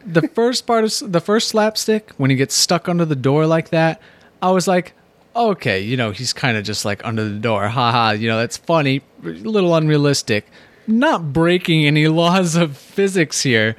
the 0.06 0.28
first 0.30 0.66
part 0.66 0.84
of 0.84 1.12
the 1.12 1.22
first 1.22 1.50
slapstick 1.50 2.12
when 2.18 2.30
he 2.30 2.36
gets 2.36 2.56
stuck 2.56 2.90
under 2.90 3.06
the 3.06 3.16
door 3.16 3.46
like 3.46 3.70
that, 3.70 4.02
I 4.42 4.52
was 4.52 4.68
like. 4.68 4.94
Okay, 5.34 5.80
you 5.80 5.96
know, 5.96 6.12
he's 6.12 6.34
kind 6.34 6.58
of 6.58 6.66
just 6.66 6.84
like 6.84 7.06
under 7.06 7.24
the 7.24 7.40
door. 7.40 7.70
Haha, 7.70 8.12
you 8.12 8.28
know, 8.28 8.38
that's 8.38 8.58
funny, 8.58 9.02
a 9.24 9.28
little 9.30 9.74
unrealistic 9.74 10.46
not 10.88 11.34
breaking 11.34 11.86
any 11.86 12.08
laws 12.10 12.56
of 12.56 12.78
physics 12.78 13.42
here. 13.42 13.76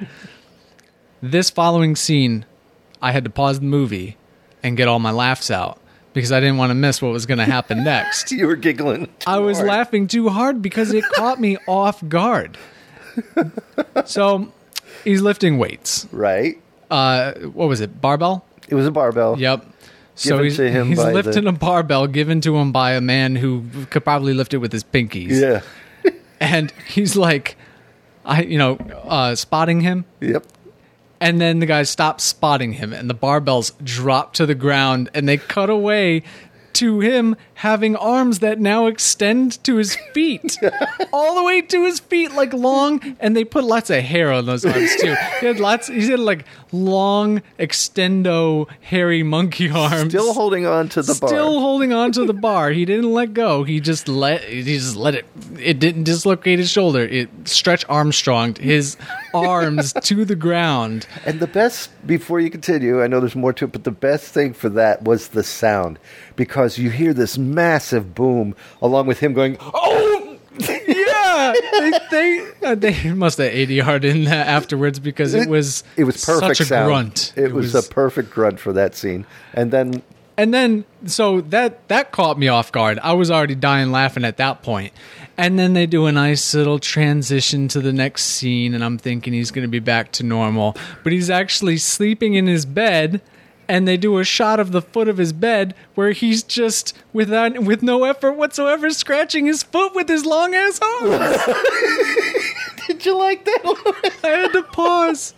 This 1.21 1.49
following 1.49 1.95
scene, 1.95 2.45
I 3.01 3.11
had 3.11 3.23
to 3.23 3.29
pause 3.29 3.59
the 3.59 3.65
movie 3.65 4.17
and 4.63 4.75
get 4.77 4.87
all 4.87 4.99
my 4.99 5.11
laughs 5.11 5.51
out 5.51 5.79
because 6.13 6.31
I 6.31 6.39
didn't 6.39 6.57
want 6.57 6.69
to 6.71 6.75
miss 6.75 7.01
what 7.01 7.11
was 7.11 7.25
going 7.25 7.37
to 7.39 7.45
happen 7.45 7.83
next. 7.83 8.31
you 8.31 8.47
were 8.47 8.55
giggling. 8.55 9.09
I 9.27 9.39
was 9.39 9.57
hard. 9.57 9.67
laughing 9.69 10.07
too 10.07 10.29
hard 10.29 10.61
because 10.61 10.93
it 10.93 11.03
caught 11.15 11.39
me 11.39 11.57
off 11.67 12.07
guard. 12.07 12.57
So 14.05 14.51
he's 15.03 15.21
lifting 15.21 15.57
weights. 15.57 16.07
Right. 16.11 16.61
Uh, 16.89 17.33
what 17.33 17.67
was 17.67 17.81
it? 17.81 18.01
Barbell? 18.01 18.45
It 18.67 18.75
was 18.75 18.87
a 18.87 18.91
barbell. 18.91 19.39
Yep. 19.39 19.65
So 20.15 20.29
Given 20.31 20.43
he's, 20.45 20.57
to 20.57 20.69
him 20.71 20.87
he's 20.89 20.97
by 20.97 21.05
the- 21.09 21.13
lifting 21.23 21.47
a 21.47 21.51
barbell 21.51 22.07
given 22.07 22.39
to 22.41 22.55
him 22.57 22.71
by 22.71 22.91
a 22.93 23.01
man 23.01 23.35
who 23.35 23.63
could 23.89 24.03
probably 24.03 24.33
lift 24.33 24.53
it 24.53 24.57
with 24.59 24.71
his 24.71 24.83
pinkies. 24.83 25.39
Yeah. 25.41 25.61
And 26.39 26.73
he's 26.89 27.15
like, 27.15 27.55
I, 28.25 28.41
you 28.41 28.57
know, 28.57 28.73
uh, 29.05 29.33
spotting 29.33 29.79
him. 29.79 30.03
Yep. 30.19 30.45
And 31.23 31.39
then 31.39 31.59
the 31.59 31.65
guy 31.65 31.83
stops 31.83 32.25
spotting 32.25 32.73
him, 32.73 32.91
and 32.91 33.09
the 33.09 33.15
barbells 33.15 33.71
drop 33.81 34.33
to 34.33 34.45
the 34.45 34.55
ground, 34.55 35.09
and 35.13 35.25
they 35.25 35.37
cut 35.37 35.69
away 35.69 36.23
to 36.75 36.99
him 36.99 37.35
having 37.55 37.95
arms 37.95 38.39
that 38.39 38.59
now 38.59 38.87
extend 38.87 39.63
to 39.63 39.75
his 39.75 39.95
feet, 40.13 40.57
all 41.13 41.35
the 41.35 41.43
way 41.43 41.61
to 41.61 41.85
his 41.85 41.99
feet, 41.99 42.33
like 42.33 42.53
long. 42.53 43.15
And 43.19 43.35
they 43.35 43.45
put 43.45 43.63
lots 43.63 43.89
of 43.89 44.03
hair 44.03 44.31
on 44.31 44.45
those 44.45 44.65
arms 44.65 44.95
too. 44.97 45.15
He 45.39 45.45
had 45.45 45.59
lots. 45.59 45.87
He 45.87 46.09
had 46.09 46.19
like 46.19 46.45
long, 46.71 47.41
extendo, 47.57 48.69
hairy 48.81 49.23
monkey 49.23 49.69
arms. 49.69 50.11
Still 50.11 50.33
holding 50.33 50.65
on 50.65 50.89
to 50.89 51.01
the 51.01 51.15
bar. 51.15 51.29
Still 51.29 51.59
holding 51.59 51.93
on 51.93 52.11
to 52.13 52.25
the 52.25 52.33
bar. 52.33 52.71
He 52.71 52.85
didn't 52.85 53.11
let 53.11 53.33
go. 53.33 53.63
He 53.63 53.79
just 53.79 54.07
let. 54.07 54.43
He 54.43 54.63
just 54.63 54.95
let 54.95 55.15
it. 55.15 55.25
It 55.59 55.79
didn't 55.79 56.03
dislocate 56.03 56.59
his 56.59 56.69
shoulder. 56.69 57.01
It 57.01 57.29
stretch 57.47 57.85
Armstronged 57.89 58.57
his 58.57 58.97
arms 59.33 59.93
to 60.01 60.25
the 60.25 60.35
ground. 60.35 61.07
And 61.25 61.39
the 61.39 61.47
best, 61.47 61.89
before 62.07 62.39
you 62.39 62.49
continue, 62.49 63.03
I 63.03 63.07
know 63.07 63.19
there's 63.19 63.35
more 63.35 63.53
to 63.53 63.65
it, 63.65 63.71
but 63.71 63.83
the 63.83 63.91
best 63.91 64.33
thing 64.33 64.53
for 64.53 64.69
that 64.69 65.03
was 65.03 65.29
the 65.29 65.43
sound. 65.43 65.99
Because 66.35 66.77
you 66.77 66.89
hear 66.89 67.13
this 67.13 67.37
massive 67.37 68.15
boom 68.15 68.55
along 68.81 69.07
with 69.07 69.19
him 69.19 69.33
going, 69.33 69.57
oh! 69.59 70.37
Yeah, 70.85 71.53
they 71.79 71.91
they, 72.11 72.51
uh, 72.63 72.75
they 72.75 73.11
must 73.11 73.39
have 73.39 73.51
ADR'd 73.51 74.05
in 74.05 74.25
that 74.25 74.47
afterwards 74.47 74.99
because 74.99 75.33
it 75.33 75.49
was 75.49 75.83
It 75.97 76.03
was 76.03 76.23
perfect 76.23 76.57
such 76.57 76.59
a 76.61 76.65
sound. 76.65 76.87
grunt. 76.87 77.33
It, 77.35 77.51
was, 77.51 77.73
a 77.73 77.81
perfect 77.81 78.29
grunt 78.29 78.59
for 78.59 78.71
that 78.73 78.95
scene. 78.95 79.25
And 79.53 79.71
then 79.71 80.03
and 80.37 80.53
then 80.53 80.85
so 81.05 81.41
that 81.41 81.87
that 81.87 82.11
caught 82.11 82.37
me 82.37 82.47
off 82.49 82.71
guard. 82.71 82.99
I 82.99 83.13
was 83.13 83.31
already 83.31 83.55
dying 83.55 83.91
laughing 83.91 84.25
at 84.25 84.37
that 84.37 84.61
point. 84.61 84.93
And 85.37 85.57
then 85.57 85.73
they 85.73 85.87
do 85.87 86.05
a 86.05 86.11
nice 86.11 86.53
little 86.53 86.77
transition 86.77 87.67
to 87.69 87.81
the 87.81 87.91
next 87.91 88.23
scene, 88.25 88.75
and 88.75 88.83
I'm 88.83 88.99
thinking 88.99 89.33
he's 89.33 89.49
going 89.49 89.63
to 89.63 89.71
be 89.71 89.79
back 89.79 90.11
to 90.13 90.23
normal, 90.23 90.77
but 91.03 91.11
he's 91.11 91.31
actually 91.31 91.77
sleeping 91.77 92.35
in 92.35 92.45
his 92.45 92.67
bed. 92.67 93.19
And 93.67 93.87
they 93.87 93.97
do 93.97 94.17
a 94.19 94.23
shot 94.23 94.59
of 94.59 94.71
the 94.71 94.81
foot 94.81 95.07
of 95.07 95.17
his 95.17 95.33
bed 95.33 95.73
where 95.95 96.11
he's 96.11 96.43
just 96.43 96.95
without 97.13 97.57
uh, 97.57 97.61
with 97.61 97.81
no 97.81 98.03
effort 98.03 98.33
whatsoever 98.33 98.89
scratching 98.89 99.45
his 99.45 99.63
foot 99.63 99.95
with 99.95 100.09
his 100.09 100.25
long 100.25 100.53
ass 100.53 100.79
arms. 100.81 101.37
Did 102.87 103.05
you 103.05 103.17
like 103.17 103.45
that? 103.45 104.11
I 104.23 104.27
had 104.27 104.51
to 104.51 104.63
pause. 104.63 105.33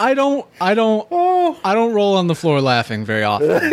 I 0.00 0.14
don't 0.14 0.46
I 0.60 0.74
don't 0.74 1.06
oh. 1.10 1.60
I 1.64 1.74
don't 1.74 1.92
roll 1.92 2.16
on 2.16 2.26
the 2.26 2.34
floor 2.34 2.60
laughing 2.60 3.04
very 3.04 3.22
often. 3.22 3.72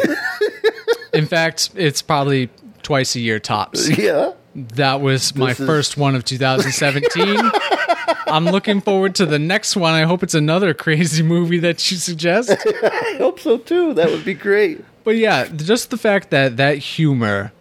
In 1.13 1.25
fact, 1.25 1.71
it's 1.75 2.01
probably 2.01 2.49
twice 2.81 3.15
a 3.15 3.19
year 3.19 3.39
tops. 3.39 3.89
yeah. 3.97 4.33
That 4.55 5.01
was 5.01 5.35
my 5.35 5.51
is- 5.51 5.57
first 5.57 5.97
one 5.97 6.15
of 6.15 6.25
2017. 6.25 7.37
I'm 8.27 8.45
looking 8.45 8.81
forward 8.81 9.15
to 9.15 9.25
the 9.25 9.39
next 9.39 9.75
one. 9.75 9.93
I 9.93 10.03
hope 10.03 10.23
it's 10.23 10.33
another 10.33 10.73
crazy 10.73 11.23
movie 11.23 11.59
that 11.59 11.91
you 11.91 11.97
suggest. 11.97 12.49
I 12.83 13.15
hope 13.17 13.39
so 13.39 13.57
too. 13.57 13.93
That 13.93 14.09
would 14.09 14.25
be 14.25 14.33
great. 14.33 14.83
But 15.03 15.17
yeah, 15.17 15.47
just 15.47 15.89
the 15.89 15.97
fact 15.97 16.29
that 16.31 16.57
that 16.57 16.77
humor 16.77 17.51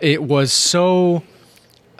it 0.00 0.22
was 0.22 0.52
so 0.52 1.22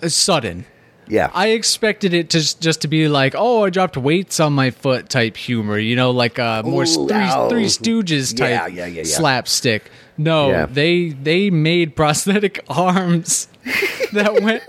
uh, 0.02 0.08
sudden. 0.08 0.66
Yeah. 1.06 1.30
I 1.34 1.48
expected 1.48 2.14
it 2.14 2.30
to 2.30 2.38
just, 2.38 2.60
just 2.60 2.82
to 2.82 2.88
be 2.88 3.08
like, 3.08 3.34
oh, 3.36 3.64
I 3.64 3.70
dropped 3.70 3.96
weights 3.96 4.40
on 4.40 4.52
my 4.52 4.70
foot 4.70 5.10
type 5.10 5.36
humor, 5.36 5.78
you 5.78 5.96
know, 5.96 6.10
like 6.10 6.38
a 6.38 6.62
more 6.64 6.84
Ooh, 6.84 7.08
three, 7.08 7.48
three 7.48 7.66
Stooges 7.66 8.36
type 8.36 8.50
yeah, 8.50 8.66
yeah, 8.66 8.86
yeah. 8.86 9.02
slapstick. 9.04 9.90
No, 10.16 10.50
Yeah. 10.50 10.66
they 10.66 11.10
they 11.10 11.50
made 11.50 11.96
prosthetic 11.96 12.64
arms 12.68 13.48
that 14.12 14.42
went. 14.42 14.62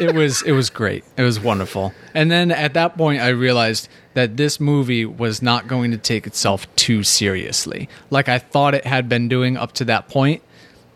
It 0.00 0.14
was 0.14 0.42
it 0.42 0.52
was 0.52 0.70
great. 0.70 1.04
It 1.16 1.22
was 1.22 1.40
wonderful. 1.40 1.92
And 2.14 2.30
then 2.30 2.50
at 2.52 2.74
that 2.74 2.96
point, 2.96 3.20
I 3.20 3.28
realized 3.28 3.88
that 4.14 4.36
this 4.36 4.58
movie 4.60 5.04
was 5.04 5.42
not 5.42 5.66
going 5.68 5.90
to 5.92 5.98
take 5.98 6.26
itself 6.26 6.72
too 6.76 7.02
seriously, 7.02 7.88
like 8.10 8.28
I 8.28 8.38
thought 8.38 8.74
it 8.74 8.84
had 8.86 9.08
been 9.08 9.28
doing 9.28 9.56
up 9.56 9.72
to 9.74 9.84
that 9.86 10.08
point. 10.08 10.42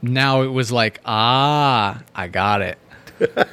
Now 0.02 0.42
it 0.42 0.48
was 0.48 0.72
like, 0.72 1.00
ah, 1.04 2.02
I 2.14 2.26
got 2.28 2.62
it. 2.62 2.78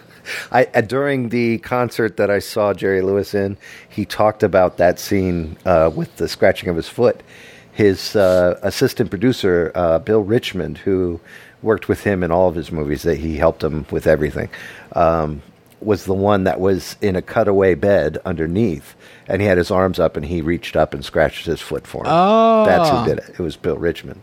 I 0.52 0.66
uh, 0.76 0.82
during 0.82 1.30
the 1.30 1.58
concert 1.60 2.18
that 2.18 2.30
I 2.30 2.40
saw 2.40 2.74
Jerry 2.74 3.02
Lewis 3.02 3.34
in, 3.34 3.58
he 3.90 4.06
talked 4.06 4.44
about 4.44 4.78
that 4.78 5.00
scene 5.00 5.58
uh, 5.66 5.92
with 5.94 6.16
the 6.18 6.28
scratching 6.28 6.70
of 6.70 6.76
his 6.76 6.88
foot. 6.90 7.22
His 7.80 8.14
uh, 8.14 8.60
assistant 8.62 9.10
producer, 9.10 9.72
uh, 9.74 10.00
Bill 10.00 10.20
Richmond, 10.20 10.80
who 10.80 11.22
worked 11.62 11.88
with 11.88 12.04
him 12.04 12.24
in 12.24 12.30
all 12.30 12.50
of 12.50 12.56
his 12.56 12.74
movies, 12.74 13.04
that 13.04 13.16
he 13.20 13.38
helped 13.38 13.64
him 13.64 13.86
with 13.90 14.06
everything, 14.06 14.50
um, 14.98 15.42
was 15.80 16.04
the 16.04 16.14
one 16.14 16.44
that 16.44 16.60
was 16.60 16.98
in 17.00 17.16
a 17.16 17.22
cutaway 17.22 17.76
bed 17.76 18.18
underneath, 18.26 18.96
and 19.30 19.42
he 19.42 19.48
had 19.48 19.58
his 19.58 19.72
arms 19.72 19.98
up, 19.98 20.18
and 20.18 20.26
he 20.26 20.42
reached 20.42 20.76
up 20.76 20.94
and 20.94 21.06
scratched 21.06 21.46
his 21.46 21.62
foot 21.62 21.88
for 21.88 22.04
him. 22.04 22.12
Oh. 22.12 22.66
that's 22.66 22.90
who 22.90 23.06
did 23.06 23.20
it. 23.24 23.36
It 23.40 23.44
was 23.44 23.56
Bill 23.56 23.78
Richmond. 23.78 24.20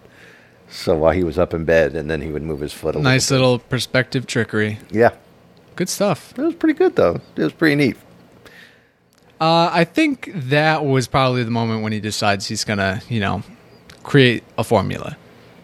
So 0.69 0.95
while 0.95 1.13
he 1.13 1.25
was 1.25 1.39
up 1.39 1.55
in 1.55 1.65
bed, 1.65 1.95
and 1.95 2.11
then 2.11 2.21
he 2.21 2.29
would 2.29 2.43
move 2.43 2.61
his 2.61 2.75
foot 2.75 2.95
a 2.95 2.99
Nice 2.99 3.31
little. 3.31 3.53
little 3.53 3.67
perspective 3.71 4.27
trickery. 4.27 4.79
Yeah, 4.91 5.13
Good 5.77 5.89
stuff. 5.89 6.35
it 6.39 6.43
was 6.43 6.55
pretty 6.57 6.75
good 6.79 6.95
though. 6.97 7.23
It 7.37 7.43
was 7.43 7.53
pretty 7.55 7.77
neat. 7.77 7.97
Uh, 9.41 9.69
I 9.73 9.85
think 9.85 10.31
that 10.35 10.85
was 10.85 11.07
probably 11.09 11.43
the 11.45 11.51
moment 11.51 11.83
when 11.83 11.93
he 11.93 12.01
decides 12.01 12.47
he's 12.47 12.65
gonna, 12.65 13.03
you 13.09 13.21
know, 13.21 13.43
create 14.03 14.43
a 14.57 14.65
formula. 14.65 15.17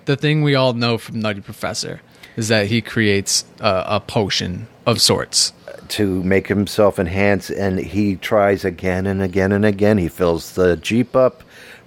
The 0.05 0.17
thing 0.17 0.43
we 0.43 0.55
all 0.55 0.75
know 0.75 0.99
from 0.99 1.21
Nutty 1.21 1.41
Professor 1.41 2.03
is 2.37 2.49
that 2.49 2.67
he 2.67 2.81
creates 2.83 3.45
a, 3.61 3.85
a 3.87 4.01
potion 4.01 4.67
of 4.87 5.01
sorts. 5.01 5.53
to 5.89 6.23
make 6.23 6.49
himself 6.49 6.99
enhance 6.99 7.51
and 7.51 7.79
he 7.79 8.17
tries 8.17 8.65
again 8.65 9.07
and 9.07 9.21
again 9.23 9.53
and 9.53 9.65
again 9.65 9.99
he 9.99 10.09
fills 10.09 10.55
the 10.55 10.77
jeep 10.77 11.15
up 11.15 11.43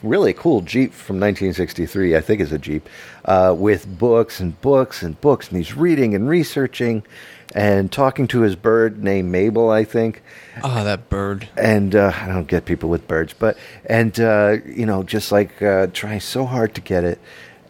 really 0.06 0.34
cool 0.34 0.62
jeep 0.62 0.94
from 0.94 1.16
1963 1.20 2.16
i 2.16 2.22
think 2.22 2.40
is 2.40 2.52
a 2.52 2.58
jeep 2.60 2.88
uh, 3.26 3.54
with 3.58 3.98
books 4.00 4.40
and 4.40 4.60
books 4.62 5.02
and 5.04 5.20
books 5.22 5.48
and 5.50 5.58
he's 5.58 5.76
reading 5.76 6.14
and 6.14 6.30
researching 6.30 7.04
and 7.56 7.92
talking 7.92 8.28
to 8.28 8.42
his 8.42 8.56
bird 8.56 9.04
named 9.04 9.32
mabel 9.32 9.70
i 9.70 9.84
think 9.84 10.22
Oh, 10.64 10.84
that 10.84 11.10
bird. 11.10 11.50
and 11.58 11.94
uh, 11.96 12.12
I 12.16 12.28
don't 12.28 12.48
get 12.48 12.64
people 12.66 12.90
with 12.90 13.08
birds, 13.10 13.34
but 13.34 13.58
and 13.86 14.18
uh, 14.20 14.56
you 14.66 14.86
know, 14.86 15.04
just 15.04 15.30
like 15.32 15.62
uh, 15.62 15.88
trying 15.88 16.22
so 16.22 16.46
hard 16.46 16.74
to 16.76 16.82
get 16.82 17.04
it, 17.04 17.20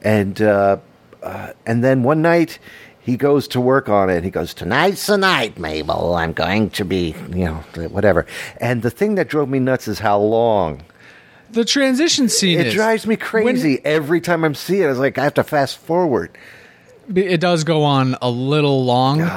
and 0.04 0.40
uh, 0.40 0.78
uh, 1.24 1.54
and 1.66 1.84
then 1.84 2.04
one 2.04 2.22
night 2.22 2.60
he 3.00 3.18
goes 3.18 3.48
to 3.50 3.60
work 3.60 3.90
on 3.90 4.12
it. 4.12 4.24
He 4.24 4.30
goes, 4.30 4.54
"Tonight's 4.54 5.08
the 5.08 5.18
night, 5.18 5.58
Mabel. 5.58 6.14
I'm 6.14 6.32
going 6.34 6.70
to 6.72 6.86
be, 6.86 7.16
you 7.32 7.46
know, 7.46 7.56
whatever." 7.90 8.28
And 8.62 8.84
the 8.84 8.92
thing 8.92 9.16
that 9.16 9.30
drove 9.30 9.50
me 9.50 9.58
nuts 9.58 9.88
is 9.88 9.98
how 9.98 10.20
long. 10.20 10.84
The 11.52 11.66
transition 11.66 12.28
scene 12.30 12.60
It 12.60 12.68
is 12.68 12.74
drives 12.74 13.06
me 13.08 13.16
when- 13.16 13.20
crazy 13.20 13.80
every 13.86 14.22
time 14.22 14.43
I'm 14.43 14.56
seeing 14.56 14.84
it. 14.84 14.89
It's 14.89 15.00
like 15.00 15.18
I 15.18 15.24
have 15.24 15.36
to 15.36 15.43
fast 15.43 15.78
forward. 15.78 16.38
It 17.14 17.39
does 17.39 17.64
go 17.64 17.84
on 17.84 18.18
a 18.22 18.30
little 18.30 18.84
long. 18.84 19.30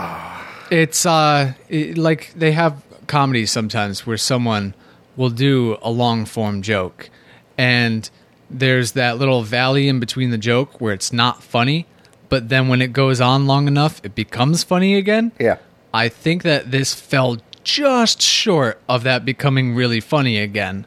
it's 0.71 1.07
uh 1.07 1.53
it- 1.69 1.97
like 1.99 2.33
they 2.37 2.53
have 2.53 2.83
comedies 3.07 3.51
sometimes 3.51 4.07
where 4.07 4.17
someone 4.19 4.75
will 5.17 5.31
do 5.31 5.77
a 5.83 5.91
long 5.91 6.25
form 6.27 6.61
joke 6.63 7.09
and 7.57 8.09
there's 8.51 8.93
that 8.93 9.19
little 9.19 9.43
valley 9.43 9.89
in 9.89 9.99
between 10.01 10.31
the 10.31 10.39
joke 10.39 10.81
where 10.81 10.93
it's 10.95 11.13
not 11.13 11.43
funny, 11.43 11.87
but 12.31 12.49
then 12.49 12.69
when 12.69 12.81
it 12.81 12.93
goes 12.95 13.21
on 13.21 13.47
long 13.47 13.67
enough, 13.69 14.01
it 14.03 14.15
becomes 14.15 14.63
funny 14.63 14.95
again. 14.95 15.33
Yeah. 15.39 15.57
I 15.93 16.09
think 16.09 16.43
that 16.45 16.71
this 16.71 16.95
fell 16.95 17.39
just 17.65 18.23
short 18.23 18.81
of 18.89 19.03
that 19.03 19.25
becoming 19.27 19.75
really 19.75 20.01
funny 20.01 20.39
again. 20.39 20.87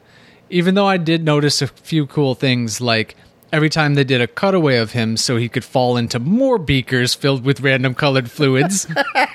Even 0.51 0.75
though 0.75 0.85
I 0.87 0.97
did 0.97 1.23
notice 1.23 1.61
a 1.61 1.67
few 1.67 2.05
cool 2.05 2.35
things 2.35 2.79
like 2.81 3.15
every 3.53 3.69
time 3.69 3.95
they 3.95 4.03
did 4.03 4.21
a 4.21 4.27
cutaway 4.27 4.77
of 4.77 4.91
him 4.91 5.17
so 5.17 5.37
he 5.37 5.49
could 5.49 5.63
fall 5.63 5.97
into 5.97 6.19
more 6.19 6.57
beakers 6.57 7.13
filled 7.13 7.43
with 7.43 7.59
random 7.61 7.93
colored 7.95 8.29
fluids. 8.31 8.85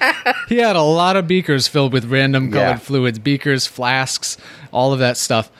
he 0.48 0.56
had 0.58 0.76
a 0.76 0.82
lot 0.82 1.16
of 1.16 1.26
beakers 1.26 1.68
filled 1.68 1.92
with 1.92 2.04
random 2.06 2.50
colored 2.52 2.64
Yeah. 2.64 2.76
fluids, 2.78 3.18
beakers, 3.18 3.66
flasks, 3.66 4.36
all 4.72 4.92
of 4.92 4.98
that 5.00 5.16
stuff. 5.16 5.50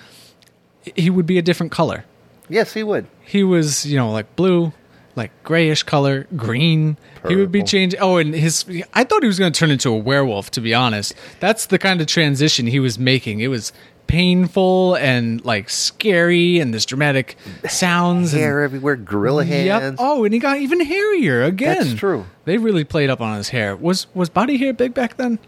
He 0.95 1.11
would 1.11 1.27
be 1.27 1.39
a 1.39 1.43
different 1.43 1.73
color. 1.73 2.05
Yes, 2.49 2.73
he 2.75 2.83
would. 2.83 3.07
He 3.23 3.43
was, 3.43 3.85
you 3.85 3.97
know, 3.97 4.11
like 4.13 4.37
blue, 4.37 4.73
like 5.17 5.33
grayish 5.43 5.83
color, 5.83 6.27
green. 6.37 6.97
He 7.27 7.35
would 7.35 7.51
be 7.51 7.59
Purple. 7.61 7.69
changed. 7.69 7.97
Oh, 8.01 8.19
and 8.19 8.33
his. 8.35 8.65
I 8.95 9.03
thought 9.03 9.23
he 9.23 9.27
was 9.27 9.39
going 9.39 9.53
to 9.53 9.59
turn 9.59 9.71
into 9.73 9.91
a 9.91 9.97
werewolf. 9.97 10.53
To 10.53 10.61
be 10.61 10.73
honest, 10.73 11.13
that's 11.41 11.67
the 11.67 11.79
kind 11.79 12.01
of 12.01 12.07
transition 12.07 12.69
he 12.69 12.79
was 12.79 12.99
making. 13.01 13.41
It 13.41 13.49
was 13.49 13.73
painful 14.07 14.95
and 14.97 15.45
like 15.45 15.71
scary, 15.71 16.59
and 16.59 16.73
this 16.73 16.85
dramatic 16.87 17.37
sounds. 17.69 18.33
Hair 18.33 18.61
and, 18.61 18.65
everywhere, 18.65 18.97
gorilla 18.97 19.45
Yep. 19.45 19.97
Oh, 19.99 20.25
and 20.25 20.33
he 20.35 20.41
got 20.41 20.59
even 20.59 20.81
hairier 20.81 21.43
again. 21.43 21.79
That's 21.79 21.95
true. 21.95 22.27
They 22.45 22.59
really 22.59 22.85
played 22.85 23.11
up 23.11 23.21
on 23.21 23.37
his 23.37 23.51
hair. 23.51 23.77
Was 23.77 24.07
was 24.15 24.29
body 24.29 24.57
hair 24.57 24.73
big 24.73 24.95
back 24.95 25.17
then? 25.17 25.39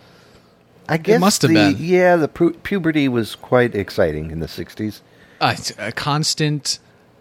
I 0.88 0.96
guess 0.96 1.20
must 1.20 1.42
have 1.42 1.52
been. 1.52 1.76
Yeah, 1.78 2.16
the 2.16 2.28
pu- 2.28 2.54
puberty 2.54 3.08
was 3.08 3.34
quite 3.34 3.74
exciting 3.74 4.30
in 4.30 4.40
the 4.40 4.46
'60s. 4.46 5.00
Uh, 5.40 5.54
a 5.78 5.92
constant, 5.92 6.78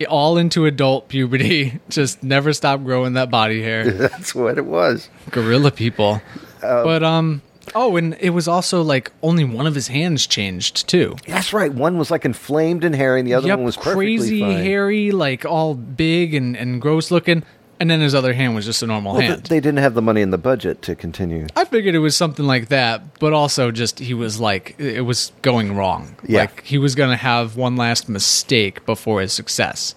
all 0.10 0.38
into 0.38 0.66
adult 0.66 1.10
puberty. 1.10 1.80
Just 1.90 2.24
never 2.24 2.54
stop 2.54 2.84
growing 2.84 3.14
that 3.14 3.30
body 3.30 3.62
hair. 3.62 3.92
That's 3.92 4.34
what 4.34 4.58
it 4.58 4.66
was. 4.66 5.10
gorilla 5.32 5.72
people. 5.72 6.22
but 6.62 7.04
um 7.04 7.42
oh, 7.76 7.95
and 7.97 8.15
it 8.20 8.32
was 8.32 8.47
also 8.47 8.82
like 8.82 9.11
only 9.22 9.43
one 9.43 9.68
of 9.68 9.76
his 9.76 9.88
hands 9.88 10.26
changed 10.28 10.88
too. 10.88 11.15
That's 11.28 11.53
right. 11.53 11.74
One 11.74 11.97
was 11.97 12.11
like 12.11 12.26
inflamed 12.26 12.84
and 12.84 12.95
hairy, 12.95 13.20
and 13.20 13.28
the 13.28 13.34
other 13.34 13.47
yep, 13.47 13.57
one 13.59 13.65
was 13.65 13.76
perfectly 13.78 14.18
crazy 14.18 14.39
fine. 14.41 14.57
hairy, 14.63 15.11
like 15.11 15.45
all 15.45 15.74
big 15.76 16.34
and 16.34 16.55
and 16.55 16.82
gross 16.82 17.11
looking, 17.11 17.43
and 17.80 17.89
then 17.89 18.01
his 18.01 18.15
other 18.15 18.34
hand 18.34 18.55
was 18.55 18.65
just 18.65 18.82
a 18.84 18.88
normal 18.88 19.13
Well, 19.13 19.22
hand. 19.22 19.43
they 19.45 19.59
didn't 19.59 19.78
have 19.80 19.93
the 19.93 20.01
money 20.01 20.22
in 20.22 20.32
the 20.32 20.38
budget 20.38 20.82
to 20.84 20.95
continue. 20.95 21.47
I 21.55 21.65
figured 21.65 21.93
it 21.95 21.99
was 21.99 22.15
something 22.15 22.45
like 22.45 22.70
that, 22.70 23.20
but 23.20 23.34
also 23.34 23.72
just 23.72 23.99
he 23.99 24.13
was 24.13 24.39
like 24.39 24.76
it 24.80 25.01
was 25.01 25.32
going 25.41 25.76
wrong. 25.76 26.15
Yeah. 26.28 26.41
Like 26.41 26.63
he 26.63 26.78
was 26.78 26.95
going 26.95 27.09
to 27.11 27.15
have 27.18 27.55
one 27.55 27.76
last 27.76 28.09
mistake 28.09 28.86
before 28.86 29.22
his 29.22 29.34
success. 29.34 29.93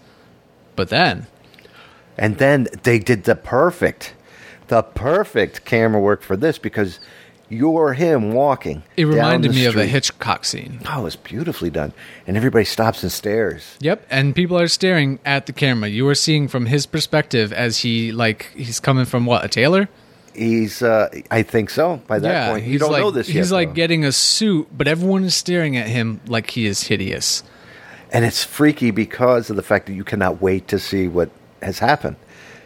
But 0.76 0.88
then 0.88 1.26
And 2.18 2.38
then 2.38 2.68
they 2.82 2.98
did 2.98 3.24
the 3.24 3.34
perfect, 3.34 4.14
the 4.68 4.82
perfect 4.82 5.64
camera 5.64 6.00
work 6.00 6.22
for 6.22 6.36
this 6.36 6.58
because 6.58 7.00
you're 7.50 7.92
him 7.92 8.32
walking. 8.32 8.82
it 8.96 9.04
reminded 9.04 9.50
me 9.50 9.66
of 9.66 9.76
a. 9.76 9.84
Hitchcock 9.84 10.44
scene. 10.44 10.80
Oh, 10.88 11.00
it 11.00 11.04
was 11.04 11.16
beautifully 11.16 11.68
done, 11.68 11.92
and 12.26 12.36
everybody 12.36 12.64
stops 12.64 13.02
and 13.02 13.10
stares. 13.12 13.76
Yep, 13.80 14.06
and 14.08 14.34
people 14.34 14.58
are 14.58 14.68
staring 14.68 15.18
at 15.26 15.46
the 15.46 15.52
camera. 15.52 15.88
You 15.88 16.06
are 16.08 16.14
seeing 16.14 16.48
from 16.48 16.66
his 16.66 16.86
perspective 16.86 17.52
as 17.52 17.78
he 17.78 18.12
like 18.12 18.52
he's 18.54 18.78
coming 18.80 19.04
from 19.04 19.26
what 19.26 19.44
a 19.44 19.48
tailor. 19.48 19.88
He's, 20.32 20.80
uh, 20.80 21.08
I 21.30 21.42
think 21.42 21.70
so. 21.70 22.00
By 22.06 22.20
that 22.20 22.30
yeah, 22.30 22.50
point, 22.52 22.64
you 22.64 22.78
don't 22.78 22.92
like 22.92 23.02
know 23.02 23.10
this 23.10 23.28
yet. 23.28 23.34
he's 23.34 23.50
like 23.50 23.70
though. 23.70 23.74
getting 23.74 24.04
a 24.04 24.12
suit, 24.12 24.68
but 24.70 24.86
everyone 24.86 25.24
is 25.24 25.34
staring 25.34 25.76
at 25.76 25.88
him 25.88 26.20
like 26.28 26.50
he 26.50 26.66
is 26.66 26.84
hideous. 26.84 27.42
and 28.12 28.24
it's 28.24 28.44
freaky 28.44 28.92
because 28.92 29.50
of 29.50 29.56
the 29.56 29.62
fact 29.62 29.86
that 29.86 29.94
you 29.94 30.04
cannot 30.04 30.40
wait 30.40 30.68
to 30.68 30.78
see 30.78 31.08
what 31.08 31.30
has 31.62 31.80
happened. 31.80 32.16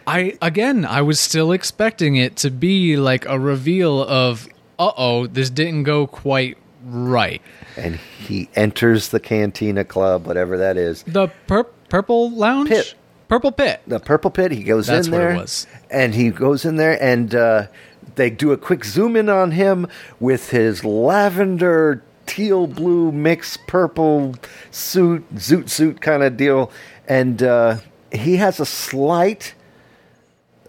I 0.07 0.37
again, 0.41 0.85
I 0.85 1.01
was 1.01 1.19
still 1.19 1.51
expecting 1.51 2.15
it 2.15 2.35
to 2.37 2.51
be 2.51 2.97
like 2.97 3.25
a 3.25 3.39
reveal 3.39 4.03
of, 4.03 4.47
uh 4.79 4.91
oh, 4.97 5.27
this 5.27 5.49
didn't 5.49 5.83
go 5.83 6.07
quite 6.07 6.57
right. 6.83 7.41
And 7.77 7.95
he 7.95 8.49
enters 8.55 9.09
the 9.09 9.19
Cantina 9.19 9.83
Club, 9.83 10.25
whatever 10.25 10.57
that 10.57 10.77
is, 10.77 11.03
The 11.03 11.27
pur- 11.47 11.63
purple 11.89 12.31
lounge, 12.31 12.69
Pit. 12.69 12.93
purple 13.27 13.51
pit. 13.51 13.81
the 13.87 13.99
Purple 13.99 14.31
Pit. 14.31 14.51
He 14.51 14.63
goes 14.63 14.87
That's 14.87 15.07
in 15.07 15.13
what 15.13 15.21
it 15.21 15.25
there, 15.29 15.35
was. 15.37 15.67
and 15.89 16.13
he 16.15 16.29
goes 16.29 16.63
in 16.65 16.75
there, 16.77 17.01
and 17.01 17.33
uh, 17.33 17.67
they 18.15 18.29
do 18.29 18.51
a 18.51 18.57
quick 18.57 18.85
zoom 18.85 19.15
in 19.15 19.29
on 19.29 19.51
him 19.51 19.87
with 20.19 20.51
his 20.51 20.83
lavender, 20.85 22.03
teal 22.25 22.67
blue, 22.67 23.11
mixed 23.11 23.65
purple 23.67 24.35
suit, 24.71 25.23
zoot 25.35 25.69
suit 25.69 26.01
kind 26.01 26.23
of 26.23 26.37
deal, 26.37 26.71
and 27.07 27.41
uh, 27.43 27.77
he 28.11 28.37
has 28.37 28.59
a 28.59 28.65
slight 28.65 29.53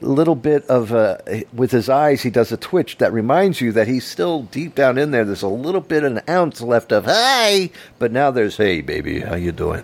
little 0.01 0.35
bit 0.35 0.67
of 0.67 0.93
a 0.93 1.45
with 1.55 1.71
his 1.71 1.89
eyes 1.89 2.21
he 2.23 2.29
does 2.31 2.53
a 2.53 2.57
twitch 2.59 2.99
that 2.99 3.13
reminds 3.13 3.61
you 3.63 3.73
that 3.73 3.89
he's 3.89 4.07
still 4.07 4.43
deep 4.45 4.75
down 4.75 4.99
in 4.99 5.11
there 5.11 5.25
there's 5.25 5.43
a 5.43 5.49
little 5.49 5.81
bit 5.81 6.05
an 6.05 6.21
ounce 6.29 6.61
left 6.61 6.93
of 6.93 7.07
hey 7.07 7.71
but 7.99 8.13
now 8.13 8.31
there's 8.31 8.59
hey 8.59 8.83
baby 8.83 9.21
how 9.21 9.35
you 9.35 9.53
doing 9.53 9.83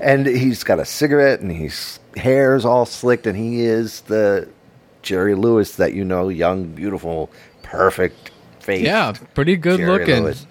and 0.00 0.26
he's 0.26 0.64
got 0.64 0.80
a 0.80 0.84
cigarette 0.84 1.38
and 1.40 1.52
his 1.52 2.00
hair's 2.16 2.64
all 2.64 2.84
slicked 2.84 3.26
and 3.26 3.36
he 3.38 3.60
is 3.60 4.00
the 4.02 4.48
jerry 5.02 5.34
lewis 5.36 5.76
that 5.76 5.94
you 5.94 6.04
know 6.04 6.28
young 6.28 6.66
beautiful 6.66 7.30
perfect 7.62 8.32
face 8.58 8.84
Yeah, 8.84 9.12
pretty 9.34 9.56
good 9.56 9.78
Jerry 9.78 9.98
looking. 9.98 10.22
Lewis. 10.24 10.46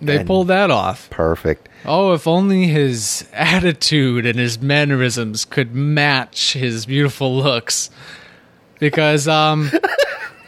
They 0.00 0.18
And- 0.18 0.26
pulled 0.26 0.48
that 0.48 0.70
off. 0.70 1.10
perfect 1.10 1.68
Oh, 1.84 2.12
if 2.12 2.26
only 2.26 2.66
his 2.66 3.26
attitude 3.32 4.26
and 4.26 4.38
his 4.38 4.60
mannerisms 4.60 5.44
could 5.44 5.74
match 5.74 6.54
his 6.54 6.86
beautiful 6.86 7.36
looks. 7.36 7.90
Because 8.78 9.28
um 9.28 9.70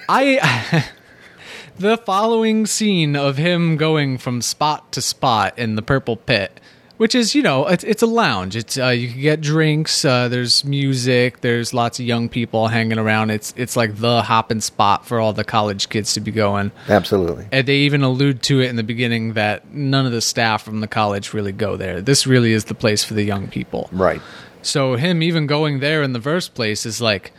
I 0.09 0.85
the 1.79 1.97
following 1.97 2.67
scene 2.67 3.17
of 3.17 3.37
him 3.37 3.77
going 3.77 4.19
from 4.19 4.43
spot 4.43 4.93
to 4.93 5.01
spot 5.01 5.59
in 5.59 5.77
the 5.77 5.83
purple 5.83 6.17
pit, 6.17 6.61
which 6.99 7.15
is, 7.15 7.35
you 7.35 7.43
know, 7.43 7.67
it's, 7.67 7.85
it's 7.85 8.03
a 8.03 8.07
lounge. 8.07 8.55
It's 8.55 8.77
uh, 8.77 8.89
you 8.89 9.09
can 9.09 9.21
get 9.21 9.41
drinks, 9.41 10.05
uh, 10.05 10.29
there's 10.29 10.65
music, 10.65 11.41
there's 11.41 11.73
lots 11.73 11.99
of 11.99 12.05
young 12.05 12.29
people 12.29 12.69
hanging 12.69 12.99
around. 12.99 13.31
It's 13.31 13.55
it's 13.57 13.77
like 13.77 13.97
the 13.97 14.23
hopping 14.23 14.61
spot 14.61 15.07
for 15.07 15.19
all 15.19 15.33
the 15.33 15.45
college 15.45 15.89
kids 15.89 16.13
to 16.15 16.21
be 16.21 16.31
going. 16.31 16.73
absolutely 16.89 17.47
And 17.51 17.67
they 17.67 17.77
even 17.77 18.03
allude 18.03 18.43
to 18.45 18.61
it 18.61 18.69
in 18.69 18.77
the 18.77 18.83
beginning 18.83 19.33
that 19.35 19.73
none 19.73 20.05
of 20.07 20.13
the 20.13 20.21
staff 20.21 20.63
from 20.63 20.81
the 20.81 20.89
college 20.89 21.33
really 21.33 21.53
go 21.53 21.77
there. 21.77 22.03
This 22.03 22.27
really 22.27 22.53
is 22.53 22.67
the 22.67 22.75
place 22.75 23.03
for 23.03 23.15
the 23.15 23.25
young 23.25 23.49
people. 23.49 23.89
right 23.93 24.21
So 24.63 24.97
him 24.97 25.23
even 25.23 25.47
going 25.47 25.81
there 25.81 26.03
in 26.03 26.13
the 26.13 26.21
first 26.21 26.55
place 26.55 26.85
is 26.85 27.01
like, 27.01 27.33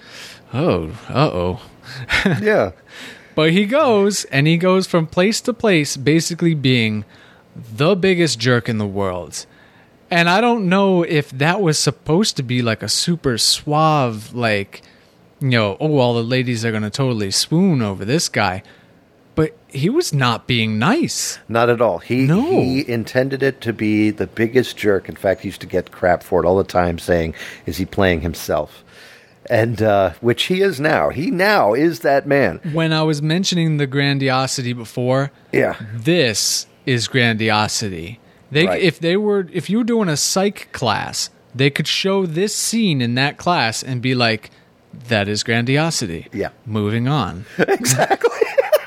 oh, 0.53 0.89
uh 1.09 1.29
oh. 1.33 1.61
yeah 2.41 2.71
But 3.35 3.51
he 3.51 3.65
goes 3.65 4.25
and 4.25 4.47
he 4.47 4.57
goes 4.57 4.87
from 4.87 5.07
place 5.07 5.41
to 5.41 5.53
place, 5.53 5.97
basically 5.97 6.53
being 6.53 7.05
the 7.55 7.95
biggest 7.95 8.39
jerk 8.39 8.69
in 8.69 8.77
the 8.77 8.87
world. 8.87 9.45
And 10.09 10.29
I 10.29 10.41
don't 10.41 10.67
know 10.67 11.03
if 11.03 11.29
that 11.31 11.61
was 11.61 11.79
supposed 11.79 12.35
to 12.37 12.43
be 12.43 12.61
like 12.61 12.83
a 12.83 12.89
super 12.89 13.37
suave, 13.37 14.33
like, 14.33 14.81
you 15.39 15.51
know, 15.51 15.77
oh, 15.79 15.97
all 15.99 16.13
the 16.13 16.23
ladies 16.23 16.65
are 16.65 16.71
going 16.71 16.83
to 16.83 16.89
totally 16.89 17.31
swoon 17.31 17.81
over 17.81 18.03
this 18.03 18.27
guy. 18.27 18.63
But 19.33 19.55
he 19.69 19.89
was 19.89 20.13
not 20.13 20.45
being 20.47 20.77
nice. 20.77 21.39
Not 21.47 21.69
at 21.69 21.79
all. 21.79 21.99
He 21.99 22.25
No. 22.25 22.41
he 22.41 22.87
intended 22.87 23.41
it 23.41 23.61
to 23.61 23.71
be 23.71 24.09
the 24.09 24.27
biggest 24.27 24.75
jerk. 24.75 25.07
In 25.07 25.15
fact, 25.15 25.41
he 25.41 25.47
used 25.47 25.61
to 25.61 25.67
get 25.67 25.91
crap 25.91 26.21
for 26.21 26.43
it 26.43 26.45
all 26.45 26.57
the 26.57 26.65
time, 26.65 26.99
saying, 26.99 27.33
"Is 27.65 27.77
he 27.77 27.85
playing 27.85 28.19
himself?" 28.21 28.83
And 29.49 29.81
uh, 29.81 30.11
which 30.21 30.43
he 30.43 30.61
is 30.61 30.79
now. 30.79 31.09
He 31.09 31.31
now 31.31 31.73
is 31.73 32.01
that 32.01 32.27
man. 32.27 32.59
When 32.73 32.93
I 32.93 33.03
was 33.03 33.21
mentioning 33.21 33.77
the 33.77 33.87
grandiosity 33.87 34.73
before, 34.73 35.31
Yeah, 35.51 35.75
this 35.93 36.67
is 36.85 37.07
grandiosity. 37.07 38.19
They 38.51 38.65
Right. 38.67 38.81
if 38.81 38.99
they 38.99 39.17
were 39.17 39.47
if 39.51 39.69
you 39.69 39.79
were 39.79 39.83
doing 39.83 40.09
a 40.09 40.17
psych 40.17 40.71
class, 40.71 41.29
they 41.55 41.69
could 41.69 41.87
show 41.87 42.25
this 42.25 42.55
scene 42.55 43.01
in 43.01 43.15
that 43.15 43.37
class 43.37 43.81
and 43.83 44.01
be 44.01 44.13
like, 44.13 44.51
"That 45.07 45.27
is 45.27 45.43
grandiosity." 45.43 46.27
Yeah. 46.33 46.49
Moving 46.65 47.07
on. 47.07 47.45
Exactly. 47.57 48.29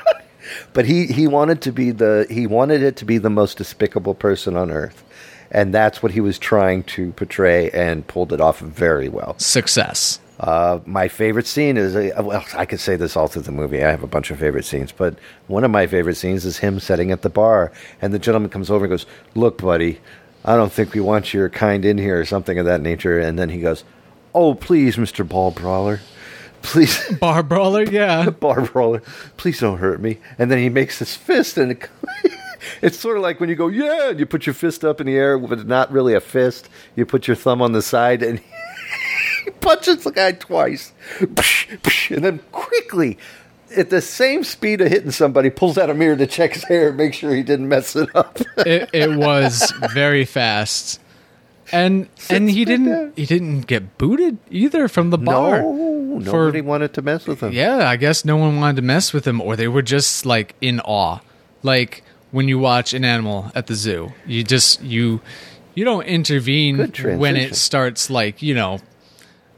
but 0.73 0.85
he 0.85 1.07
he 1.07 1.27
wanted 1.27 1.61
to 1.61 1.71
be 1.71 1.91
the 1.91 2.25
he 2.29 2.47
wanted 2.47 2.81
it 2.81 2.95
to 2.97 3.05
be 3.05 3.17
the 3.17 3.29
most 3.29 3.57
despicable 3.57 4.13
person 4.15 4.55
on 4.55 4.71
earth, 4.71 5.03
and 5.51 5.73
that's 5.73 6.01
what 6.01 6.11
he 6.13 6.21
was 6.21 6.39
trying 6.39 6.83
to 6.83 7.11
portray 7.13 7.69
and 7.71 8.07
pulled 8.07 8.31
it 8.31 8.39
off 8.41 8.59
very 8.59 9.09
well. 9.09 9.35
Success. 9.37 10.19
Uh, 10.39 10.79
my 10.85 11.07
favorite 11.07 11.47
scene 11.47 11.77
is 11.77 11.95
uh, 11.95 12.11
well, 12.21 12.43
I 12.55 12.65
could 12.65 12.79
say 12.79 12.95
this 12.97 13.15
all 13.15 13.27
through 13.27 13.43
the 13.43 13.51
movie. 13.51 13.83
I 13.83 13.91
have 13.91 14.03
a 14.03 14.07
bunch 14.07 14.31
of 14.31 14.39
favorite 14.39 14.65
scenes, 14.65 14.91
but 14.91 15.15
one 15.47 15.63
of 15.63 15.71
my 15.71 15.87
favorite 15.87 16.15
scenes 16.15 16.43
is 16.45 16.57
him 16.57 16.79
sitting 16.79 17.11
at 17.11 17.21
the 17.21 17.29
bar, 17.29 17.71
and 18.01 18.13
the 18.13 18.19
gentleman 18.19 18.49
comes 18.49 18.69
over 18.69 18.85
and 18.85 18.91
goes, 18.91 19.05
"Look, 19.33 19.59
buddy, 19.61 20.01
I 20.43 20.57
don't 20.57 20.73
think 20.73 20.93
we 20.93 20.99
want 20.99 21.33
your 21.33 21.49
kind 21.49 21.85
in 21.85 21.97
here, 21.97 22.19
or 22.19 22.25
something 22.25 22.59
of 22.59 22.65
that 22.65 22.81
nature." 22.81 23.17
And 23.17 23.39
then 23.39 23.49
he 23.49 23.59
goes, 23.61 23.85
"Oh, 24.33 24.55
please, 24.55 24.97
Mister 24.97 25.23
Ball 25.23 25.51
Brawler, 25.51 26.01
please, 26.61 26.99
bar 27.19 27.41
brawler. 27.41 27.83
Yeah, 27.83 28.29
bar 28.41 28.61
brawler, 28.61 29.01
please 29.37 29.59
don't 29.61 29.77
hurt 29.77 30.01
me. 30.01 30.17
And 30.37 30.51
then 30.51 30.57
he 30.57 30.67
makes 30.69 30.99
this 30.99 31.15
fist, 31.15 31.57
and 31.57 31.71
it, 31.71 31.89
it's 32.81 32.99
sort 32.99 33.15
of 33.15 33.23
like 33.23 33.39
when 33.39 33.47
you 33.47 33.55
go, 33.55 33.69
yeah, 33.69 34.09
and 34.09 34.19
you 34.19 34.25
put 34.25 34.45
your 34.45 34.53
fist 34.53 34.83
up 34.83 34.99
in 34.99 35.07
the 35.07 35.15
air, 35.15 35.39
but 35.39 35.65
not 35.65 35.91
really 35.91 36.13
a 36.13 36.19
fist. 36.19 36.67
You 36.95 37.05
put 37.05 37.27
your 37.27 37.35
thumb 37.35 37.61
on 37.61 37.71
the 37.71 37.81
side, 37.81 38.21
and 38.21 38.39
he 38.39 38.45
punches 39.51 40.03
the 40.03 40.11
guy 40.11 40.31
twice, 40.33 40.93
and 41.19 42.23
then 42.23 42.39
quickly. 42.51 43.17
At 43.75 43.89
the 43.89 43.99
same 44.01 44.43
speed 44.43 44.79
of 44.79 44.89
hitting 44.89 45.11
somebody, 45.11 45.49
pulls 45.49 45.77
out 45.77 45.89
a 45.89 45.93
mirror 45.93 46.15
to 46.15 46.27
check 46.27 46.53
his 46.53 46.63
hair 46.63 46.89
and 46.89 46.97
make 46.97 47.13
sure 47.13 47.33
he 47.35 47.43
didn't 47.43 47.67
mess 47.67 47.95
it 47.95 48.07
up. 48.15 48.39
it, 48.57 48.89
it 48.93 49.17
was 49.17 49.73
very 49.93 50.23
fast, 50.23 51.01
and 51.71 52.07
and 52.29 52.49
he 52.49 52.63
didn't 52.63 53.17
he 53.17 53.25
didn't 53.25 53.61
get 53.61 53.97
booted 53.97 54.37
either 54.49 54.87
from 54.87 55.09
the 55.09 55.17
bar. 55.17 55.61
No, 55.61 56.21
For- 56.23 56.45
nobody 56.45 56.61
wanted 56.61 56.93
to 56.93 57.01
mess 57.01 57.27
with 57.27 57.41
him. 57.41 57.51
Yeah, 57.51 57.89
I 57.89 57.97
guess 57.97 58.23
no 58.23 58.37
one 58.37 58.57
wanted 58.61 58.77
to 58.77 58.81
mess 58.83 59.11
with 59.11 59.27
him, 59.27 59.41
or 59.41 59.55
they 59.57 59.67
were 59.67 59.81
just 59.81 60.25
like 60.25 60.55
in 60.61 60.79
awe. 60.81 61.19
Like 61.63 62.03
when 62.31 62.47
you 62.47 62.59
watch 62.59 62.93
an 62.93 63.03
animal 63.03 63.51
at 63.55 63.67
the 63.67 63.75
zoo, 63.75 64.13
you 64.25 64.43
just 64.43 64.81
you 64.83 65.21
you 65.73 65.83
don't 65.83 66.05
intervene 66.05 66.77
when 67.17 67.35
it 67.35 67.55
starts 67.55 68.09
like 68.09 68.41
you 68.41 68.53
know 68.53 68.79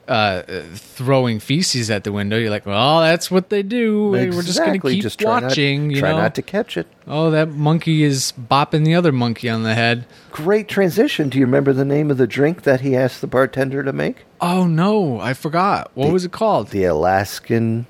uh, 0.07 0.43
throwing 0.73 1.39
feces 1.39 1.89
at 1.91 2.03
the 2.03 2.11
window. 2.11 2.37
You're 2.37 2.49
like, 2.49 2.65
well, 2.65 3.01
that's 3.01 3.29
what 3.29 3.49
they 3.49 3.61
do. 3.63 4.09
We're 4.09 4.31
just 4.41 4.59
gonna 4.59 4.79
keep 4.79 5.01
just 5.01 5.19
try 5.19 5.39
not- 5.39 5.43
watching. 5.49 5.89
you 5.91 5.99
try 5.99 6.11
know, 6.11 6.17
not 6.17 6.35
to 6.35 6.41
catch 6.41 6.77
it. 6.77 6.87
oh, 7.07 7.29
that 7.31 7.49
monkey 7.49 8.03
is 8.03 8.33
bopping 8.39 8.85
the 8.85 8.95
other 8.95 9.11
monkey 9.11 9.49
on 9.49 9.63
the 9.63 9.75
head. 9.75 10.05
Great 10.31 10.67
transition. 10.67 11.29
Do 11.29 11.37
you 11.39 11.45
remember 11.45 11.73
the 11.73 11.85
name 11.85 12.09
of 12.11 12.17
the 12.17 12.27
drink 12.27 12.63
that 12.63 12.81
he 12.81 12.95
asked 12.95 13.21
the 13.21 13.27
bartender 13.27 13.83
to 13.83 13.91
make? 13.93 14.25
Oh 14.39 14.65
no, 14.67 15.19
I 15.19 15.33
forgot. 15.33 15.91
What 15.95 16.11
was 16.13 16.23
it 16.25 16.31
called? 16.31 16.69
The 16.69 16.83
Alaskan 16.85 17.87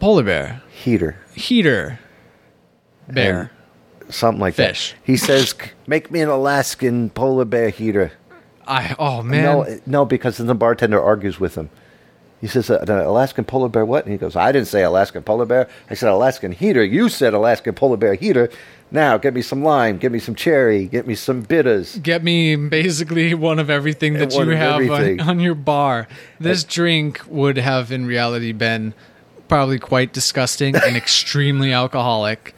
Polar 0.00 0.22
bear 0.24 0.62
heater. 0.70 1.16
heater 1.34 1.98
bear. 3.08 3.50
Something 4.08 4.40
like 4.40 4.54
Fish. 4.54 4.92
that. 4.92 4.98
He 5.04 5.16
says, 5.16 5.52
"Make 5.88 6.12
me 6.12 6.20
an 6.20 6.28
Alaskan 6.28 7.10
polar 7.10 7.44
bear 7.44 7.70
heater." 7.70 8.12
I 8.66 8.94
oh 8.98 9.22
man, 9.22 9.42
No, 9.42 9.78
no, 9.86 10.04
because 10.04 10.38
then 10.38 10.46
the 10.46 10.54
bartender 10.54 11.02
argues 11.02 11.38
with 11.38 11.54
him. 11.54 11.70
He 12.40 12.46
says, 12.46 12.68
uh, 12.68 12.84
"The 12.84 13.08
Alaskan 13.08 13.44
polar 13.44 13.68
bear 13.68 13.84
what?" 13.84 14.04
And 14.04 14.12
he 14.12 14.18
goes, 14.18 14.36
"I 14.36 14.52
didn't 14.52 14.68
say 14.68 14.82
Alaskan 14.82 15.22
polar 15.22 15.46
bear. 15.46 15.68
I 15.88 15.94
said 15.94 16.10
Alaskan 16.10 16.52
heater. 16.52 16.84
You 16.84 17.08
said 17.08 17.32
Alaskan 17.32 17.74
polar 17.74 17.96
bear 17.96 18.14
heater. 18.14 18.50
Now, 18.90 19.16
get 19.18 19.34
me 19.34 19.42
some 19.42 19.64
lime, 19.64 19.98
get 19.98 20.12
me 20.12 20.20
some 20.20 20.34
cherry, 20.34 20.86
get 20.86 21.06
me 21.06 21.14
some 21.14 21.40
bitters." 21.40 21.96
get 21.98 22.22
me 22.22 22.54
basically 22.54 23.34
one 23.34 23.58
of 23.58 23.68
everything 23.68 24.14
that 24.14 24.32
you 24.32 24.50
have 24.50 24.88
on, 24.90 25.20
on 25.20 25.40
your 25.40 25.54
bar. 25.54 26.06
This 26.38 26.62
drink 26.62 27.20
would 27.26 27.56
have 27.56 27.90
in 27.90 28.06
reality 28.06 28.52
been 28.52 28.94
probably 29.48 29.78
quite 29.78 30.12
disgusting 30.12 30.76
and 30.76 30.96
extremely 31.04 31.72
alcoholic. 31.72 32.54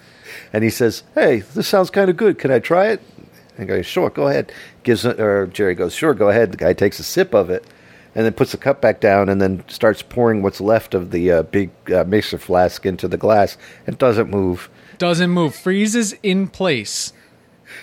And 0.53 0.65
he 0.65 0.71
says, 0.71 1.03
"Hey, 1.15 1.41
this 1.55 1.69
sounds 1.69 1.91
kind 1.91 2.11
of 2.11 2.17
good. 2.17 2.39
Can 2.39 2.51
I 2.51 2.59
try 2.59 2.89
it?" 2.89 3.01
And 3.59 3.71
I 3.71 3.77
go, 3.77 3.83
"Sure, 3.83 4.09
go 4.09 4.29
ahead." 4.29 4.53
Gives 4.85 5.05
or 5.05 5.47
Jerry 5.49 5.75
goes, 5.75 5.93
"Sure, 5.93 6.15
go 6.15 6.29
ahead." 6.31 6.53
The 6.53 6.57
guy 6.57 6.73
takes 6.73 6.99
a 7.01 7.03
sip 7.05 7.35
of 7.35 7.51
it, 7.51 7.65
and 8.15 8.25
then 8.25 8.33
puts 8.33 8.53
the 8.53 8.57
cup 8.59 8.81
back 8.81 9.01
down, 9.01 9.29
and 9.29 9.43
then 9.43 9.65
starts 9.69 10.01
pouring 10.03 10.43
what's 10.43 10.61
left 10.61 10.95
of 10.95 11.11
the 11.11 11.31
uh, 11.33 11.43
big 11.43 11.71
uh, 11.93 12.05
mixer 12.05 12.39
flask 12.39 12.87
into 12.87 13.09
the 13.09 13.17
glass. 13.17 13.59
It 13.87 13.99
doesn't 13.99 14.31
move. 14.31 14.71
Doesn't 14.99 15.31
move, 15.31 15.55
freezes 15.55 16.15
in 16.23 16.49
place, 16.49 17.13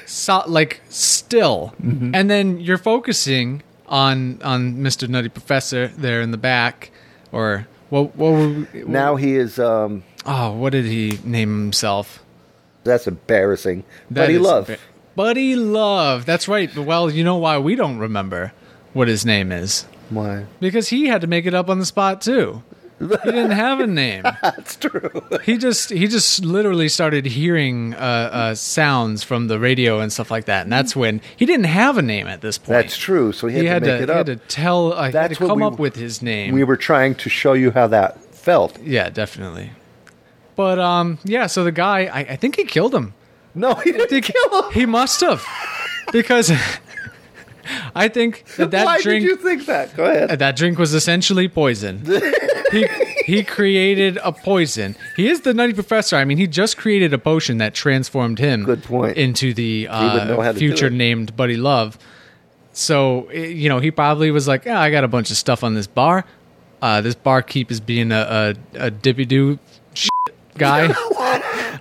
so, 0.06 0.44
like 0.48 0.82
still, 0.90 1.74
Mm-hmm. 1.82 2.16
and 2.16 2.30
then 2.30 2.60
you're 2.60 2.78
focusing 2.78 3.62
on 3.88 4.42
on 4.44 4.82
Mister 4.82 5.08
Nutty 5.08 5.30
Professor 5.30 5.88
there 5.90 6.22
in 6.22 6.32
the 6.32 6.38
back, 6.38 6.92
or 7.32 7.68
what? 7.90 8.16
What? 8.16 8.32
Were 8.32 8.48
we, 8.74 8.84
Now 8.86 9.16
he 9.18 9.36
is. 9.36 9.60
Um, 9.60 10.04
oh, 10.26 10.52
what 10.54 10.72
did 10.72 10.86
he 10.86 11.20
name 11.24 11.60
himself? 11.60 12.22
that's 12.84 13.08
embarrassing. 13.08 13.84
That 14.12 14.22
Buddy 14.26 14.36
is 14.36 14.42
Love. 14.42 14.68
embar- 14.68 14.78
Buddy 15.16 15.56
Love. 15.56 16.26
That's 16.26 16.48
right. 16.48 16.76
Well, 16.76 17.10
you 17.10 17.24
know 17.24 17.38
why 17.38 17.58
we 17.58 17.76
don't 17.76 17.98
remember 17.98 18.54
what 18.94 19.08
his 19.08 19.26
name 19.26 19.52
is? 19.52 19.84
Why? 20.10 20.46
Because 20.60 20.90
he 20.90 21.08
had 21.08 21.22
to 21.22 21.28
make 21.28 21.46
it 21.46 21.54
up 21.54 21.70
on 21.70 21.80
the 21.80 21.86
spot 21.86 22.22
too. 22.22 22.64
He 22.98 23.08
didn't 23.08 23.52
have 23.52 23.82
a 23.82 23.88
name. 23.88 24.24
That's 24.42 24.78
true. 24.78 25.10
He 25.44 25.58
just 25.58 25.90
he 25.90 26.08
just 26.08 26.46
literally 26.46 26.88
started 26.88 27.26
hearing 27.26 27.94
uh, 27.94 27.98
uh, 27.98 28.56
sounds 28.56 29.22
from 29.22 29.48
the 29.48 29.60
radio 29.60 30.00
and 30.00 30.14
stuff 30.14 30.32
like 30.32 30.46
that, 30.46 30.64
and 30.64 30.72
that's 30.72 30.96
when 30.96 31.20
he 31.36 31.46
didn't 31.46 31.66
have 31.66 31.98
a 31.98 32.02
name 32.02 32.26
at 32.28 32.40
this 32.40 32.58
point. 32.58 32.70
That's 32.70 32.96
true. 32.96 33.34
So 33.34 33.48
he 33.48 33.66
had, 33.66 33.84
to 33.84 33.90
make 33.92 34.02
it 34.04 34.10
up. 34.10 34.28
he 34.28 34.32
had 34.32 34.40
to 34.40 34.48
tell. 34.48 34.94
Uh, 34.94 34.98
he 34.98 35.04
had 35.08 35.14
That's 35.14 35.38
to 35.40 35.48
come 35.48 35.60
we- 35.60 35.66
up 35.66 35.78
with 35.78 35.98
his 35.98 36.22
name. 36.22 36.54
we 36.54 36.64
were 36.64 36.78
trying 36.78 37.16
to 37.16 37.30
show 37.30 37.52
you 37.52 37.72
how 37.72 37.88
that 37.88 38.18
felt. 38.34 38.80
yeah, 38.82 39.10
definitely. 39.10 39.72
But 40.56 40.80
um, 40.80 41.18
yeah. 41.26 41.48
So 41.48 41.66
the 41.66 41.74
guy, 41.74 42.06
I, 42.06 42.20
I 42.20 42.36
think 42.38 42.56
he 42.56 42.64
killed 42.64 42.96
him. 42.96 43.14
No, 43.56 43.74
he 43.76 43.92
didn't 43.94 44.22
kill 44.22 44.64
him. 44.64 44.72
He 44.74 44.86
must 44.86 45.22
have, 45.22 45.46
because 46.12 46.52
I 47.96 48.08
think 48.10 48.44
that 48.58 48.72
that 48.72 48.86
Why 48.86 49.02
drink 49.02 49.24
did 49.24 49.30
you 49.30 49.36
think 49.38 49.66
that? 49.66 49.96
Go 49.96 50.06
ahead. 50.06 50.38
that 50.40 50.56
drink 50.56 50.78
was 50.78 50.94
essentially 50.94 51.48
poison. 51.48 52.06
he 52.72 52.88
he 53.26 53.44
created 53.44 54.18
a 54.24 54.32
poison. 54.32 54.96
He 55.16 55.30
is 55.30 55.42
the 55.42 55.54
Nutty 55.54 55.74
Professor. 55.74 56.16
I 56.18 56.26
mean, 56.26 56.38
he 56.38 56.48
just 56.48 56.78
created 56.78 57.14
a 57.14 57.18
potion 57.18 57.58
that 57.60 57.74
transformed 57.74 58.40
him. 58.40 58.66
Good 58.66 58.84
point. 58.84 59.18
Into 59.18 59.54
the 59.54 59.88
would 59.88 60.28
know 60.28 60.42
how 60.42 60.50
uh, 60.50 60.54
future 60.54 60.90
named 60.90 61.36
Buddy 61.36 61.58
Love. 61.58 61.98
So 62.74 63.28
eh, 63.28 63.48
you 63.48 63.70
know, 63.70 63.80
he 63.80 63.90
probably 63.90 64.32
was 64.32 64.48
like, 64.48 64.66
"Yeah, 64.66 64.80
I 64.80 64.92
got 64.92 65.04
a 65.04 65.08
bunch 65.08 65.32
of 65.32 65.38
stuff 65.38 65.64
on 65.64 65.74
this 65.76 65.88
bar. 65.88 66.26
Uh, 66.82 67.02
this 67.02 67.16
barkeep 67.16 67.72
is 67.72 67.80
being 67.80 68.12
a 68.12 68.56
a, 68.76 68.86
a 68.88 68.92
dippy 68.92 69.26
doo 69.26 69.58
guy. 70.58 70.94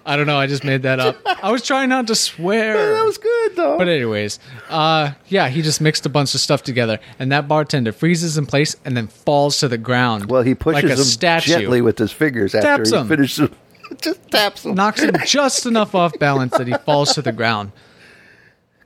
I 0.06 0.16
don't 0.16 0.26
know. 0.26 0.38
I 0.38 0.46
just 0.46 0.64
made 0.64 0.82
that 0.82 1.00
up. 1.00 1.16
I 1.42 1.50
was 1.50 1.62
trying 1.62 1.88
not 1.88 2.06
to 2.08 2.14
swear. 2.14 2.94
That 2.94 3.04
was 3.04 3.16
good 3.18 3.56
though. 3.56 3.78
But 3.78 3.88
anyways, 3.88 4.38
uh, 4.68 5.12
yeah, 5.28 5.48
he 5.48 5.62
just 5.62 5.80
mixed 5.80 6.04
a 6.04 6.08
bunch 6.10 6.34
of 6.34 6.40
stuff 6.40 6.62
together, 6.62 6.98
and 7.18 7.32
that 7.32 7.48
bartender 7.48 7.92
freezes 7.92 8.36
in 8.36 8.44
place 8.46 8.76
and 8.84 8.96
then 8.96 9.06
falls 9.06 9.58
to 9.58 9.68
the 9.68 9.78
ground. 9.78 10.26
well, 10.30 10.42
he 10.42 10.54
pushes 10.54 10.82
like 10.82 10.92
a 10.92 10.96
him 10.96 11.04
statue, 11.04 11.52
gently 11.52 11.80
with 11.80 11.98
his 11.98 12.12
fingers 12.12 12.54
after 12.54 12.66
Taps 12.66 12.90
he 12.90 12.96
him. 12.96 13.08
finishes. 13.08 13.48
Just 14.00 14.30
taps 14.30 14.64
him. 14.64 14.74
knocks 14.74 15.02
him 15.02 15.12
just 15.26 15.66
enough 15.66 15.94
off 15.94 16.18
balance 16.18 16.56
that 16.56 16.66
he 16.66 16.74
falls 16.84 17.14
to 17.14 17.22
the 17.22 17.32
ground. 17.32 17.70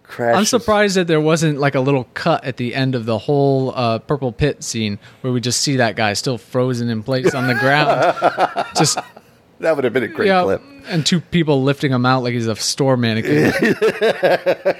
Crashes. 0.02 0.38
I'm 0.38 0.44
surprised 0.60 0.96
that 0.96 1.06
there 1.06 1.20
wasn't 1.20 1.58
like 1.58 1.74
a 1.74 1.80
little 1.80 2.04
cut 2.14 2.44
at 2.44 2.56
the 2.56 2.74
end 2.74 2.94
of 2.94 3.04
the 3.06 3.16
whole 3.18 3.72
uh, 3.74 3.98
purple 4.00 4.32
pit 4.32 4.64
scene 4.64 4.98
where 5.20 5.32
we 5.32 5.40
just 5.40 5.60
see 5.60 5.76
that 5.76 5.96
guy 5.96 6.14
still 6.14 6.36
frozen 6.36 6.88
in 6.88 7.02
place 7.02 7.34
on 7.34 7.46
the 7.46 7.54
ground, 7.54 8.66
just 8.76 8.98
That 9.60 9.74
would 9.74 9.84
have 9.84 9.92
been 9.92 10.04
a 10.04 10.08
great 10.08 10.28
yeah, 10.28 10.42
clip. 10.42 10.62
and 10.86 11.04
two 11.04 11.20
people 11.20 11.62
lifting 11.64 11.92
him 11.92 12.06
out 12.06 12.22
like 12.22 12.32
he's 12.32 12.46
a 12.46 12.54
store 12.56 12.96
mannequin. 12.96 13.52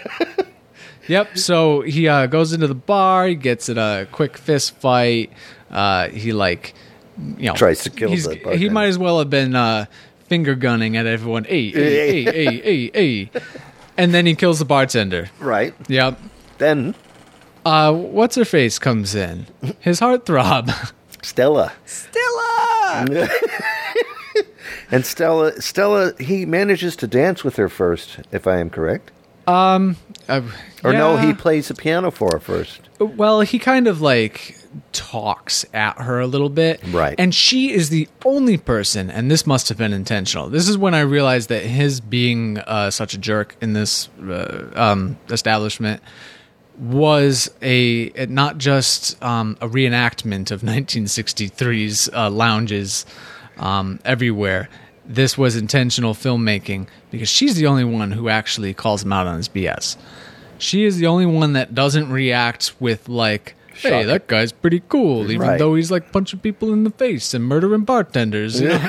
yep. 1.09 1.37
So 1.37 1.81
he 1.83 2.07
uh, 2.09 2.27
goes 2.27 2.53
into 2.53 2.67
the 2.67 2.75
bar. 2.75 3.27
He 3.27 3.35
gets 3.35 3.69
in 3.69 3.77
a 3.79 4.07
quick 4.13 4.39
fist 4.39 4.77
fight. 4.77 5.33
Uh, 5.71 6.09
he 6.09 6.33
like, 6.33 6.75
you 7.37 7.47
know, 7.49 7.55
Tries 7.55 7.83
to 7.85 7.91
kill 7.91 8.11
he's- 8.11 8.27
the 8.27 8.57
He 8.57 8.69
might 8.69 8.87
as 8.87 8.99
well 8.99 9.19
have 9.19 9.31
been 9.31 9.55
uh, 9.57 9.87
finger 10.29 10.55
gunning 10.55 10.97
at 10.97 11.07
everyone. 11.07 11.45
Hey, 11.45 11.71
hey, 11.71 12.23
hey, 12.23 12.25
hey, 12.25 12.61
hey, 12.63 12.91
hey. 12.95 13.31
And 13.97 14.15
then 14.15 14.27
he 14.27 14.35
kills 14.37 14.61
the 14.61 14.65
bartender. 14.65 15.29
Right. 15.41 15.75
Yep. 15.89 16.21
Then 16.59 16.95
Uh, 17.67 17.93
what's 17.93 18.37
her 18.37 18.45
face 18.45 18.79
comes 18.79 19.15
in. 19.17 19.47
His 19.81 19.99
heartthrob. 20.01 20.93
Stella. 21.23 21.73
Stella. 21.85 23.29
And 24.91 25.05
Stella, 25.05 25.61
Stella, 25.61 26.13
he 26.19 26.47
manages 26.47 26.97
to 26.97 27.07
dance 27.07 27.45
with 27.45 27.57
her 27.57 27.69
first, 27.69 28.21
if 28.33 28.47
I 28.47 28.59
am 28.59 28.71
correct. 28.71 29.11
Uh, 30.29 30.43
Or 30.85 30.93
no, 30.93 31.17
he 31.17 31.33
plays 31.33 31.69
the 31.69 31.75
piano 31.75 32.11
for 32.11 32.31
her 32.33 32.39
first. 32.39 32.81
Well, 32.99 33.41
he 33.41 33.59
kind 33.59 33.87
of 33.87 34.01
like 34.01 34.57
talks 34.93 35.65
at 35.73 35.99
her 35.99 36.21
a 36.21 36.27
little 36.27 36.51
bit. 36.51 36.81
Right. 36.89 37.15
And 37.19 37.35
she 37.35 37.73
is 37.73 37.89
the 37.89 38.09
only 38.25 38.59
person, 38.59 39.11
and 39.11 39.31
this 39.31 39.47
must 39.47 39.69
have 39.69 39.79
been 39.79 39.93
intentional. 39.93 40.49
This 40.51 40.69
is 40.69 40.77
when 40.77 40.95
I 40.95 41.01
realized 41.01 41.49
that 41.49 41.63
his 41.63 42.01
being 42.01 42.59
uh, 42.59 42.91
such 42.91 43.15
a 43.15 43.19
jerk 43.19 43.57
in 43.61 43.73
this 43.73 44.09
uh, 44.21 44.71
um, 44.75 45.19
establishment 45.31 46.03
was 46.79 47.51
a 47.61 48.11
not 48.29 48.59
just 48.59 49.21
um, 49.23 49.57
a 49.61 49.69
reenactment 49.69 50.51
of 50.51 50.61
1963's 50.63 52.09
uh, 52.13 52.31
lounges 52.31 53.05
um, 53.59 54.01
everywhere. 54.05 54.69
This 55.07 55.39
was 55.39 55.57
intentional 55.57 56.13
filmmaking 56.15 56.87
because 57.11 57.29
she's 57.29 57.55
the 57.57 57.67
only 57.67 57.85
one 57.85 58.11
who 58.13 58.29
actually 58.29 58.75
calls 58.75 59.03
him 59.05 59.13
out 59.13 59.27
on 59.27 59.37
his 59.39 59.49
BS. 59.49 59.97
She 60.59 60.85
is 60.85 60.99
the 60.99 61.07
only 61.07 61.25
one 61.27 61.55
that 61.55 61.75
doesn't 61.75 62.11
react 62.11 62.75
with 62.79 63.09
like, 63.09 63.55
"Hey, 63.75 63.89
Shock. 63.91 64.07
that 64.07 64.27
guy's 64.27 64.53
pretty 64.53 64.83
cool," 64.89 65.31
even 65.31 65.47
Right. 65.47 65.59
though 65.59 65.75
he's 65.77 65.91
like 65.91 66.13
punching 66.13 66.41
people 66.41 66.73
in 66.73 66.85
the 66.85 66.91
face 66.91 67.33
and 67.33 67.45
murdering 67.45 67.83
bartenders. 67.85 68.61
You 68.61 68.69
know? 68.71 68.89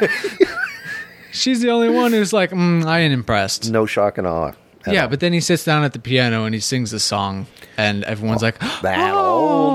She's 1.32 1.62
the 1.62 1.70
only 1.70 1.90
one 1.90 2.12
who's 2.12 2.34
like, 2.34 2.50
mm, 2.52 2.86
"I 2.86 3.00
ain't 3.02 3.14
impressed." 3.14 3.70
No 3.72 3.86
shock 3.86 4.18
and 4.18 4.26
awe. 4.28 4.52
At 4.86 4.94
Yeah, 4.94 5.04
all. 5.04 5.08
but 5.10 5.20
then 5.20 5.34
he 5.34 5.40
sits 5.40 5.64
down 5.64 5.84
at 5.84 5.94
the 5.94 6.00
piano 6.00 6.46
and 6.46 6.54
he 6.54 6.62
sings 6.62 6.94
a 6.94 7.00
song, 7.00 7.48
and 7.78 8.04
everyone's 8.06 8.42
like, 8.42 8.60
that 8.82 9.12
"Oh." 9.14 9.26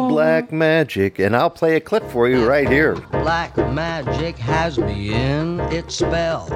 old 0.05 0.09
black 0.11 0.53
magic, 0.53 1.19
and 1.19 1.35
I'll 1.37 1.51
play 1.51 1.77
a 1.77 1.81
clip 1.81 2.03
for 2.11 2.29
you 2.29 2.47
right 2.47 2.69
here. 2.69 2.95
Black 3.11 3.57
magic 3.57 4.37
has 4.39 4.79
me 4.79 5.13
in 5.15 5.61
its 5.73 5.97
spell. 5.97 6.47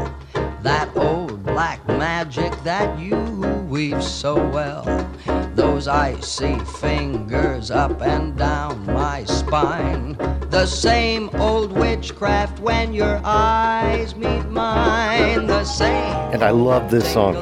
That 0.62 0.88
old 0.96 1.42
black 1.44 1.86
magic 1.86 2.52
that 2.64 2.98
you 2.98 3.16
weave 3.68 4.02
so 4.02 4.34
well. 4.48 4.82
Those 5.58 5.88
icy 5.88 6.56
fingers 6.60 7.72
up 7.72 8.00
and 8.00 8.36
down 8.36 8.86
my 8.86 9.24
spine. 9.24 10.14
The 10.50 10.66
same 10.66 11.30
old 11.34 11.72
witchcraft 11.72 12.60
when 12.60 12.94
your 12.94 13.20
eyes 13.24 14.14
meet 14.14 14.44
mine. 14.50 15.48
The 15.48 15.64
same. 15.64 16.14
And 16.32 16.44
I 16.44 16.50
love 16.50 16.92
this 16.92 17.12
song. 17.12 17.34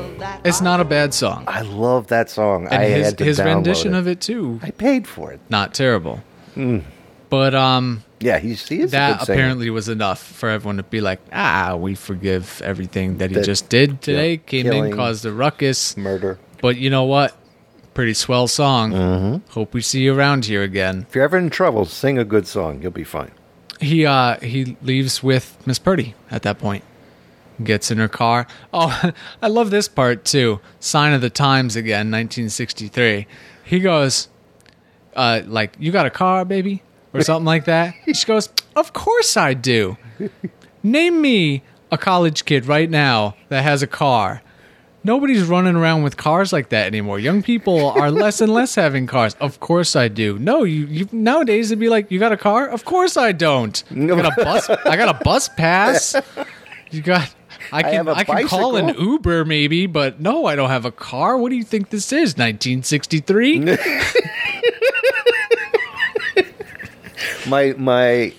It's 0.46 0.62
not 0.62 0.80
a 0.80 0.84
bad 0.84 1.12
song. 1.12 1.44
I 1.46 1.60
love 1.60 2.06
that 2.06 2.30
song. 2.30 2.64
And 2.64 2.74
I 2.74 2.86
his, 2.88 3.04
had 3.06 3.18
to 3.18 3.24
his 3.24 3.38
rendition 3.38 3.94
it. 3.94 3.98
of 3.98 4.08
it 4.08 4.22
too, 4.22 4.60
I 4.62 4.70
paid 4.70 5.06
for 5.06 5.30
it. 5.32 5.40
not 5.50 5.74
terrible. 5.74 6.22
Mm. 6.56 6.84
But 7.28 7.54
um, 7.54 8.02
Yeah, 8.20 8.38
he's 8.38 8.66
he 8.66 8.80
is 8.80 8.92
a 8.92 8.96
that 8.96 9.20
good 9.20 9.28
apparently 9.28 9.68
was 9.68 9.90
enough 9.90 10.22
for 10.22 10.48
everyone 10.48 10.78
to 10.78 10.84
be 10.84 11.02
like, 11.02 11.20
ah, 11.34 11.76
we 11.76 11.94
forgive 11.94 12.62
everything 12.64 13.18
that 13.18 13.28
he 13.28 13.36
That- 13.36 13.44
just 13.44 13.68
did 13.68 14.00
today. 14.00 14.30
yeah, 14.32 14.36
Came 14.46 14.62
killing, 14.64 14.84
in, 14.92 14.96
caused 14.96 15.26
a 15.26 15.32
ruckus. 15.32 15.98
murder. 15.98 16.38
But 16.62 16.78
you 16.78 16.88
know 16.88 17.04
what? 17.04 17.36
Pretty 17.96 18.12
swell 18.12 18.46
song. 18.46 18.92
Mm-hmm. 18.92 19.52
Hope 19.52 19.72
we 19.72 19.80
see 19.80 20.02
you 20.02 20.14
around 20.14 20.44
here 20.44 20.62
again. 20.62 21.06
If 21.08 21.14
you're 21.14 21.24
ever 21.24 21.38
in 21.38 21.48
trouble, 21.48 21.86
sing 21.86 22.18
a 22.18 22.26
good 22.26 22.46
song. 22.46 22.82
You'll 22.82 22.90
be 22.90 23.04
fine. 23.04 23.30
He 23.80 24.04
uh 24.04 24.38
he 24.40 24.76
leaves 24.82 25.22
with 25.22 25.56
Miss 25.66 25.78
Purdy 25.78 26.14
at 26.30 26.42
that 26.42 26.58
point. 26.58 26.84
Gets 27.64 27.90
in 27.90 27.96
her 27.96 28.06
car. 28.06 28.46
Oh, 28.70 29.12
I 29.42 29.48
love 29.48 29.70
this 29.70 29.88
part 29.88 30.26
too. 30.26 30.60
Sign 30.78 31.14
of 31.14 31.22
the 31.22 31.30
Times 31.30 31.74
again, 31.74 32.10
1963. 32.10 33.26
He 33.64 33.80
goes, 33.80 34.28
uh, 35.14 35.40
like, 35.46 35.74
you 35.78 35.90
got 35.90 36.04
a 36.04 36.10
car, 36.10 36.44
baby? 36.44 36.82
Or 37.14 37.20
something 37.22 37.46
like 37.46 37.64
that. 37.64 37.94
She 38.12 38.26
goes, 38.26 38.50
Of 38.76 38.92
course 38.92 39.38
I 39.38 39.54
do. 39.54 39.96
Name 40.82 41.22
me 41.22 41.62
a 41.90 41.96
college 41.96 42.44
kid 42.44 42.66
right 42.66 42.90
now 42.90 43.36
that 43.48 43.62
has 43.62 43.82
a 43.82 43.86
car. 43.86 44.42
Nobody's 45.06 45.44
running 45.44 45.76
around 45.76 46.02
with 46.02 46.16
cars 46.16 46.52
like 46.52 46.70
that 46.70 46.88
anymore. 46.88 47.20
Young 47.20 47.40
people 47.40 47.90
are 47.90 48.10
less 48.10 48.40
and 48.40 48.52
less 48.52 48.74
having 48.74 49.06
cars. 49.06 49.34
Of 49.34 49.60
course 49.60 49.94
I 49.94 50.08
do. 50.08 50.36
No, 50.36 50.64
you, 50.64 50.84
you 50.86 51.08
nowadays 51.12 51.70
it'd 51.70 51.78
be 51.78 51.88
like, 51.88 52.10
you 52.10 52.18
got 52.18 52.32
a 52.32 52.36
car? 52.36 52.66
Of 52.66 52.84
course 52.84 53.16
I 53.16 53.30
don't. 53.30 53.84
I 53.92 54.04
got 54.04 54.36
a 54.36 54.44
bus. 54.44 54.68
I 54.68 54.96
got 54.96 55.08
a 55.08 55.24
bus 55.24 55.48
pass. 55.50 56.16
You 56.90 57.02
got. 57.02 57.32
I 57.70 57.84
can. 57.84 58.08
a 58.08 58.14
I, 58.14 58.24
can 58.24 58.48
call 58.48 58.74
an. 58.74 58.96
Uber 58.98 59.44
maybe, 59.44 59.86
but 59.86 60.20
no, 60.20 60.46
I 60.46 60.56
don't 60.56 60.70
have 60.70 60.84
a 60.84 60.90
car. 60.90 61.38
What 61.38 61.50
do 61.50 61.56
you 61.56 61.62
think 61.62 61.90
this 61.90 62.12
is? 62.12 62.36
1963? 62.36 63.60
my 67.46 67.74
my 67.78 68.34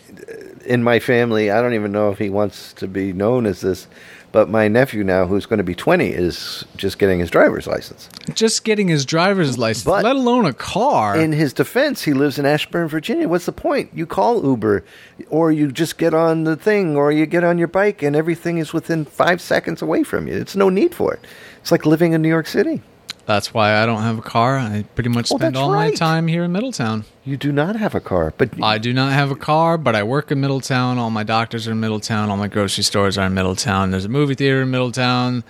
in 0.65 0.83
my 0.83 0.99
family 0.99 1.49
i 1.49 1.61
don't 1.61 1.73
even 1.73 1.93
know 1.93 2.11
if 2.11 2.17
he 2.17 2.29
wants 2.29 2.73
to 2.73 2.89
be 2.89 3.13
known 3.13 3.45
as 3.45 3.61
this 3.61 3.87
but 4.31 4.49
my 4.49 4.67
nephew 4.67 5.03
now 5.03 5.25
who's 5.25 5.45
going 5.45 5.57
to 5.57 5.63
be 5.63 5.73
20 5.75 6.07
is 6.09 6.65
just 6.75 6.99
getting 6.99 7.19
his 7.19 7.29
driver's 7.29 7.65
license. 7.67 8.09
Just 8.33 8.63
getting 8.63 8.87
his 8.87 9.05
driver's 9.05 9.57
license, 9.57 9.85
But- 9.85 10.03
let 10.03 10.15
alone 10.15 10.45
a 10.45 10.53
car. 10.53 11.17
in 11.17 11.31
his 11.31 11.53
defense 11.53 12.03
he 12.03 12.13
lives 12.13 12.37
in 12.37 12.45
ashburn 12.45 12.87
virginia. 12.87 13.27
What's 13.27 13.45
the 13.45 13.51
point? 13.51 13.89
You 13.93 14.05
call 14.05 14.43
uber 14.43 14.83
or 15.29 15.51
you 15.51 15.71
just 15.71 15.97
get 15.97 16.13
on 16.13 16.43
the 16.43 16.55
thing 16.55 16.95
or 16.95 17.11
you 17.11 17.25
get 17.25 17.43
on 17.43 17.57
your 17.57 17.67
bike 17.67 18.03
and 18.03 18.15
everything 18.15 18.57
is 18.57 18.73
within 18.73 19.05
five 19.05 19.41
seconds 19.41 19.81
away 19.81 20.03
from 20.03 20.27
you. 20.27 20.35
It's 20.35 20.55
no 20.55 20.69
need 20.69 20.93
for 20.93 21.13
it. 21.13 21.19
It's 21.61 21.71
like 21.71 21.85
living 21.85 22.13
in 22.13 22.21
new 22.21 22.29
york 22.29 22.47
city 22.47 22.81
That's 23.27 23.53
why 23.53 23.75
I 23.83 23.85
don't 23.85 24.01
have 24.01 24.17
a 24.17 24.21
car. 24.21 24.57
I 24.57 24.85
pretty 24.95 25.09
much 25.09 25.31
Oh, 25.31 25.37
spend 25.37 25.55
that's 25.55 25.61
all 25.61 25.69
my 25.73 25.91
time 25.91 26.27
here 26.27 26.43
in 26.45 26.51
Middletown. 26.53 27.03
you 27.25 27.35
do 27.37 27.51
not 27.51 27.75
have 27.75 27.93
a 27.93 27.99
car 27.99 28.33
but 28.37 28.49
I 28.63 28.77
do 28.77 28.93
not 28.93 29.11
have 29.11 29.29
a 29.31 29.35
car, 29.35 29.77
but 29.77 29.95
I 29.95 30.03
work 30.03 30.31
in 30.31 30.39
Middletown. 30.39 30.97
All 30.97 31.09
my 31.11 31.23
doctors 31.23 31.67
are 31.67 31.73
in 31.73 31.79
Middletown. 31.81 32.29
All 32.29 32.37
my 32.37 32.47
grocery 32.47 32.83
stores 32.85 33.17
are 33.17 33.27
in 33.27 33.33
Middletown. 33.33 33.91
There's 33.91 34.05
a 34.05 34.09
movie 34.09 34.33
theater 34.33 34.61
in 34.61 34.71
Middletown. 34.71 35.43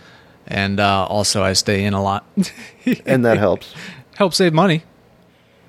And 0.48 0.80
uh, 0.80 1.06
also, 1.06 1.44
I 1.44 1.54
stay 1.54 1.84
in 1.86 1.94
a 1.94 2.02
lot. 2.02 2.26
and 3.06 3.24
that 3.26 3.38
helps 3.38 3.74
Help 4.16 4.34
save 4.34 4.54
money 4.54 4.82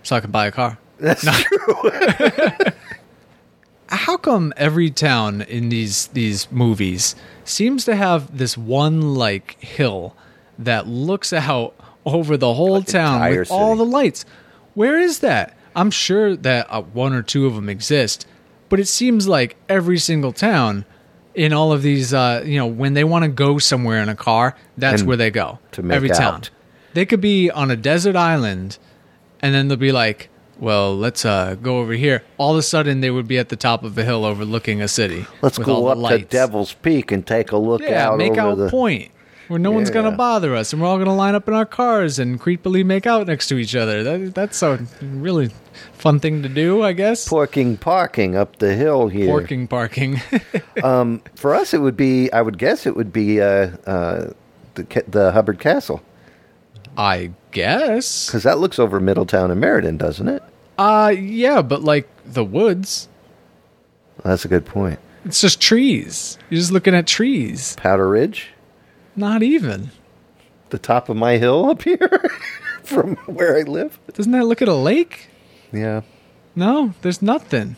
so 0.03 0.17
I 0.17 0.21
can 0.21 0.31
buy 0.31 0.47
a 0.47 0.51
car. 0.53 0.79
that's 0.99 1.23
true 1.43 1.91
How 3.91 4.17
come 4.19 4.53
every 4.57 4.91
town 4.91 5.41
in 5.43 5.69
these 5.71 6.09
these 6.09 6.51
movies 6.51 7.15
seems 7.45 7.85
to 7.87 7.97
have 7.97 8.37
this 8.37 8.57
one 8.59 9.15
like 9.15 9.59
hill 9.63 10.15
that 10.59 10.87
looks 10.87 11.33
out 11.33 11.75
over 12.15 12.37
the 12.37 12.55
whole 12.55 12.83
town 12.83 13.17
entire 13.17 13.41
with 13.41 13.51
all 13.51 13.77
the 13.77 13.85
lights? 13.85 14.25
Where 14.75 14.99
is 14.99 15.21
that? 15.21 15.57
I'm 15.75 15.91
sure 15.91 16.35
that 16.37 16.67
uh, 16.71 16.83
one 16.83 17.13
or 17.13 17.23
two 17.23 17.47
of 17.47 17.55
them 17.55 17.69
exist, 17.69 18.27
but 18.69 18.81
it 18.81 18.87
seems 18.89 19.29
like 19.29 19.57
every 19.69 19.99
single 19.99 20.33
town 20.33 20.85
in 21.35 21.53
all 21.53 21.73
of 21.73 21.83
these, 21.83 22.13
uh, 22.13 22.43
you 22.45 22.59
know, 22.59 22.67
when 22.67 22.95
they 22.95 23.05
want 23.05 23.23
to 23.23 23.29
go 23.29 23.59
somewhere 23.59 24.03
in 24.03 24.09
a 24.09 24.17
car, 24.17 24.57
that's 24.77 25.03
And 25.03 25.09
where 25.09 25.17
they 25.17 25.31
go. 25.31 25.59
to 25.73 25.83
make 25.83 25.95
every 25.97 26.09
town. 26.09 26.43
They 26.95 27.07
could 27.07 27.21
be 27.21 27.51
on 27.51 27.71
a 27.71 27.77
desert 27.77 28.17
island, 28.17 28.79
and 29.41 29.55
then 29.55 29.69
they'll 29.69 29.77
be 29.77 29.93
like, 29.93 30.31
"Well, 30.59 30.97
let's 30.97 31.25
uh, 31.25 31.55
go 31.63 31.79
over 31.79 31.93
here." 31.93 32.25
All 32.39 32.53
of 32.53 32.59
a 32.59 32.63
sudden, 32.63 33.01
they 33.01 33.11
would 33.11 33.29
be 33.29 33.39
at 33.39 33.51
the 33.51 33.57
top 33.57 33.85
of 33.85 33.97
a 33.99 34.03
hill 34.05 34.25
overlooking 34.25 34.83
a 34.83 34.89
city. 34.89 35.27
let's 35.43 35.59
with 35.59 35.69
all 35.69 35.95
go 35.95 36.01
the 36.01 36.07
up 36.15 36.21
to 36.21 36.27
devil's 36.27 36.73
peak 36.73 37.13
and 37.13 37.25
take 37.25 37.53
a 37.53 37.57
look 37.57 37.83
Yeah, 37.83 38.09
out 38.11 38.19
make 38.19 38.37
out 38.37 38.57
the 38.57 38.69
point 38.71 39.13
where 39.49 39.59
no 39.59 39.71
one's 39.71 39.91
gonna 39.91 40.11
bother 40.13 40.55
us, 40.55 40.73
and 40.73 40.81
we're 40.81 40.89
all 40.89 40.99
gonna 40.99 41.15
line 41.17 41.35
up 41.35 41.49
in 41.49 41.55
our 41.55 41.67
cars 41.67 42.19
and 42.19 42.41
creepily 42.41 42.85
make 42.85 43.07
out 43.07 43.27
next 43.27 43.49
to 43.49 43.57
each 43.59 43.75
other. 43.75 44.03
That, 44.05 44.35
that's 44.35 44.63
a 44.63 44.87
really 45.03 45.51
fun 45.95 46.21
thing 46.21 46.43
to 46.43 46.49
do, 46.49 46.83
I 46.83 46.93
guess. 46.93 47.29
porking 47.29 47.79
parking 47.81 48.37
up 48.37 48.59
the 48.59 48.75
hill 48.75 49.09
here 49.09 49.29
Porking, 49.29 49.69
parking. 49.69 50.21
Um, 50.85 51.23
for 51.35 51.55
us, 51.55 51.75
it 51.75 51.79
would 51.81 51.97
be. 51.97 52.31
I 52.33 52.41
would 52.43 52.59
guess 52.59 52.87
it 52.87 52.95
would 52.95 53.13
be 53.13 53.41
uh, 53.41 53.71
uh, 53.87 54.33
the 54.75 55.05
the 55.09 55.33
Hubbard 55.33 55.59
Castle 55.59 56.03
I 56.97 57.31
guess. 57.53 58.27
because 58.27 58.43
that 58.43 58.59
looks 58.59 58.79
over 58.79 58.99
Middletown 59.01 59.51
and 59.51 59.61
Meriden, 59.61 59.97
doesn't 59.99 60.29
it? 60.29 60.43
Uh, 60.79 61.15
yeah, 61.17 61.63
but 61.63 61.83
like 61.83 62.09
the 62.25 62.45
woods, 62.45 63.09
That's 64.25 64.45
a 64.45 64.49
good 64.49 64.67
point. 64.67 64.99
it's 65.25 65.41
just 65.41 65.61
trees. 65.61 66.39
You're 66.51 66.59
just 66.61 66.73
looking 66.73 66.95
at 66.95 67.07
trees. 67.07 67.77
Powder 67.77 68.09
Ridge, 68.09 68.49
Not 69.19 69.43
even. 69.43 69.91
the 70.71 70.79
top 70.79 71.09
of 71.09 71.17
my 71.17 71.39
hill 71.39 71.69
up 71.71 71.83
here 71.83 71.99
from 72.85 73.17
where 73.27 73.57
I 73.59 73.63
live. 73.63 73.99
Doesn't 74.15 74.33
that 74.33 74.45
look 74.45 74.63
at 74.63 74.69
a 74.69 74.75
lake? 74.75 75.29
Yeah, 75.73 76.03
No, 76.55 76.95
there's 77.03 77.21
nothing. 77.21 77.77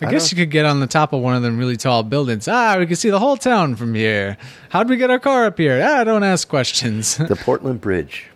I, 0.00 0.06
I 0.06 0.10
guess 0.10 0.24
don't- 0.30 0.32
you 0.38 0.44
could 0.44 0.50
get 0.50 0.64
on 0.66 0.80
the 0.80 0.86
top 0.86 1.12
of 1.12 1.20
one 1.22 1.34
of 1.36 1.42
them 1.42 1.56
really 1.58 1.76
tall 1.76 2.02
buildings. 2.02 2.48
Ah, 2.48 2.76
we 2.78 2.86
can 2.86 2.96
see 2.96 3.10
the 3.10 3.18
whole 3.20 3.36
town 3.36 3.76
from 3.76 3.94
here. 3.94 4.36
How'd 4.70 4.88
we 4.90 4.96
get 4.96 5.10
our 5.10 5.18
car 5.20 5.46
up 5.46 5.58
here? 5.58 5.80
Ah, 5.82 6.02
don't 6.04 6.24
ask 6.24 6.48
questions. 6.48 7.16
the 7.28 7.36
Portland 7.36 7.80
Bridge. 7.80 8.26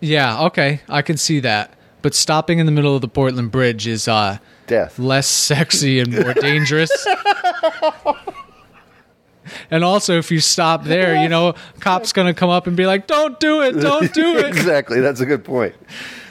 yeah, 0.00 0.42
okay, 0.42 0.80
I 0.88 1.00
can 1.02 1.16
see 1.16 1.40
that. 1.40 1.72
But 2.02 2.14
stopping 2.14 2.58
in 2.58 2.66
the 2.66 2.72
middle 2.72 2.94
of 2.94 3.00
the 3.00 3.08
Portland 3.08 3.50
Bridge 3.50 3.86
is 3.86 4.06
uh, 4.06 4.36
Death. 4.66 4.98
less 4.98 5.26
sexy 5.26 6.00
and 6.00 6.12
more 6.12 6.34
dangerous. 6.34 6.90
and 9.70 9.84
also, 9.84 10.18
if 10.18 10.30
you 10.30 10.40
stop 10.40 10.84
there, 10.84 11.22
you 11.22 11.28
know, 11.28 11.54
cop's 11.80 12.12
gonna 12.12 12.34
come 12.34 12.50
up 12.50 12.66
and 12.66 12.76
be 12.76 12.86
like, 12.86 13.06
"Don't 13.06 13.38
do 13.40 13.62
it! 13.62 13.72
Don't 13.72 14.12
do 14.12 14.38
it!" 14.38 14.46
exactly. 14.48 15.00
That's 15.00 15.20
a 15.20 15.26
good 15.26 15.44
point. 15.44 15.74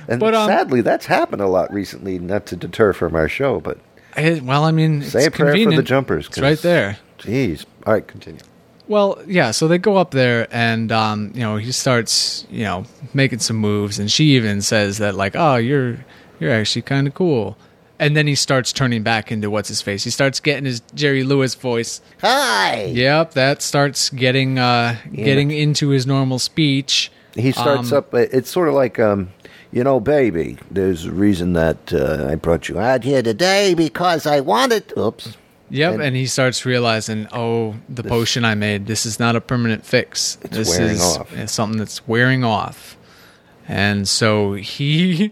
And 0.07 0.19
But, 0.19 0.33
um, 0.35 0.49
sadly, 0.49 0.81
that's 0.81 1.05
happened 1.05 1.41
a 1.41 1.47
lot 1.47 1.71
recently. 1.73 2.19
Not 2.19 2.45
to 2.47 2.55
deter 2.55 2.93
from 2.93 3.15
our 3.15 3.29
show, 3.29 3.59
but 3.59 3.77
Eh, 4.15 4.39
well, 4.43 4.63
I 4.63 4.71
mean, 4.71 5.01
it's 5.01 5.11
say 5.11 5.25
a 5.25 5.31
prayer 5.31 5.55
for 5.63 5.71
the 5.71 5.81
jumpers. 5.83 6.27
It's 6.27 6.39
right 6.39 6.59
there. 6.59 6.97
Jeez. 7.19 7.65
All 7.85 7.93
right, 7.93 8.05
continue. 8.05 8.41
Well, 8.87 9.21
yeah, 9.25 9.51
so 9.51 9.67
they 9.67 9.77
go 9.77 9.97
up 9.97 10.11
there 10.11 10.47
and 10.51 10.91
um, 10.91 11.31
you 11.33 11.41
know, 11.41 11.57
he 11.57 11.71
starts, 11.71 12.45
you 12.51 12.63
know, 12.63 12.85
making 13.13 13.39
some 13.39 13.55
moves 13.55 13.97
and 13.97 14.11
she 14.11 14.35
even 14.35 14.61
says 14.61 14.97
that 14.97 15.15
like, 15.15 15.35
"Oh, 15.35 15.55
you're 15.55 15.97
you're 16.39 16.51
actually 16.51 16.81
kind 16.81 17.07
of 17.07 17.13
cool." 17.13 17.57
And 18.03 18.17
then 18.17 18.27
he 18.27 18.35
starts 18.35 18.73
turning 18.73 19.01
back 19.01 19.31
into 19.31 19.49
what's 19.49 19.69
his 19.69 19.81
face. 19.81 20.03
He 20.03 20.09
starts 20.09 20.39
getting 20.41 20.65
his 20.65 20.81
Jerry 20.93 21.23
Lewis 21.23 21.55
voice. 21.55 22.01
Hi. 22.21 22.83
Yep, 22.85 23.31
that 23.31 23.61
starts 23.61 24.09
getting 24.09 24.59
uh 24.59 24.97
getting 25.13 25.51
into 25.51 25.89
his 25.89 26.05
normal 26.05 26.37
speech. 26.39 27.11
He 27.35 27.51
starts 27.53 27.91
Um, 27.91 27.99
up. 27.99 28.13
It's 28.13 28.49
sort 28.51 28.67
of 28.67 28.73
like, 28.75 28.99
um, 28.99 29.29
you 29.71 29.83
know, 29.83 29.99
baby. 29.99 30.57
There's 30.69 31.05
a 31.05 31.11
reason 31.11 31.53
that 31.53 31.93
uh, 31.93 32.27
I 32.29 32.35
brought 32.35 32.67
you 32.69 32.77
out 32.79 33.03
here 33.05 33.23
today 33.23 33.73
because 33.73 34.27
I 34.27 34.39
wanted. 34.41 34.93
Oops. 34.97 35.37
Yep, 35.69 35.93
And- 35.93 36.03
and, 36.03 36.15
he 36.15 36.27
starts 36.27 36.65
realizing, 36.65 37.27
"Oh, 37.31 37.75
the 37.89 38.03
potion 38.03 38.45
I 38.45 38.53
made. 38.53 38.85
This 38.85 39.05
is 39.05 39.17
not 39.19 39.35
a 39.35 39.41
permanent 39.41 39.83
fix. 39.85 40.37
It's 40.43 40.55
this 40.57 40.69
wearing 40.77 40.95
is 40.95 41.01
off." 41.01 41.33
it's 41.35 41.53
something 41.53 41.79
that's 41.79 42.07
wearing 42.07 42.43
off." 42.43 42.95
And 43.67 44.07
so 44.07 44.53
he 44.53 45.31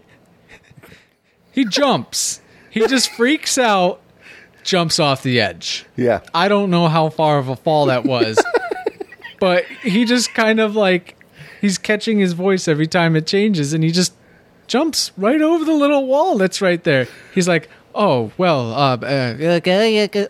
he 1.52 1.64
jumps. 1.64 2.40
He 2.72 2.86
just 2.86 3.10
freaks 3.10 3.58
out, 3.58 4.00
jumps 4.64 4.98
off 4.98 5.22
the 5.22 5.40
edge. 5.40 5.84
Yeah. 5.94 6.20
I 6.32 6.48
don't 6.48 6.70
know 6.70 6.88
how 6.88 7.10
far 7.10 7.38
of 7.38 7.48
a 7.48 7.56
fall 7.56 7.86
that 7.86 8.04
was, 8.04 8.42
but 9.40 9.64
he 9.82 10.06
just 10.06 10.32
kind 10.32 10.58
of 10.58 10.74
like 10.74 11.16
he's 11.60 11.76
catching 11.76 12.18
his 12.18 12.32
voice 12.32 12.66
every 12.66 12.86
time 12.86 13.14
it 13.14 13.26
changes, 13.26 13.74
and 13.74 13.84
he 13.84 13.90
just 13.90 14.14
jumps 14.68 15.12
right 15.18 15.42
over 15.42 15.66
the 15.66 15.74
little 15.74 16.06
wall 16.06 16.38
that's 16.38 16.62
right 16.62 16.82
there. 16.82 17.06
He's 17.34 17.46
like, 17.46 17.68
"Oh 17.94 18.32
well, 18.38 18.72
uh, 18.72 18.96
uh, 19.02 19.60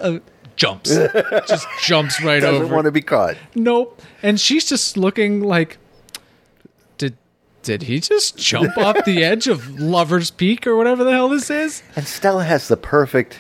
uh, 0.01 0.19
jumps, 0.57 0.91
just 1.47 1.69
jumps 1.85 2.23
right 2.23 2.43
over. 2.43 2.59
Doesn't 2.59 2.75
want 2.75 2.87
to 2.87 2.93
be 2.93 3.03
caught. 3.03 3.37
Nope. 3.55 4.03
And 4.23 4.41
she's 4.41 4.69
just 4.69 4.97
looking 4.97 5.43
like 5.43 5.79
did 7.63 7.83
he 7.83 8.01
just 8.01 8.37
jump 8.37 8.77
off 8.77 9.05
the 9.05 9.23
edge 9.25 9.47
of 9.47 9.81
Lover's 9.81 10.31
Peak 10.31 10.67
or 10.67 10.77
whatever 10.77 11.05
the 11.05 11.13
hell 11.13 11.29
this 11.29 11.51
is? 11.51 11.83
And 11.97 12.07
Stella 12.07 12.45
has 12.45 12.69
the 12.69 12.77
perfect. 12.77 13.39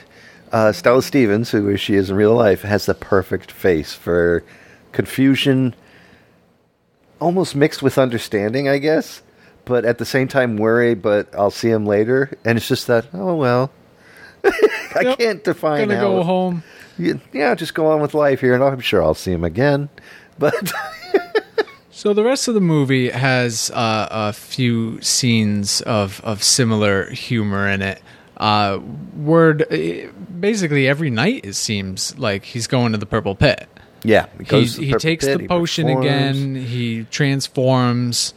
Uh, 0.53 0.71
Stella 0.73 1.03
Stevens, 1.03 1.51
who 1.51 1.77
she 1.77 1.95
is 1.95 2.11
in 2.11 2.17
real 2.17 2.35
life, 2.35 2.63
has 2.63 2.87
the 2.87 2.95
perfect 2.95 3.51
face 3.51 3.95
for 3.95 4.45
confusion, 4.93 5.75
almost 7.21 7.55
mixed 7.57 7.83
with 7.83 7.99
understanding, 7.99 8.69
I 8.69 8.79
guess. 8.79 9.23
But 9.65 9.85
at 9.85 9.99
the 9.99 10.05
same 10.05 10.29
time, 10.29 10.57
worry. 10.57 10.95
But 10.95 11.35
I'll 11.35 11.51
see 11.51 11.71
him 11.71 11.87
later, 11.87 12.37
and 12.45 12.59
it's 12.59 12.69
just 12.69 12.87
that. 12.89 13.07
Oh 13.15 13.35
well, 13.37 13.71
I 14.45 15.01
Yep. 15.03 15.19
can't 15.19 15.45
define. 15.45 15.89
Gonna 15.89 15.97
how 15.97 16.09
go 16.09 16.23
home. 16.23 16.63
Yeah, 17.33 17.55
just 17.55 17.73
go 17.75 17.87
on 17.87 18.01
with 18.03 18.13
life 18.13 18.41
here, 18.41 18.55
and 18.55 18.63
I'm 18.63 18.81
sure 18.81 19.03
I'll 19.03 19.15
see 19.15 19.33
him 19.33 19.45
again. 19.45 19.89
But 20.39 20.73
So 22.03 22.13
the 22.13 22.25
rest 22.25 22.49
of 22.49 22.55
the 22.55 22.61
movie 22.61 23.11
has 23.11 23.71
uh, 23.71 24.09
a 24.11 24.33
few 24.33 25.01
scenes 25.03 25.83
of, 25.83 26.21
of 26.25 26.43
similar 26.43 27.09
humor 27.09 27.69
in 27.69 27.81
it. 27.81 28.03
Uh, 28.37 28.81
word 29.15 29.65
eh, 29.71 30.09
basically 30.41 30.89
every 30.89 31.11
night 31.11 31.45
it 31.45 31.55
seems 31.55 32.19
like 32.19 32.43
he's 32.45 32.67
going 32.67 32.91
to 32.91 32.99
the 32.99 33.07
purple 33.07 33.37
pit. 33.37 33.69
yeah, 34.03 34.27
he, 34.37 34.43
He, 34.43 34.67
to 34.67 34.81
the 34.81 34.87
he 34.87 34.93
takes 34.95 35.27
Pit, 35.27 35.39
the 35.39 35.47
potion 35.47 35.87
performs. 35.87 36.05
again. 36.05 36.55
He 36.57 37.05
transforms, 37.05 38.35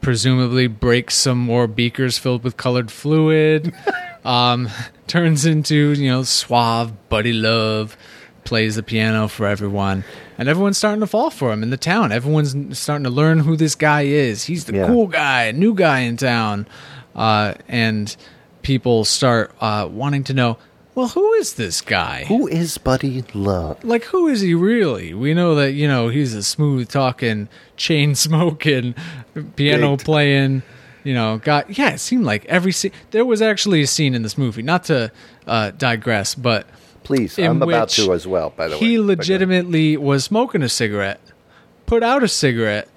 presumably 0.00 0.66
breaks 0.66 1.14
some 1.14 1.38
more 1.38 1.68
beakers 1.68 2.18
filled 2.18 2.42
with 2.42 2.56
colored 2.56 2.90
fluid. 2.90 3.72
um, 4.24 4.70
turns 5.06 5.46
into 5.46 5.92
you 5.92 6.10
know 6.10 6.24
suave 6.24 7.08
buddy 7.08 7.32
love. 7.32 7.96
Plays 8.42 8.74
the 8.74 8.82
piano 8.82 9.28
for 9.28 9.46
everyone, 9.46 10.02
and 10.38 10.48
everyone's 10.48 10.78
starting 10.78 11.00
to 11.00 11.06
fall 11.06 11.30
for 11.30 11.52
him 11.52 11.62
in 11.62 11.70
the 11.70 11.76
town. 11.76 12.12
Everyone's 12.12 12.78
starting 12.78 13.04
to 13.04 13.10
learn 13.10 13.40
who 13.40 13.56
this 13.56 13.74
guy 13.74 14.02
is. 14.02 14.44
He's 14.44 14.64
the 14.64 14.74
Yeah. 14.76 14.86
cool 14.86 15.08
guy, 15.08 15.50
new 15.50 15.74
guy 15.74 16.00
in 16.00 16.16
town, 16.16 16.66
uh, 17.16 17.54
and 17.68 18.16
people 18.62 19.04
start 19.04 19.52
uh, 19.60 19.88
wanting 19.90 20.24
to 20.24 20.34
know. 20.34 20.56
Well, 20.94 21.08
who 21.08 21.32
is 21.34 21.54
this 21.54 21.80
guy? 21.80 22.24
Who 22.26 22.48
is 22.48 22.76
Buddy 22.78 23.22
Love? 23.32 23.84
like 23.84 24.04
who 24.04 24.26
is 24.26 24.40
he 24.40 24.52
really 24.54 25.14
we 25.14 25.32
know 25.32 25.54
that 25.54 25.72
you 25.72 25.86
know 25.86 26.08
he's 26.08 26.34
a 26.34 26.42
smooth 26.42 26.88
talking 26.88 27.48
chain 27.76 28.14
smoking 28.16 28.94
piano 29.54 29.96
Big. 29.96 30.04
playing 30.04 30.62
you 31.04 31.14
know 31.14 31.38
got 31.38 31.78
yeah 31.78 31.90
it 31.90 31.98
seemed 32.00 32.24
like 32.24 32.44
every 32.46 32.72
scene 32.72 32.90
there 33.12 33.24
was 33.24 33.40
actually 33.40 33.80
a 33.82 33.86
scene 33.86 34.12
in 34.12 34.22
this 34.22 34.36
movie 34.36 34.62
not 34.62 34.82
to 34.84 35.12
uh, 35.46 35.70
digress 35.70 36.34
but 36.34 36.66
Please, 37.04 37.38
I'm 37.38 37.62
about 37.62 37.88
to 37.90 38.12
as 38.12 38.26
well. 38.26 38.50
By 38.50 38.68
the 38.68 38.74
way, 38.76 38.80
he 38.80 38.96
But 38.96 39.02
go 39.02 39.02
ahead. 39.10 39.18
legitimately 39.18 39.96
was 39.96 40.24
smoking 40.24 40.62
a 40.62 40.68
cigarette 40.68 41.20
put 41.88 42.02
out 42.02 42.22
a 42.22 42.28
cigarette 42.28 42.88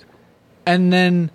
and 0.65 0.91
then 0.91 1.31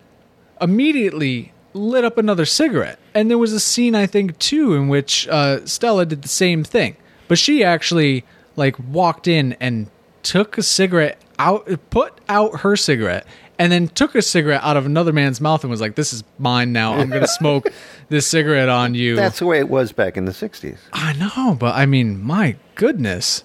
immediately 0.61 1.53
lit 1.73 2.05
up 2.05 2.19
another 2.19 2.45
cigarette. 2.45 2.99
And 3.15 3.31
there 3.31 3.39
was 3.39 3.53
a 3.53 3.61
scene, 3.61 3.95
I 3.95 4.07
think, 4.07 4.39
too, 4.39 4.75
in 4.75 4.89
which 4.89 5.27
uh, 5.29 5.65
Stella 5.67 6.05
did 6.07 6.21
the 6.23 6.29
same 6.29 6.63
thing, 6.63 6.97
but 7.29 7.39
she 7.39 7.65
actually 7.65 8.25
like 8.57 8.77
walked 8.79 9.27
in 9.27 9.55
and 9.55 9.91
took 10.23 10.59
a 10.59 10.63
cigarette 10.63 11.21
out, 11.39 11.67
put 11.91 12.21
out 12.29 12.61
her 12.61 12.77
cigarette, 12.77 13.27
and 13.59 13.73
then 13.73 13.89
took 13.89 14.15
a 14.15 14.23
cigarette 14.23 14.63
out 14.63 14.77
of 14.77 14.87
another 14.87 15.13
man's 15.13 15.41
mouth 15.41 15.63
and 15.65 15.71
was 15.71 15.81
like, 15.81 15.95
"This 15.95 16.13
is 16.13 16.25
mine 16.39 16.73
now. 16.73 16.95
I'm 16.95 17.09
gonna 17.11 17.27
smoke 17.39 17.69
this 18.09 18.27
cigarette 18.27 18.69
on 18.69 18.95
you." 18.95 19.17
That's 19.17 19.39
the 19.39 19.47
way 19.47 19.59
it 19.59 19.69
was 19.69 19.93
back 19.93 20.17
in 20.17 20.25
the 20.25 20.33
'60s. 20.33 20.79
I 20.93 21.13
know, 21.15 21.55
but 21.55 21.75
I 21.75 21.87
mean, 21.87 22.23
my 22.23 22.57
goodness, 22.75 23.45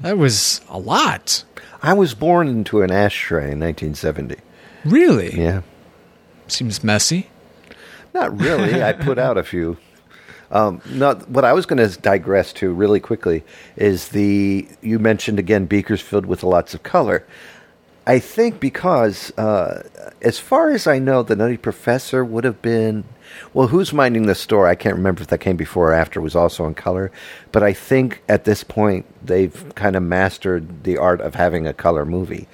that 0.00 0.18
was 0.18 0.60
a 0.68 0.78
lot. 0.78 1.44
I 1.82 1.92
was 1.92 2.14
born 2.14 2.48
into 2.48 2.82
an 2.82 2.90
ashtray 2.90 3.52
in 3.52 3.60
1970. 3.60 4.36
Really? 4.84 5.38
Yeah, 5.40 5.62
Seems 6.48 6.82
messy. 6.84 7.28
not 8.14 8.38
really. 8.40 8.82
I 8.82 8.92
put 9.08 9.18
out 9.18 9.36
a 9.36 9.42
few. 9.42 9.76
Um, 10.50 10.80
not 10.86 11.28
what 11.28 11.44
I 11.44 11.52
was 11.52 11.66
going 11.66 11.78
to 11.88 11.98
digress 12.00 12.52
to 12.54 12.72
really 12.72 13.00
quickly 13.00 13.42
is 13.74 14.08
the 14.10 14.68
you 14.80 14.98
mentioned 15.00 15.40
again 15.40 15.66
beakers 15.66 16.00
filled 16.00 16.26
with 16.26 16.42
lots 16.44 16.72
of 16.72 16.82
color. 16.84 17.26
I 18.06 18.20
think 18.20 18.60
because, 18.60 19.36
uh, 19.36 19.82
as 20.22 20.38
far 20.38 20.70
as 20.70 20.86
I 20.86 21.00
know, 21.00 21.22
the 21.22 21.34
Nutty 21.34 21.56
Professor 21.56 22.24
would 22.24 22.44
have 22.44 22.62
been. 22.62 23.04
Well, 23.52 23.68
who's 23.68 23.92
minding 23.92 24.26
the 24.26 24.34
store? 24.36 24.68
I 24.68 24.76
can't 24.76 24.94
remember 24.94 25.22
if 25.22 25.28
that 25.28 25.38
came 25.38 25.56
before 25.56 25.90
or 25.90 25.94
after. 25.94 26.20
Was 26.20 26.36
also 26.36 26.66
in 26.66 26.74
color, 26.74 27.10
but 27.50 27.62
I 27.64 27.72
think 27.72 28.22
at 28.28 28.44
this 28.44 28.62
point 28.62 29.06
they've 29.24 29.74
kind 29.74 29.96
of 29.96 30.04
mastered 30.04 30.84
the 30.84 30.98
art 30.98 31.20
of 31.20 31.34
having 31.34 31.66
a 31.66 31.72
color 31.72 32.04
movie. 32.04 32.46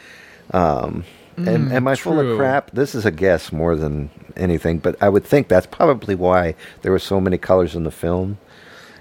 Um, 0.52 1.04
and 1.36 1.72
am 1.72 1.88
I 1.88 1.96
full 1.96 2.20
of 2.20 2.36
crap? 2.36 2.70
This 2.72 2.94
is 2.94 3.04
a 3.04 3.10
guess 3.10 3.52
more 3.52 3.76
than 3.76 4.10
anything, 4.36 4.78
but 4.78 4.96
I 5.02 5.08
would 5.08 5.24
think 5.24 5.48
that's 5.48 5.66
probably 5.66 6.14
why 6.14 6.54
there 6.82 6.92
were 6.92 6.98
so 6.98 7.20
many 7.20 7.38
colors 7.38 7.74
in 7.74 7.84
the 7.84 7.90
film. 7.90 8.38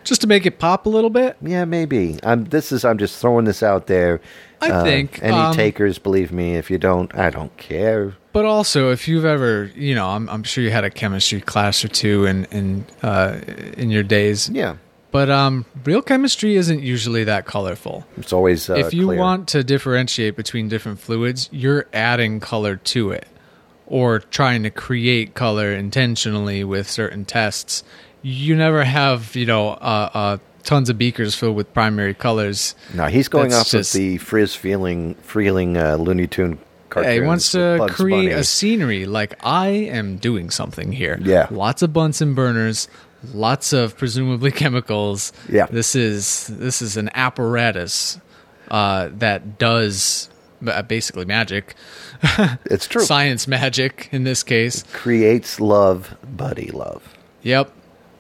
Just 0.04 0.22
to 0.22 0.28
make 0.28 0.46
it 0.46 0.58
pop 0.60 0.86
a 0.86 0.90
little 0.90 1.10
bit. 1.10 1.38
Yeah, 1.42 1.66
maybe. 1.66 2.18
I'm. 2.24 2.46
This 2.46 2.72
is. 2.72 2.84
I'm 2.86 2.98
just 2.98 3.20
throwing 3.20 3.46
this 3.46 3.62
out 3.64 3.88
there. 3.88 4.20
I 4.62 4.70
Uh, 4.72 4.84
think, 4.84 5.20
any 5.24 5.36
um, 5.36 5.56
takers, 5.56 5.98
believe 6.00 6.32
me. 6.32 6.56
If 6.56 6.70
you 6.70 6.78
don't, 6.78 7.14
I 7.16 7.30
don't 7.32 7.56
care. 7.58 8.14
But 8.34 8.46
also, 8.46 8.92
if 8.92 9.08
you've 9.08 9.26
ever, 9.26 9.72
you 9.76 9.94
know, 9.96 10.08
I'm, 10.08 10.30
I'm 10.30 10.44
sure 10.44 10.64
you 10.64 10.70
had 10.72 10.84
a 10.84 10.90
chemistry 10.90 11.42
class 11.42 11.84
or 11.84 11.88
two 11.88 12.26
in 12.26 12.46
in 12.46 12.86
uh, 13.04 13.40
in 13.78 13.90
your 13.92 14.04
days. 14.04 14.50
Yeah, 14.50 14.76
But 15.12 15.30
um, 15.30 15.66
real 15.84 16.02
chemistry 16.02 16.56
isn't 16.56 16.82
usually 16.82 17.24
that 17.26 17.46
colorful. 17.46 18.06
it's 18.18 18.32
always. 18.34 18.70
Uh, 18.70 18.76
if 18.76 18.94
you 18.94 19.06
clear. 19.08 19.20
want 19.20 19.48
to 19.50 19.64
differentiate 19.64 20.36
between 20.36 20.70
different 20.70 21.00
fluids, 21.00 21.50
you're 21.52 21.88
adding 21.94 22.40
color 22.40 22.76
to 22.78 23.12
it, 23.12 23.28
or 23.88 24.20
trying 24.20 24.64
to 24.64 24.70
create 24.70 25.34
color 25.34 25.72
intentionally 25.74 26.64
with 26.64 26.90
certain 26.90 27.26
tests. 27.26 27.84
You 28.22 28.56
never 28.56 28.84
have, 28.84 29.36
you 29.36 29.46
know, 29.46 29.70
uh, 29.70 30.10
uh, 30.14 30.38
tons 30.64 30.90
of 30.90 30.98
beakers 30.98 31.34
filled 31.36 31.56
with 31.56 31.74
primary 31.74 32.14
colors. 32.14 32.76
no, 32.94 33.06
he's 33.08 33.28
going 33.28 33.50
That's 33.50 33.62
off 33.62 33.72
just- 33.72 33.96
of 33.96 34.00
the 34.00 34.18
frizz 34.20 34.56
feeling, 34.56 35.16
feeling 35.16 35.76
uh, 35.78 35.96
Looney 35.96 36.28
Tune 36.28 36.60
cartoon. 36.90 37.12
Yeah, 37.14 37.22
he 37.22 37.26
wants 37.28 37.52
to 37.54 37.88
create 37.90 38.32
a 38.32 38.44
scenery 38.44 39.06
like 39.06 39.34
I 39.44 39.68
am 39.70 40.18
doing 40.18 40.50
something 40.52 40.92
here. 40.92 41.18
Yeah. 41.22 41.48
lots 41.50 41.82
of 41.82 41.94
Bunsen 41.94 42.36
burners, 42.36 42.88
lots 43.34 43.74
of 43.74 43.98
presumably 43.98 44.52
chemicals. 44.62 45.32
Yeah. 45.50 45.66
this 45.68 45.96
is 45.96 46.48
this 46.48 46.82
is 46.82 46.98
an 46.98 47.10
apparatus 47.16 48.20
uh, 48.70 49.10
that 49.14 49.58
does 49.58 50.30
uh, 50.68 50.84
basically 50.84 51.26
magic, 51.26 51.74
It's 52.66 52.88
true. 52.88 53.02
science 53.06 53.48
magic 53.48 54.10
in 54.12 54.26
this 54.26 54.44
case. 54.44 54.84
Creates 54.94 55.60
love, 55.60 56.16
buddy 56.38 56.70
love. 56.70 57.18
Yep. 57.42 57.72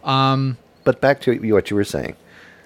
But 0.04 1.00
back 1.02 1.22
to 1.22 1.38
what 1.54 1.70
you 1.70 1.76
were 1.76 1.84
saying. 1.84 2.16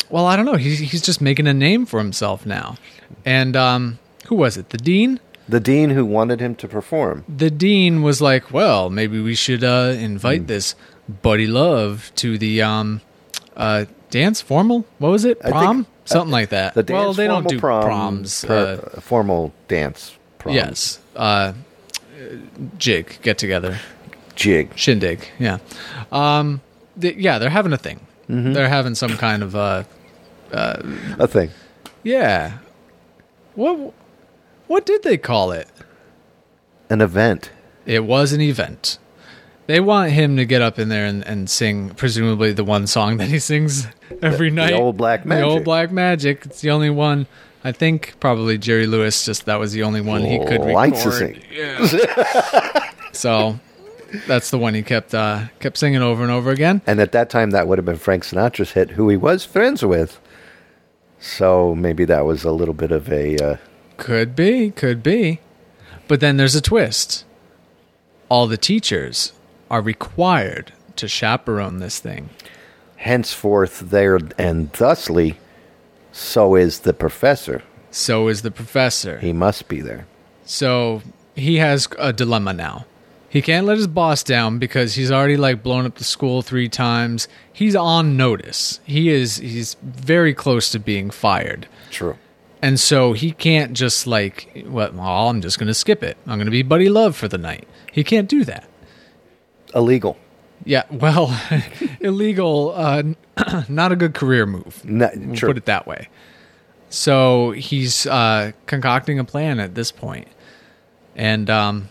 Well, 0.10 0.26
I 0.26 0.36
don't 0.36 0.46
know. 0.46 0.56
He's 0.56 0.80
he's 0.80 1.02
just 1.02 1.20
making 1.22 1.48
a 1.48 1.54
name 1.54 1.86
for 1.86 2.00
himself 2.00 2.46
now. 2.46 2.78
And 3.26 3.56
um, 3.56 4.00
who 4.28 4.36
was 4.36 4.56
it? 4.58 4.70
The 4.70 4.78
dean. 4.78 5.20
The 5.50 5.60
dean 5.60 5.92
who 5.92 6.06
wanted 6.06 6.40
him 6.40 6.56
to 6.56 6.68
perform. 6.68 7.24
the 7.30 7.52
dean 7.52 8.02
was 8.02 8.20
like, 8.22 8.52
"Well, 8.52 8.90
maybe 8.90 9.22
we 9.22 9.36
should 9.36 9.64
uh, 9.64 9.94
invite 9.98 10.42
Hmm. 10.42 10.48
this 10.48 10.76
Buddy 11.22 11.46
Love 11.48 12.12
to 12.16 12.38
the 12.38 12.62
um, 12.64 13.02
uh, 13.56 13.86
dance 14.10 14.42
formal. 14.42 14.86
What 14.98 15.10
was 15.12 15.24
it? 15.26 15.38
I 15.42 15.52
think- 15.52 15.56
Prom, 15.56 15.86
something 16.06 16.32
like 16.32 16.50
that. 16.50 16.74
The 16.74 16.82
dance 16.84 16.98
well, 16.98 17.14
they 17.14 17.28
don't 17.28 17.48
do 17.48 17.60
prom, 17.60 17.84
proms. 17.84 18.44
per- 18.46 18.82
uh, 18.96 19.02
formal 19.02 19.54
dance 19.68 20.16
prom. 20.40 20.56
yes, 20.56 21.00
uh, 21.16 21.54
jig 22.78 23.18
get 23.22 23.38
together, 23.38 23.80
Jig. 24.36 24.72
shindig. 24.76 25.20
Yeah, 25.40 25.58
um, 26.12 26.62
th- 27.00 27.18
yeah, 27.18 27.40
they're 27.40 27.50
having 27.50 27.74
a 27.74 27.78
thing. 27.78 28.00
Mm-hmm. 28.30 28.54
They're 28.54 28.70
having 28.70 28.96
some 28.96 29.18
kind 29.18 29.44
of 29.44 29.56
uh, 29.56 29.84
A 30.52 31.28
thing. 31.28 31.52
yeah. 32.04 32.58
What 33.56 33.94
what 34.68 34.86
did 34.86 35.04
they 35.04 35.18
call 35.18 35.52
it? 35.52 35.68
An 36.90 37.02
event. 37.02 37.52
It 37.86 38.04
was 38.04 38.34
an 38.34 38.42
event. 38.42 38.98
They 39.68 39.80
want 39.80 40.12
him 40.12 40.38
to 40.38 40.46
get 40.46 40.62
up 40.62 40.78
in 40.78 40.90
there 40.90 41.06
and, 41.06 41.24
and 41.26 41.50
sing, 41.50 41.90
presumably 41.92 42.52
the 42.54 42.64
one 42.64 42.86
song 42.86 43.18
that 43.18 43.28
he 43.30 43.40
sings 43.40 43.88
every 44.22 44.50
the 44.50 44.56
night. 44.58 44.74
old 44.74 44.98
Black 44.98 45.26
magic. 45.26 45.42
The 45.44 45.50
old 45.50 45.64
black 45.64 45.92
magic. 45.92 46.46
It's 46.46 46.62
the 46.62 46.70
only 46.72 46.90
one. 46.92 47.26
I 47.64 47.72
think 47.72 48.14
probably 48.20 48.58
Jerry 48.60 48.86
Lewis. 48.86 49.26
Just 49.26 49.46
that 49.46 49.60
was 49.60 49.72
the 49.72 49.82
only 49.84 50.02
one 50.02 50.22
he 50.24 50.38
could 50.40 50.60
record. 50.62 50.74
Likes 50.74 51.04
to 51.04 51.12
sing. 51.12 51.42
So 53.12 53.60
that's 54.28 54.50
the 54.52 54.58
one 54.58 54.74
he 54.74 54.82
kept 54.84 55.14
uh, 55.14 55.46
kept 55.60 55.78
singing 55.78 56.02
over 56.02 56.24
and 56.24 56.32
over 56.32 56.52
again. 56.52 56.82
And 56.88 57.00
at 57.00 57.12
that 57.14 57.30
time, 57.30 57.52
that 57.52 57.68
would 57.68 57.78
have 57.78 57.86
been 57.86 57.98
Frank 57.98 58.24
Sinatra's 58.24 58.72
hit, 58.72 58.92
who 58.92 59.10
he 59.10 59.18
was 59.18 59.46
friends 59.46 59.84
with. 59.84 60.20
So 61.20 61.74
maybe 61.76 62.06
that 62.06 62.26
was 62.26 62.44
a 62.44 62.52
little 62.52 62.74
bit 62.74 62.92
of 62.92 63.12
a. 63.12 63.38
Uh, 63.38 63.58
Could 63.98 64.36
be, 64.36 64.72
could 64.72 65.02
be. 65.02 65.40
But 66.08 66.20
then 66.20 66.38
there's 66.38 66.56
a 66.56 66.62
twist. 66.62 67.26
all 68.30 68.48
the 68.48 68.58
teachers 68.58 69.34
are 69.72 69.82
required 69.82 70.72
to 70.98 71.08
chaperone 71.08 71.80
this 71.80 72.00
thing. 72.00 72.30
Henceforth, 72.98 73.80
there 73.92 74.20
and 74.38 74.72
thusly, 74.74 75.38
so 76.12 76.56
is 76.56 76.80
the 76.80 76.94
professor. 76.94 77.62
So 77.92 78.28
is 78.28 78.42
the 78.42 78.52
professor. 78.52 79.20
He 79.20 79.34
must 79.34 79.68
be 79.68 79.82
there. 79.82 80.06
So 80.46 81.02
he 81.36 81.56
has 81.58 81.88
a 82.00 82.12
dilemma 82.14 82.54
now. 82.54 82.86
He 83.36 83.42
can't 83.42 83.66
let 83.66 83.76
his 83.76 83.88
boss 83.88 84.24
down 84.24 84.60
because 84.60 84.96
he's 84.96 85.12
already 85.12 85.36
like 85.36 85.62
blown 85.62 85.86
up 85.86 85.96
the 85.96 86.06
school 86.06 86.42
three 86.42 86.70
times. 86.70 87.28
He's 87.52 87.76
on 87.76 88.16
notice. 88.16 88.80
He 88.86 89.10
is 89.10 89.36
he's 89.36 89.76
very 89.84 90.34
close 90.34 90.72
to 90.72 90.80
being 90.80 91.10
fired. 91.10 91.68
True. 91.92 92.18
And 92.62 92.80
so 92.80 93.12
he 93.12 93.34
can't 93.34 93.74
just 93.74 94.08
like, 94.08 94.64
well, 94.66 94.90
well 94.94 95.28
I'm 95.28 95.42
just 95.42 95.60
going 95.60 95.68
to 95.68 95.74
skip 95.74 96.02
it. 96.02 96.16
I'm 96.26 96.38
going 96.38 96.46
to 96.46 96.52
be 96.52 96.64
buddy 96.64 96.88
love 96.88 97.18
for 97.18 97.28
the 97.28 97.38
night. 97.38 97.68
He 97.92 98.06
can't 98.06 98.30
do 98.30 98.46
that. 98.46 98.70
Illegal. 99.76 100.18
Yeah, 100.64 100.84
well, 100.90 101.38
illegal, 102.00 102.72
uh, 102.74 103.04
not 103.68 103.92
a 103.92 103.98
good 103.98 104.14
career 104.14 104.46
move. 104.46 104.82
No, 104.86 105.10
we'll 105.14 105.36
put 105.36 105.58
it 105.58 105.66
that 105.66 105.86
way. 105.86 106.08
So 106.90 107.52
he's 107.52 108.08
uh, 108.08 108.54
concocting 108.66 109.20
a 109.20 109.26
plan 109.26 109.60
at 109.60 109.76
this 109.76 109.92
point. 109.92 110.30
And 111.18 111.50
um, 111.50 111.90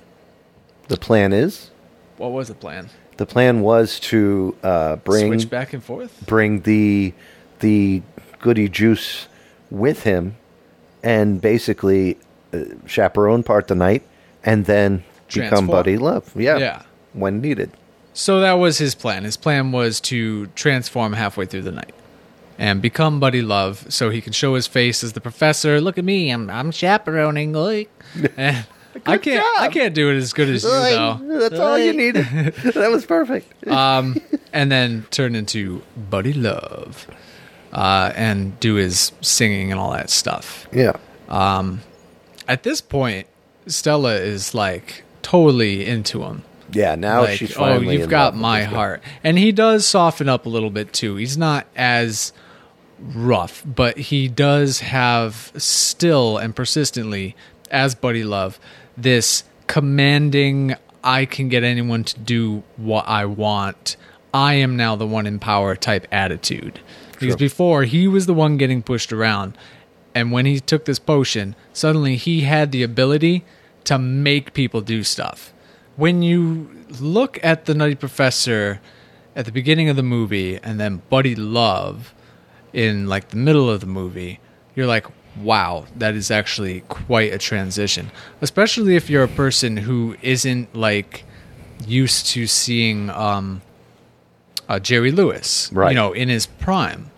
The 0.88 0.96
plan 0.96 1.32
is 1.32 1.70
what 2.16 2.32
was 2.32 2.48
the 2.48 2.54
plan? 2.54 2.88
the 3.16 3.26
plan 3.26 3.60
was 3.60 4.00
to 4.00 4.56
uh, 4.64 4.96
bring 4.96 5.28
Switch 5.32 5.48
back 5.50 5.72
and 5.72 5.82
forth? 5.82 6.24
bring 6.26 6.62
the 6.62 7.12
the 7.60 8.02
goody 8.40 8.68
juice 8.68 9.28
with 9.70 10.02
him, 10.02 10.36
and 11.02 11.40
basically 11.40 12.18
uh, 12.52 12.58
chaperone 12.86 13.42
part 13.42 13.68
the 13.68 13.74
night, 13.74 14.02
and 14.44 14.66
then 14.66 15.04
become 15.32 15.66
buddy 15.66 15.96
love. 15.96 16.30
Yeah, 16.36 16.58
Yeah. 16.58 16.82
when 17.12 17.40
needed. 17.40 17.70
So 18.12 18.40
that 18.40 18.54
was 18.54 18.78
his 18.78 18.94
plan. 18.94 19.24
His 19.24 19.36
plan 19.36 19.72
was 19.72 20.00
to 20.02 20.46
transform 20.48 21.14
halfway 21.14 21.46
through 21.46 21.62
the 21.62 21.72
night 21.72 21.94
and 22.58 22.80
become 22.80 23.18
buddy 23.18 23.42
love 23.42 23.84
so 23.88 24.10
he 24.10 24.20
can 24.20 24.32
show 24.32 24.54
his 24.54 24.68
face 24.68 25.02
as 25.02 25.14
the 25.14 25.20
professor. 25.20 25.80
Look 25.80 25.98
at 25.98 26.04
me, 26.04 26.30
I'm 26.30 26.48
I'm 26.50 26.70
chaperoning. 26.70 27.52
Like, 27.52 27.90
and 28.36 28.66
I 29.06 29.18
can't 29.18 29.44
I 29.60 29.68
can't 29.68 29.94
do 29.94 30.10
it 30.10 30.16
as 30.16 30.32
good 30.32 30.48
as 30.48 30.62
you 30.64 30.70
though. 30.70 31.20
That's 31.40 31.58
all 31.60 31.78
you 31.78 31.92
needed. 31.92 32.24
that 32.74 32.90
was 32.90 33.04
perfect. 33.06 33.66
Um, 33.68 34.20
and 34.52 34.70
then 34.70 35.06
turn 35.10 35.34
into 35.34 35.82
buddy 36.10 36.32
love, 36.32 37.06
uh, 37.72 38.12
and 38.14 38.58
do 38.60 38.74
his 38.74 39.12
singing 39.20 39.70
and 39.70 39.80
all 39.80 39.92
that 39.92 40.10
stuff. 40.10 40.66
Yeah. 40.72 40.96
Um, 41.28 41.80
at 42.46 42.62
this 42.62 42.80
point, 42.80 43.26
Stella 43.66 44.14
is 44.16 44.54
like 44.54 45.04
totally 45.22 45.84
into 45.86 46.22
him. 46.22 46.42
Yeah, 46.72 46.94
now 46.96 47.22
Like, 47.22 47.38
she's 47.38 47.56
oh, 47.56 47.80
you've 47.80 48.02
in 48.04 48.08
got 48.08 48.32
love 48.34 48.40
my 48.42 48.60
this 48.60 48.68
guy. 48.70 48.74
heart, 48.76 49.02
and 49.22 49.38
he 49.38 49.52
does 49.52 49.86
soften 49.86 50.28
up 50.28 50.44
a 50.46 50.48
little 50.48 50.70
bit 50.70 50.92
too. 50.92 51.16
He's 51.16 51.38
not 51.38 51.66
as 51.76 52.32
rough, 52.98 53.62
but 53.64 53.96
he 53.96 54.28
does 54.28 54.80
have 54.80 55.52
still 55.56 56.36
and 56.38 56.54
persistently, 56.54 57.36
as 57.70 57.94
Buddy 57.94 58.24
Love, 58.24 58.58
this 58.96 59.44
commanding. 59.66 60.76
I 61.02 61.26
can 61.26 61.48
get 61.48 61.64
anyone 61.64 62.04
to 62.04 62.18
do 62.18 62.62
what 62.76 63.06
I 63.06 63.26
want. 63.26 63.96
I 64.32 64.54
am 64.54 64.76
now 64.76 64.96
the 64.96 65.06
one 65.06 65.26
in 65.26 65.38
power 65.38 65.76
type 65.76 66.06
attitude. 66.10 66.80
Because 67.12 67.36
before 67.36 67.84
he 67.84 68.08
was 68.08 68.26
the 68.26 68.34
one 68.34 68.56
getting 68.56 68.82
pushed 68.82 69.12
around, 69.12 69.56
and 70.14 70.32
when 70.32 70.46
he 70.46 70.60
took 70.60 70.84
this 70.84 70.98
potion, 70.98 71.54
suddenly 71.72 72.16
he 72.16 72.42
had 72.42 72.72
the 72.72 72.82
ability 72.82 73.44
to 73.84 73.98
make 73.98 74.54
people 74.54 74.80
do 74.80 75.02
stuff. 75.02 75.52
When 75.96 76.22
you 76.22 76.70
look 77.00 77.38
at 77.44 77.66
the 77.66 77.74
Nutty 77.74 77.94
Professor 77.94 78.80
at 79.36 79.44
the 79.44 79.52
beginning 79.52 79.88
of 79.88 79.96
the 79.96 80.02
movie 80.02 80.58
and 80.62 80.80
then 80.80 81.02
Buddy 81.08 81.34
Love 81.34 82.14
in 82.72 83.06
like 83.08 83.28
the 83.28 83.36
middle 83.36 83.70
of 83.70 83.80
the 83.80 83.86
movie, 83.86 84.40
you're 84.74 84.86
like, 84.86 85.06
wow, 85.40 85.86
that 85.96 86.14
is 86.14 86.30
actually 86.30 86.80
quite 86.88 87.32
a 87.32 87.38
transition. 87.38 88.10
Especially 88.40 88.96
if 88.96 89.08
you're 89.10 89.24
a 89.24 89.28
person 89.28 89.76
who 89.78 90.16
isn't 90.22 90.74
like 90.74 91.24
used 91.86 92.26
to 92.28 92.46
seeing 92.46 93.10
um, 93.10 93.62
uh, 94.68 94.78
Jerry 94.78 95.10
Lewis, 95.10 95.70
Right. 95.72 95.90
you 95.90 95.94
know, 95.96 96.12
in 96.12 96.28
his 96.28 96.46
prime 96.46 97.10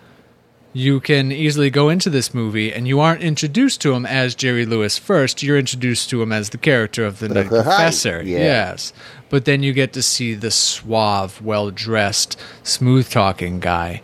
you 0.72 1.00
can 1.00 1.32
easily 1.32 1.70
go 1.70 1.88
into 1.88 2.10
this 2.10 2.34
movie 2.34 2.70
and 2.70 2.86
you 2.86 3.00
aren't 3.00 3.22
introduced 3.22 3.80
to 3.80 3.94
him 3.94 4.04
as 4.04 4.34
Jerry 4.34 4.66
Lewis 4.66 4.98
first. 4.98 5.42
You're 5.42 5.56
introduced 5.56 6.10
to 6.10 6.20
him 6.20 6.32
as 6.32 6.50
the 6.50 6.58
character 6.58 7.06
of 7.06 7.18
the 7.18 7.30
Nutty 7.30 7.48
Professor. 7.48 8.20
yeah. 8.22 8.38
Yes. 8.40 8.92
But 9.30 9.46
then 9.46 9.62
you 9.62 9.72
get 9.72 9.94
to 9.94 10.02
see 10.02 10.34
the 10.34 10.50
suave, 10.50 11.40
well 11.40 11.70
dressed, 11.70 12.38
smooth 12.62 13.08
talking 13.08 13.58
guy. 13.58 14.02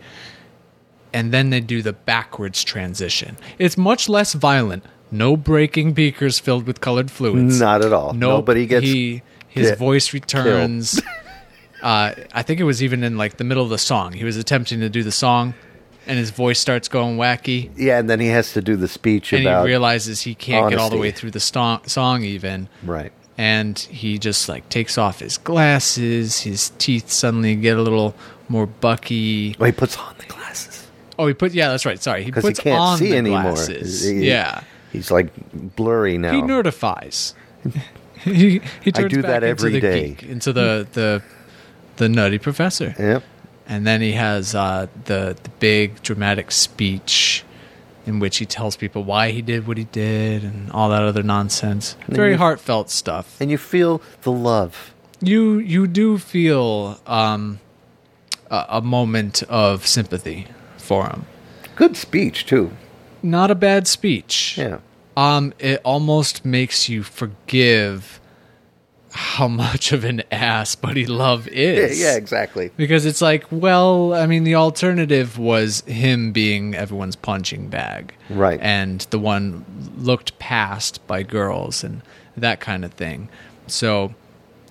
And 1.13 1.31
then 1.31 1.51
they 1.51 1.61
do 1.61 1.81
the 1.81 1.93
backwards 1.93 2.63
transition. 2.63 3.37
It's 3.59 3.77
much 3.77 4.09
less 4.09 4.33
violent. 4.33 4.83
No 5.11 5.37
breaking 5.37 5.93
beakers 5.93 6.39
filled 6.39 6.65
with 6.65 6.81
colored 6.81 7.11
fluids. 7.11 7.59
Not 7.59 7.85
at 7.85 7.93
all. 7.93 8.13
Nope. 8.13 8.39
Nobody 8.39 8.65
gets 8.65 8.87
He, 8.87 9.21
his 9.47 9.69
get 9.69 9.77
voice 9.77 10.11
returns. 10.11 10.99
uh, 11.83 12.13
I 12.33 12.41
think 12.41 12.59
it 12.59 12.63
was 12.63 12.81
even 12.81 13.03
in 13.03 13.15
like 13.15 13.37
the 13.37 13.43
middle 13.43 13.63
of 13.63 13.69
the 13.69 13.77
song. 13.77 14.13
He 14.13 14.23
was 14.23 14.37
attempting 14.37 14.79
to 14.79 14.89
do 14.89 15.03
the 15.03 15.11
song, 15.11 15.53
and 16.07 16.17
his 16.17 16.31
voice 16.31 16.59
starts 16.59 16.87
going 16.87 17.17
wacky. 17.17 17.69
Yeah, 17.77 17.99
and 17.99 18.09
then 18.09 18.19
he 18.19 18.27
has 18.27 18.53
to 18.53 18.61
do 18.61 18.75
the 18.75 18.87
speech 18.87 19.33
and 19.33 19.43
about 19.43 19.65
he 19.65 19.67
realizes 19.67 20.21
he 20.21 20.33
can't 20.33 20.71
get 20.71 20.79
all 20.79 20.89
the 20.89 20.97
way 20.97 21.11
through 21.11 21.31
the 21.31 21.39
song 21.39 22.23
even. 22.23 22.67
Right. 22.83 23.11
And 23.37 23.77
he 23.77 24.17
just 24.17 24.49
like 24.49 24.67
takes 24.69 24.97
off 24.97 25.19
his 25.19 25.37
glasses. 25.37 26.41
His 26.41 26.71
teeth 26.79 27.11
suddenly 27.11 27.55
get 27.55 27.77
a 27.77 27.83
little 27.83 28.15
more 28.49 28.65
bucky. 28.65 29.55
Well, 29.59 29.67
he 29.67 29.71
puts 29.71 29.95
on 29.97 30.15
the 30.17 30.25
glasses 30.25 30.72
Oh, 31.19 31.27
he 31.27 31.33
put 31.33 31.53
yeah, 31.53 31.69
that's 31.69 31.85
right. 31.85 32.01
Sorry, 32.01 32.23
he 32.23 32.31
because 32.31 32.43
he 32.43 32.49
puts 32.49 32.59
can't 32.61 32.79
on 32.79 32.97
see 32.97 33.11
the 33.11 33.17
anymore. 33.17 33.41
glasses. 33.53 34.03
He- 34.03 34.27
yeah, 34.27 34.63
he's 34.91 35.11
like 35.11 35.29
blurry 35.75 36.17
now. 36.17 36.31
he 36.33 36.41
nerdifies. 36.41 37.33
he 38.19 38.61
he 38.81 38.91
turns 38.91 39.11
do 39.13 39.21
back 39.21 39.41
that 39.41 39.43
into 39.43 39.65
every 39.67 39.79
the 39.79 39.81
geek, 39.81 40.23
into 40.23 40.51
the 40.53 40.87
the 40.93 41.21
the 41.97 42.09
nutty 42.09 42.37
professor. 42.39 42.95
Yep. 42.97 43.23
And 43.67 43.87
then 43.87 44.01
he 44.01 44.13
has 44.13 44.55
uh, 44.55 44.87
the 45.05 45.37
the 45.41 45.49
big 45.59 46.01
dramatic 46.01 46.51
speech 46.51 47.43
in 48.05 48.19
which 48.19 48.37
he 48.37 48.45
tells 48.45 48.75
people 48.75 49.03
why 49.05 49.31
he 49.31 49.41
did 49.41 49.65
what 49.65 49.77
he 49.77 49.85
did 49.85 50.43
and 50.43 50.69
all 50.71 50.89
that 50.89 51.01
other 51.03 51.23
nonsense. 51.23 51.95
And 52.07 52.15
Very 52.15 52.31
you- 52.31 52.37
heartfelt 52.37 52.89
stuff. 52.89 53.37
and 53.39 53.49
you 53.49 53.57
feel 53.57 54.01
the 54.23 54.31
love. 54.31 54.93
You 55.21 55.59
you 55.59 55.87
do 55.87 56.17
feel 56.17 56.99
um, 57.07 57.59
a, 58.51 58.65
a 58.69 58.81
moment 58.81 59.43
of 59.43 59.87
sympathy 59.87 60.47
for 60.83 61.07
him. 61.07 61.25
Good 61.75 61.97
speech 61.97 62.45
too. 62.45 62.71
Not 63.23 63.49
a 63.49 63.55
bad 63.55 63.87
speech. 63.87 64.55
Yeah. 64.57 64.79
Um, 65.15 65.53
it 65.59 65.79
almost 65.83 66.43
makes 66.43 66.89
you 66.89 67.03
forgive 67.03 68.19
how 69.11 69.47
much 69.65 69.91
of 69.91 70.03
an 70.03 70.23
ass 70.31 70.75
Buddy 70.75 71.05
Love 71.05 71.47
Yeah, 71.47 71.53
is. 71.69 72.01
yeah, 72.01 72.15
exactly. 72.15 72.71
Because 72.77 73.05
it's 73.05 73.21
like, 73.21 73.45
well, 73.51 74.13
I 74.13 74.25
mean, 74.25 74.43
the 74.43 74.55
alternative 74.55 75.37
was 75.37 75.81
him 75.81 76.31
being 76.31 76.73
everyone's 76.75 77.15
punching 77.15 77.67
bag. 77.69 78.13
Right. 78.29 78.59
And 78.61 79.01
the 79.11 79.19
one 79.19 79.65
looked 79.97 80.37
past 80.39 81.05
by 81.07 81.21
girls 81.23 81.83
and 81.83 82.01
that 82.35 82.59
kind 82.59 82.83
of 82.83 82.93
thing. 82.93 83.29
So, 83.67 84.13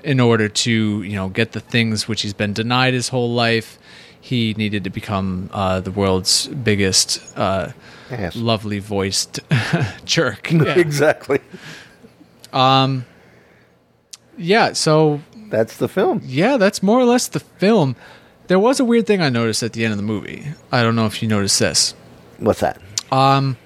in 0.03 0.19
order 0.19 0.49
to, 0.49 1.03
you 1.05 1.15
know, 1.15 1.29
get 1.29 1.53
the 1.53 1.61
things 1.61 2.09
which 2.09 2.23
he's 2.23 2.35
been 2.35 2.53
denied 2.53 2.93
his 2.95 3.09
whole 3.11 3.33
life, 3.33 3.79
he 4.23 4.55
needed 4.57 4.85
to 4.85 4.91
become 4.91 5.51
uh, 5.53 5.81
the 5.81 5.91
world's 5.91 6.47
biggest, 6.47 7.21
uh, 7.37 7.73
lovely 8.35 8.79
voiced 8.79 9.41
jerk. 10.07 10.51
Yeah. 10.53 10.79
exactly. 10.79 11.41
Um, 12.53 13.05
yeah, 14.39 14.73
so 14.73 15.21
That's 15.51 15.77
the 15.77 15.89
film. 15.89 16.21
yeah, 16.25 16.57
that's 16.57 16.83
more 16.83 17.01
or 17.01 17.05
less 17.05 17.29
the 17.29 17.41
film. 17.41 17.97
There 18.47 18.59
was 18.59 18.81
a 18.81 18.85
weird 18.85 19.07
thing 19.07 19.21
I 19.21 19.29
noticed 19.29 19.63
at 19.63 19.73
the 19.73 19.85
end 19.85 19.93
of 19.93 19.97
the 19.99 20.03
movie. 20.05 20.47
I 20.71 20.83
don't 20.83 20.95
know 20.97 21.07
if 21.07 21.23
you 21.23 21.29
noticed 21.29 21.59
this. 21.59 21.95
What's 22.39 22.61
that? 22.61 22.81
Um, 23.11 23.57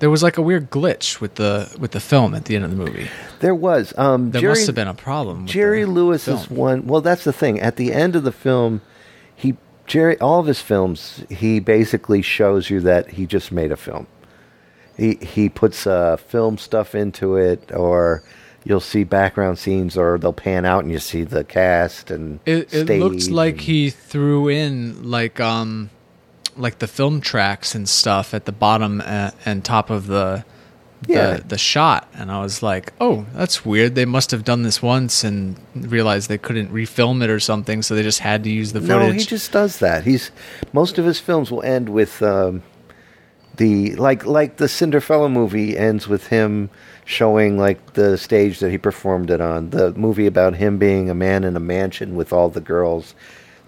there 0.00 0.10
was 0.10 0.22
like 0.22 0.36
a 0.38 0.42
weird 0.42 0.70
glitch 0.70 1.20
with 1.20 1.36
the 1.36 1.74
with 1.78 1.92
the 1.92 2.00
film 2.00 2.34
at 2.34 2.44
the 2.46 2.56
end 2.56 2.64
of 2.64 2.70
the 2.70 2.76
movie. 2.76 3.08
There 3.40 3.54
was. 3.54 3.96
Um, 3.96 4.30
There 4.32 4.40
Jerry, 4.40 4.52
must 4.52 4.66
have 4.66 4.74
been 4.74 4.88
a 4.88 4.94
problem. 4.94 5.42
With 5.42 5.50
Jerry 5.52 5.84
Lewis 5.84 6.26
is 6.28 6.44
film. 6.46 6.58
one. 6.58 6.86
Well, 6.86 7.00
that's 7.00 7.24
the 7.24 7.32
thing. 7.32 7.60
At 7.60 7.76
the 7.76 7.92
end 7.92 8.16
of 8.16 8.22
the 8.24 8.32
film, 8.32 8.80
Jerry 9.86 10.18
all 10.20 10.40
of 10.40 10.46
his 10.46 10.60
films, 10.60 11.24
he 11.28 11.60
basically 11.60 12.22
shows 12.22 12.70
you 12.70 12.80
that 12.80 13.10
he 13.10 13.26
just 13.26 13.52
made 13.52 13.70
a 13.72 13.76
film. 13.76 14.06
He 14.96 15.16
he 15.16 15.48
puts 15.48 15.86
uh, 15.86 16.16
film 16.16 16.56
stuff 16.58 16.94
into 16.94 17.36
it, 17.36 17.70
or 17.72 18.22
you'll 18.64 18.80
see 18.80 19.04
background 19.04 19.58
scenes, 19.58 19.96
or 19.96 20.18
they'll 20.18 20.32
pan 20.32 20.64
out 20.64 20.84
and 20.84 20.92
you 20.92 20.98
see 20.98 21.22
the 21.24 21.44
cast 21.44 22.10
and 22.10 22.40
It, 22.46 22.72
it 22.72 22.86
stage 22.86 23.28
like 23.30 23.54
and- 23.54 23.60
he 23.62 23.90
threw 23.90 24.48
in 24.48 25.10
like 25.10 25.40
um 25.40 25.90
like 26.56 26.78
the 26.78 26.86
film 26.86 27.20
tracks 27.20 27.74
and 27.74 27.88
stuff 27.88 28.32
at 28.32 28.44
the 28.44 28.52
bottom 28.52 29.02
uh, 29.04 29.32
and 29.44 29.64
top 29.64 29.90
of 29.90 30.06
the, 30.06 30.44
Yeah. 31.06 31.38
the 31.46 31.58
shot, 31.58 32.08
and 32.14 32.30
I 32.30 32.40
was 32.40 32.62
like, 32.62 32.92
"Oh, 33.00 33.26
that's 33.34 33.64
weird. 33.64 33.94
They 33.94 34.06
must 34.06 34.30
have 34.30 34.42
done 34.44 34.62
this 34.62 34.80
once 34.82 35.22
and 35.22 35.56
realized 35.74 36.28
they 36.28 36.38
couldn't 36.38 36.72
refilm 36.72 37.22
it 37.22 37.28
or 37.30 37.40
something, 37.40 37.82
so 37.82 37.94
they 37.94 38.02
just 38.02 38.20
had 38.20 38.44
to 38.44 38.50
use 38.50 38.72
the 38.72 38.80
footage 38.80 39.08
No, 39.08 39.12
he 39.12 39.24
just 39.24 39.52
does 39.52 39.80
that. 39.80 40.04
He's 40.04 40.30
most 40.72 40.98
of 40.98 41.04
his 41.04 41.20
films 41.20 41.50
will 41.50 41.62
end 41.62 41.88
with 41.90 42.22
um, 42.22 42.62
the 43.56 43.94
like 43.96 44.24
like 44.24 44.56
the 44.56 44.66
Cinderfella 44.66 45.30
movie 45.30 45.76
ends 45.76 46.08
with 46.08 46.28
him 46.28 46.70
showing 47.04 47.58
like 47.58 47.92
the 47.94 48.16
stage 48.16 48.60
that 48.60 48.70
he 48.70 48.78
performed 48.78 49.30
it 49.30 49.40
on. 49.40 49.70
The 49.70 49.92
movie 49.92 50.26
about 50.26 50.56
him 50.56 50.78
being 50.78 51.10
a 51.10 51.14
man 51.14 51.44
in 51.44 51.56
a 51.56 51.60
mansion 51.60 52.16
with 52.16 52.32
all 52.32 52.48
the 52.48 52.60
girls. 52.60 53.14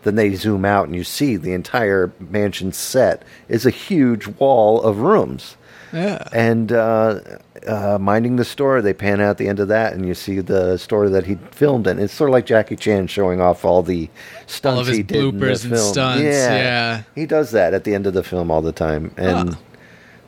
Then 0.03 0.14
they 0.14 0.35
zoom 0.35 0.64
out 0.64 0.87
and 0.87 0.95
you 0.95 1.05
see 1.05 1.37
the 1.37 1.53
entire 1.53 2.12
mansion 2.18 2.72
set 2.72 3.24
is 3.49 3.66
a 3.66 3.70
huge 3.70 4.27
wall 4.27 4.81
of 4.81 4.99
rooms. 4.99 5.57
Yeah, 5.97 6.28
And 6.32 6.72
uh, 6.72 7.20
uh, 7.66 7.99
minding 8.01 8.36
the 8.36 8.44
store, 8.44 8.82
they 8.82 8.92
pan 8.92 9.20
out 9.20 9.38
the 9.38 9.49
end 9.49 9.61
of 9.61 9.68
that, 9.68 9.92
and 9.92 10.07
you 10.07 10.14
see 10.14 10.40
the 10.40 10.76
store 10.76 11.09
that 11.09 11.26
he 11.26 11.36
filmed 11.51 11.86
in. 11.86 11.99
It's 11.99 12.12
sort 12.12 12.30
of 12.30 12.32
like 12.32 12.47
Jackie 12.47 12.76
Chan 12.76 13.07
showing 13.09 13.40
off 13.40 13.64
all 13.64 13.82
the 13.82 14.09
stunts 14.47 14.76
All 14.76 14.80
of 14.80 14.86
his 14.86 14.99
he 14.99 15.03
did 15.03 15.16
in 15.16 15.38
the 15.38 15.47
bloopers 15.47 15.64
and 15.64 15.74
film. 15.74 15.92
stunts, 15.92 16.24
yeah. 16.24 17.03
he 17.14 17.26
does 17.26 17.51
that 17.53 17.74
at 17.74 17.84
the 17.84 17.94
end 17.94 18.07
of 18.07 18.14
the 18.14 18.22
film 18.22 18.51
all 18.51 18.62
the 18.62 18.72
time, 18.72 19.12
and 19.16 19.57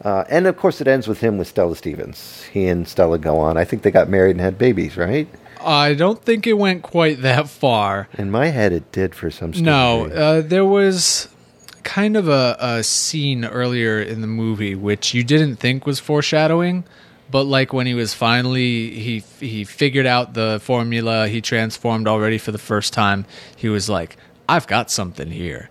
uh, 0.03 0.25
and 0.31 0.47
of 0.47 0.57
course 0.57 0.81
it 0.81 0.89
ends 0.89 1.07
with 1.07 1.21
him 1.21 1.39
with 1.39 1.49
Stella 1.49 1.77
Stevens. 1.77 2.45
He 2.45 2.67
and 2.67 2.87
Stella 2.89 3.19
go 3.19 3.39
on. 3.39 3.57
I 3.57 3.65
think 3.65 3.83
they 3.83 3.91
got 3.91 4.09
married 4.09 4.33
and 4.33 4.41
had 4.41 4.59
babies, 4.59 4.97
right? 4.97 5.29
I 5.61 5.95
don't 5.95 6.23
think 6.23 6.47
it 6.47 6.53
went 6.55 6.83
quite 6.83 7.23
that 7.23 7.49
far. 7.49 8.09
In 8.17 8.31
my 8.31 8.47
head, 8.47 8.73
it 8.73 8.93
did 8.93 9.15
for 9.15 9.31
some. 9.31 9.51
No, 9.51 10.07
uh, 10.07 10.41
there 10.41 10.65
was 10.65 11.29
kind 11.89 12.19
of 12.19 12.29
a, 12.29 12.55
a 12.61 12.83
scene 12.85 13.47
earlier 13.47 13.99
in 13.99 14.21
the 14.21 14.27
movie 14.27 14.75
which 14.75 15.15
you 15.15 15.25
didn't 15.25 15.57
think 15.57 15.87
was 15.87 15.99
foreshadowing, 15.99 16.85
but 17.31 17.45
like 17.45 17.73
when 17.73 17.87
he 17.87 17.95
was 17.95 18.13
finally 18.13 18.91
he 18.91 19.21
he 19.41 19.65
figured 19.65 20.05
out 20.05 20.35
the 20.35 20.61
formula, 20.63 21.29
he 21.29 21.41
transformed 21.41 22.07
already 22.07 22.37
for 22.37 22.53
the 22.53 22.59
first 22.59 22.93
time. 22.93 23.25
He 23.57 23.71
was 23.71 23.89
like, 23.89 24.19
"I've 24.47 24.67
got 24.67 24.91
something 24.91 25.31
here, 25.31 25.71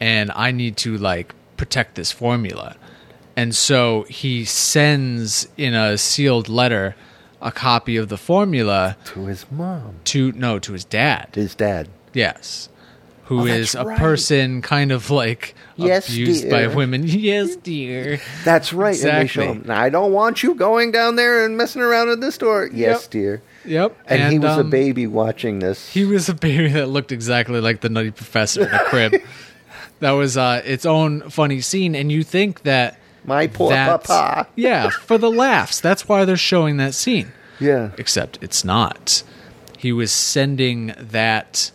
and 0.00 0.32
I 0.34 0.50
need 0.50 0.76
to 0.78 0.98
like 0.98 1.32
protect 1.56 1.94
this 1.94 2.10
formula." 2.10 2.76
And 3.36 3.54
so 3.54 4.02
he 4.08 4.44
sends 4.44 5.46
in 5.56 5.74
a 5.74 5.96
sealed 5.96 6.48
letter 6.48 6.96
a 7.40 7.52
copy 7.52 7.96
of 7.96 8.08
the 8.08 8.18
formula 8.18 8.96
to 9.14 9.26
his 9.26 9.46
mom, 9.48 9.94
to 10.04 10.32
no 10.32 10.58
to 10.58 10.72
his 10.72 10.84
dad. 10.84 11.28
To 11.34 11.40
his 11.40 11.54
dad. 11.54 11.88
Yes. 12.12 12.68
Who 13.26 13.42
Oh, 13.42 13.44
is 13.46 13.74
a 13.74 13.84
right. 13.84 13.98
person 13.98 14.62
kind 14.62 14.90
of 14.92 15.08
like 15.10 15.54
Yes, 15.76 16.08
abused 16.08 16.42
dear. 16.42 16.50
by 16.68 16.74
women. 16.74 17.02
Yes, 17.06 17.56
dear. 17.56 18.20
That's 18.44 18.72
right. 18.72 19.00
And 19.04 19.30
show 19.30 19.42
Exactly. 19.42 19.46
him. 19.46 19.70
I 19.70 19.88
don't 19.88 20.12
want 20.12 20.42
you 20.42 20.54
going 20.54 20.90
down 20.90 21.16
there 21.16 21.44
and 21.44 21.56
messing 21.56 21.82
around 21.82 22.08
in 22.10 22.20
this 22.20 22.34
store. 22.34 22.68
Yes, 22.72 23.02
Yep. 23.02 23.10
dear. 23.10 23.42
Yep. 23.64 23.96
And, 24.08 24.32
he 24.32 24.38
was 24.40 24.56
a 24.56 24.60
um, 24.62 24.70
baby 24.70 25.06
watching 25.06 25.60
this. 25.60 25.88
He 25.92 26.04
was 26.04 26.28
a 26.28 26.34
baby 26.34 26.68
that 26.68 26.88
looked 26.88 27.12
exactly 27.12 27.60
like 27.60 27.80
the 27.80 27.88
Nutty 27.88 28.10
Professor 28.10 28.64
in 28.64 28.70
the 28.72 28.78
crib. 28.86 29.14
that 30.00 30.10
was 30.10 30.36
uh, 30.36 30.60
its 30.64 30.84
own 30.84 31.30
funny 31.30 31.60
scene, 31.60 31.94
and 31.94 32.10
you 32.10 32.24
think 32.24 32.62
that 32.62 32.98
My 33.24 33.46
poor 33.46 33.70
papa. 33.70 34.48
yeah, 34.56 34.90
for 34.90 35.16
the 35.16 35.30
laughs. 35.30 35.80
That's 35.80 36.08
why 36.08 36.24
they're 36.24 36.36
showing 36.36 36.76
that 36.78 36.92
scene. 36.92 37.30
Yeah. 37.60 37.90
Except 37.96 38.36
it's 38.42 38.64
not. 38.64 39.22
He 39.78 39.92
was 39.92 40.10
sending 40.10 40.92
that 40.98 41.70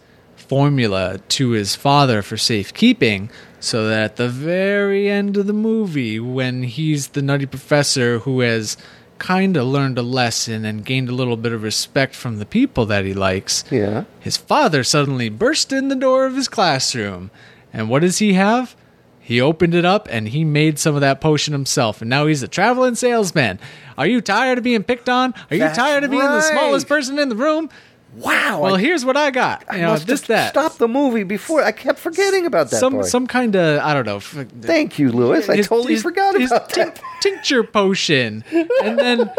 formula 0.48 1.20
to 1.30 1.50
his 1.52 1.76
father 1.76 2.22
for 2.22 2.38
safekeeping 2.38 3.30
so 3.60 3.88
that 3.88 4.04
at 4.04 4.16
the 4.18 4.30
very 4.30 5.10
end 5.10 5.36
of 5.38 5.48
the 5.48 5.54
movie, 5.54 6.20
when 6.20 6.64
he's 6.64 7.10
the 7.10 7.22
nutty 7.22 7.46
professor 7.46 8.20
who 8.20 8.40
has 8.42 8.78
kind 9.18 9.58
of 9.58 9.66
learned 9.66 9.98
a 9.98 10.04
lesson 10.04 10.64
and 10.64 10.86
gained 10.86 11.10
a 11.10 11.12
little 11.16 11.38
bit 11.38 11.52
of 11.52 11.64
respect 11.64 12.14
from 12.16 12.38
the 12.38 12.46
people 12.46 12.86
that 12.86 13.04
he 13.04 13.14
likes, 13.14 13.64
Yeah. 13.72 14.04
his 14.20 14.38
father 14.38 14.84
suddenly 14.84 15.30
burst 15.30 15.74
in 15.74 15.88
the 15.88 15.96
door 15.96 16.26
of 16.28 16.36
his 16.36 16.48
classroom. 16.48 17.32
And 17.74 17.90
what 17.90 18.02
does 18.04 18.20
he 18.20 18.34
have? 18.34 18.76
He 19.20 19.42
opened 19.42 19.76
it 19.76 19.84
up 19.84 20.08
and 20.10 20.30
he 20.30 20.46
made 20.46 20.80
some 20.80 20.96
of 20.96 21.02
that 21.02 21.20
potion 21.20 21.52
himself. 21.52 22.00
And 22.00 22.10
now 22.10 22.28
he's 22.28 22.44
a 22.44 22.48
traveling 22.48 22.96
salesman. 22.96 23.60
Are 23.98 24.08
you 24.08 24.22
tired 24.22 24.60
of 24.60 24.64
being 24.64 24.84
picked 24.84 25.10
on? 25.10 25.34
Are 25.52 25.56
you 25.56 25.60
That's 25.60 25.78
tired 25.78 26.04
of 26.06 26.12
being 26.12 26.22
the 26.24 26.40
smallest 26.42 26.88
person 26.88 27.20
in 27.20 27.28
the 27.28 27.36
room? 27.36 27.70
Wow. 28.18 28.62
Well, 28.62 28.76
I, 28.76 28.80
here's 28.80 29.06
what 29.06 29.16
I 29.18 29.32
got. 29.32 29.64
I 29.70 29.76
You 29.76 29.82
know, 29.84 29.90
must 29.90 30.08
have 30.08 30.28
that. 30.28 30.50
stopped 30.50 30.80
the 30.80 30.88
movie 30.88 31.24
before. 31.24 31.64
I 31.64 31.72
kept 31.72 32.00
forgetting 32.00 32.46
about 32.46 32.70
that 32.72 32.80
some 32.80 32.94
part. 32.94 33.06
some 33.06 33.28
kind 33.28 33.56
of 33.56 33.80
I 33.82 33.94
don't 33.94 34.06
know. 34.06 34.18
f- 34.18 34.46
Thank 34.62 34.98
you, 35.00 35.12
Lewis. 35.12 35.50
I 35.50 35.58
his- 35.58 35.68
totally 35.68 35.94
his- 35.94 36.02
forgot 36.04 36.40
his 36.40 36.52
about 36.52 36.70
tin- 36.70 36.88
that. 36.90 37.02
tincture 37.22 37.64
potion, 37.64 38.44
and 38.84 38.98
then 38.98 39.30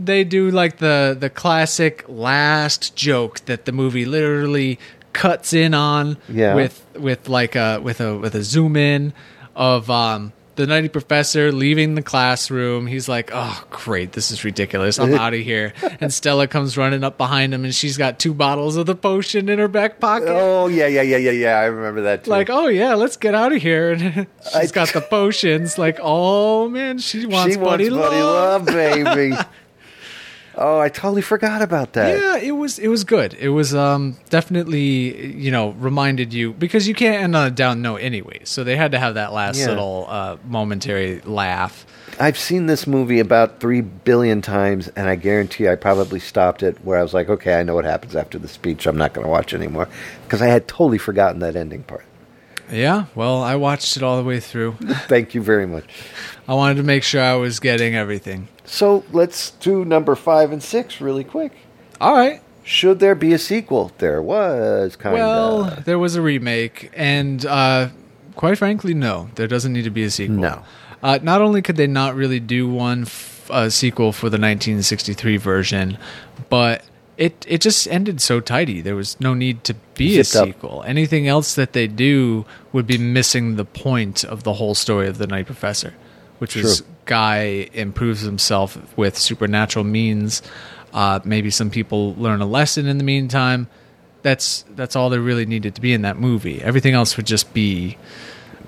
they 0.00 0.24
do 0.24 0.50
like 0.50 0.78
the 0.78 1.16
the 1.18 1.28
classic 1.30 2.04
last 2.08 2.96
joke 2.96 3.40
that 3.46 3.64
the 3.66 3.72
movie 3.72 4.04
literally 4.04 4.78
cuts 5.12 5.52
in 5.52 5.74
on 5.74 6.16
Yeah. 6.28 6.54
with 6.54 6.82
with 6.96 7.28
like 7.28 7.54
a 7.54 7.80
with 7.80 8.00
a 8.00 8.16
with 8.16 8.34
a 8.34 8.42
zoom 8.42 8.76
in 8.76 9.12
of 9.54 9.90
um 9.90 10.32
the 10.56 10.66
nutty 10.66 10.88
professor 10.88 11.50
leaving 11.50 11.94
the 11.94 12.02
classroom 12.02 12.86
he's 12.86 13.08
like 13.08 13.30
oh 13.32 13.64
great 13.70 14.12
this 14.12 14.30
is 14.30 14.44
ridiculous 14.44 14.98
i'm 14.98 15.14
out 15.18 15.32
of 15.32 15.40
here 15.40 15.72
and 16.00 16.12
stella 16.12 16.46
comes 16.46 16.76
running 16.76 17.02
up 17.02 17.16
behind 17.16 17.54
him 17.54 17.64
and 17.64 17.74
she's 17.74 17.96
got 17.96 18.18
two 18.18 18.34
bottles 18.34 18.76
of 18.76 18.84
the 18.86 18.94
potion 18.94 19.48
in 19.48 19.58
her 19.58 19.68
back 19.68 19.98
pocket 19.98 20.28
Oh 20.28 20.66
yeah, 20.68 20.86
yeah, 20.86 21.02
yeah, 21.02 21.16
yeah, 21.16 21.30
yeah. 21.30 21.58
I 21.58 21.64
remember 21.64 22.02
that 22.02 22.24
too. 22.24 22.30
like, 22.30 22.48
oh 22.50 22.66
yeah, 22.68 22.94
let's 22.94 23.16
get 23.16 23.34
out 23.34 23.52
of 23.52 23.60
here. 23.60 23.92
And 23.92 24.26
she's 24.44 24.70
I- 24.70 24.74
got 24.74 24.88
the 24.92 25.00
potions. 25.10 25.76
Like, 25.78 25.98
oh 26.00 26.68
man, 26.68 26.98
she 26.98 27.26
wants 27.26 27.54
she 27.54 27.60
buddy, 27.60 27.90
wants 27.90 28.08
buddy 28.08 28.22
love. 28.22 28.66
love, 28.66 28.66
baby. 28.66 29.36
Oh, 30.56 30.78
I 30.78 30.88
totally 30.88 31.22
forgot 31.22 31.62
about 31.62 31.92
that. 31.94 32.18
Yeah, 32.18 32.36
it 32.36 32.52
was 32.52 32.78
it 32.78 32.88
was 32.88 33.04
good. 33.04 33.34
It 33.34 33.50
was 33.50 33.74
um 33.74 34.16
definitely 34.30 35.32
you 35.36 35.50
know 35.50 35.70
reminded 35.72 36.32
you 36.32 36.52
because 36.52 36.86
you 36.88 36.94
can't 36.94 37.22
end 37.22 37.36
on 37.36 37.46
a 37.46 37.50
down 37.50 37.82
note 37.82 37.96
anyway. 37.96 38.40
So 38.44 38.64
they 38.64 38.76
had 38.76 38.92
to 38.92 38.98
have 38.98 39.14
that 39.14 39.32
last 39.32 39.58
Yeah. 39.58 39.68
little 39.68 40.06
uh, 40.08 40.36
momentary 40.46 41.20
laugh. 41.22 41.86
I've 42.20 42.38
seen 42.38 42.66
this 42.66 42.86
movie 42.86 43.20
about 43.20 43.58
three 43.58 43.80
billion 43.80 44.42
times, 44.42 44.88
and 44.88 45.08
I 45.08 45.14
guarantee 45.16 45.66
I 45.68 45.76
probably 45.76 46.20
stopped 46.20 46.62
it 46.62 46.76
where 46.84 46.98
I 46.98 47.02
was 47.02 47.14
like, 47.14 47.30
okay, 47.30 47.58
I 47.58 47.62
know 47.62 47.74
what 47.74 47.86
happens 47.86 48.14
after 48.14 48.38
the 48.38 48.48
speech. 48.48 48.86
I'm 48.86 48.98
not 48.98 49.14
going 49.14 49.24
to 49.24 49.30
watch 49.30 49.54
anymore 49.54 49.88
because 50.24 50.42
I 50.42 50.46
had 50.48 50.68
totally 50.68 50.98
forgotten 50.98 51.40
that 51.40 51.56
ending 51.56 51.82
part. 51.84 52.04
Yeah, 52.70 53.06
well, 53.14 53.42
I 53.42 53.56
watched 53.56 53.96
it 53.96 54.02
all 54.02 54.18
the 54.18 54.24
way 54.24 54.40
through. 54.40 54.72
Thank 55.08 55.34
you 55.34 55.42
very 55.42 55.66
much. 55.66 55.84
I 56.46 56.54
wanted 56.54 56.76
to 56.76 56.82
make 56.82 57.02
sure 57.02 57.22
I 57.22 57.34
was 57.34 57.60
getting 57.60 57.94
everything. 57.94 58.48
So 58.72 59.04
let's 59.12 59.50
do 59.50 59.84
number 59.84 60.16
five 60.16 60.50
and 60.50 60.62
six 60.62 60.98
really 60.98 61.24
quick. 61.24 61.52
All 62.00 62.14
right. 62.14 62.40
Should 62.64 63.00
there 63.00 63.14
be 63.14 63.34
a 63.34 63.38
sequel? 63.38 63.92
There 63.98 64.22
was 64.22 64.96
kind 64.96 65.14
of. 65.14 65.18
Well, 65.20 65.64
there 65.84 65.98
was 65.98 66.14
a 66.14 66.22
remake, 66.22 66.90
and 66.94 67.44
uh, 67.44 67.90
quite 68.34 68.56
frankly, 68.56 68.94
no, 68.94 69.28
there 69.34 69.46
doesn't 69.46 69.74
need 69.74 69.84
to 69.84 69.90
be 69.90 70.04
a 70.04 70.10
sequel. 70.10 70.36
No. 70.36 70.62
Uh, 71.02 71.18
not 71.22 71.42
only 71.42 71.60
could 71.60 71.76
they 71.76 71.86
not 71.86 72.14
really 72.14 72.40
do 72.40 72.66
one 72.66 73.02
f- 73.02 73.50
uh, 73.50 73.68
sequel 73.68 74.10
for 74.10 74.30
the 74.30 74.38
1963 74.38 75.36
version, 75.36 75.98
but 76.48 76.82
it 77.18 77.44
it 77.46 77.60
just 77.60 77.86
ended 77.88 78.22
so 78.22 78.40
tidy. 78.40 78.80
There 78.80 78.96
was 78.96 79.20
no 79.20 79.34
need 79.34 79.64
to 79.64 79.74
be 79.96 80.18
a 80.18 80.24
Zipped 80.24 80.40
up. 80.40 80.48
sequel. 80.54 80.82
Anything 80.86 81.28
else 81.28 81.54
that 81.56 81.74
they 81.74 81.88
do 81.88 82.46
would 82.72 82.86
be 82.86 82.96
missing 82.96 83.56
the 83.56 83.66
point 83.66 84.24
of 84.24 84.44
the 84.44 84.54
whole 84.54 84.74
story 84.74 85.08
of 85.08 85.18
the 85.18 85.26
Nutty 85.26 85.44
Professor, 85.44 85.92
which 86.38 86.56
is 86.56 86.78
True. 86.80 86.86
Guy 87.04 87.68
improves 87.72 88.20
himself 88.20 88.78
with 88.96 89.16
supernatural 89.18 89.84
means. 89.84 90.42
Uh, 90.92 91.20
maybe 91.24 91.50
some 91.50 91.70
people 91.70 92.14
learn 92.16 92.40
a 92.40 92.46
lesson 92.46 92.86
in 92.86 92.98
the 92.98 93.04
meantime. 93.04 93.66
That's 94.22 94.64
that's 94.76 94.94
all 94.94 95.10
there 95.10 95.20
really 95.20 95.46
needed 95.46 95.74
to 95.74 95.80
be 95.80 95.92
in 95.92 96.02
that 96.02 96.16
movie. 96.18 96.62
Everything 96.62 96.94
else 96.94 97.16
would 97.16 97.26
just 97.26 97.52
be 97.54 97.96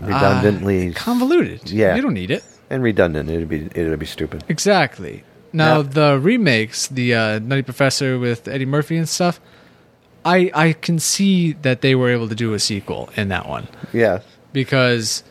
redundantly 0.01 0.91
uh, 0.91 0.93
convoluted. 0.95 1.71
Yeah. 1.71 1.95
you 1.97 2.03
don't 2.03 2.15
need 2.15 2.31
it. 2.31 2.45
and 2.71 2.83
redundant. 2.83 3.31
It'd 3.31 3.49
be 3.49 3.67
it'd 3.67 3.99
be 3.99 4.07
stupid. 4.07 4.45
Exactly. 4.49 5.25
Now 5.53 5.77
Now- 5.77 5.83
the 5.83 6.19
remakes, 6.21 6.89
the 6.89 7.15
uh, 7.15 7.39
Nutty 7.39 7.63
Professor 7.63 8.19
with 8.19 8.49
Eddie 8.49 8.67
Murphy 8.67 8.97
and 8.97 9.09
stuff, 9.09 9.41
I 10.25 10.51
I 10.55 10.73
can 10.73 10.99
see 10.99 11.53
that 11.63 11.81
they 11.83 11.95
were 11.95 12.11
able 12.11 12.29
to 12.29 12.35
do 12.35 12.55
a 12.55 12.59
sequel 12.59 13.11
in 13.17 13.29
that 13.29 13.49
one 13.49 13.69
Yeah. 13.93 14.21
because 14.53 15.23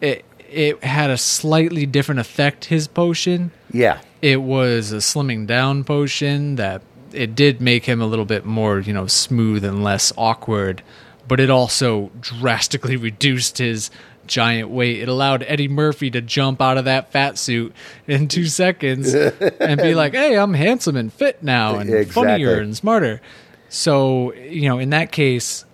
it 0.00 0.24
it 0.52 0.82
had 0.84 1.10
a 1.10 1.18
slightly 1.18 1.86
different 1.86 2.20
effect. 2.20 2.66
His 2.66 2.86
potion, 2.88 3.50
Yeah. 3.72 3.98
it 4.20 4.42
was 4.42 4.92
a 4.92 4.96
slimming 4.96 5.46
down 5.46 5.84
potion 5.84 6.56
that 6.56 6.82
it 7.12 7.34
did 7.34 7.60
make 7.60 7.84
him 7.84 8.00
a 8.00 8.06
little 8.06 8.24
bit 8.24 8.44
more 8.46 8.80
you 8.80 8.92
know 8.92 9.06
smooth 9.06 9.64
and 9.64 9.82
less 9.84 10.12
awkward, 10.16 10.82
but 11.28 11.40
it 11.40 11.50
also 11.50 12.10
drastically 12.20 12.96
reduced 13.10 13.58
his 13.58 13.90
giant 14.26 14.70
weight. 14.70 15.00
It 15.00 15.08
allowed 15.08 15.42
Eddie 15.48 15.68
Murphy 15.68 16.10
to 16.12 16.20
jump 16.20 16.62
out 16.62 16.78
of 16.78 16.84
that 16.84 17.10
fat 17.12 17.36
suit 17.36 17.74
in 18.06 18.28
two 18.28 18.46
seconds 18.46 19.12
and 19.60 19.80
be 19.80 19.94
like, 19.94 20.12
"Hey, 20.14 20.36
I'm 20.38 20.54
handsome 20.54 20.96
and 20.96 21.12
fit 21.12 21.42
now, 21.42 21.78
and 21.78 21.90
Exactly. 21.90 22.12
funnier 22.22 22.58
and 22.60 22.76
smarter." 22.76 23.20
So 23.68 24.32
you 24.34 24.68
know, 24.68 24.78
in 24.78 24.90
that 24.90 25.12
case, 25.12 25.64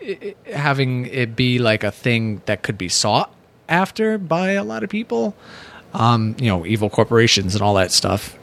i 0.00 0.34
i- 0.46 0.50
having 0.52 1.06
it 1.06 1.34
be 1.36 1.58
like 1.58 1.82
a 1.84 1.90
thing 1.90 2.42
that 2.46 2.62
could 2.62 2.78
be 2.78 2.88
sought 2.88 3.32
after 3.68 4.18
by 4.18 4.52
a 4.52 4.64
lot 4.64 4.82
of 4.82 4.90
people 4.90 5.34
um, 5.94 6.36
you 6.38 6.48
know, 6.48 6.66
evil 6.66 6.90
corporations 6.90 7.54
and 7.54 7.62
all 7.62 7.74
that 7.74 7.90
stuff 7.90 8.38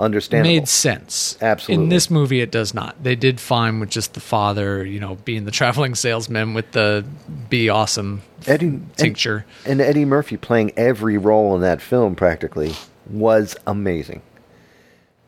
Understandable. 0.00 0.54
made 0.54 0.68
sense. 0.68 1.36
Absolutely. 1.42 1.84
In 1.84 1.90
this 1.90 2.08
movie, 2.10 2.40
it 2.40 2.50
does 2.50 2.72
not. 2.72 3.02
They 3.02 3.16
did 3.16 3.40
fine 3.40 3.80
with 3.80 3.90
just 3.90 4.14
the 4.14 4.20
father, 4.20 4.84
you 4.84 5.00
know, 5.00 5.16
being 5.16 5.44
the 5.44 5.50
traveling 5.60 5.94
salesman 5.94 6.54
with 6.54 6.72
the 6.72 7.04
be 7.50 7.68
awesome 7.68 8.22
Eddie 8.46 8.80
tincture. 8.96 9.44
And, 9.64 9.72
and 9.72 9.80
Eddie 9.80 10.04
Murphy 10.04 10.36
playing 10.36 10.72
every 10.76 11.18
role 11.18 11.54
in 11.54 11.60
that 11.62 11.82
film 11.82 12.14
practically 12.14 12.74
was 13.10 13.56
amazing. 13.66 14.22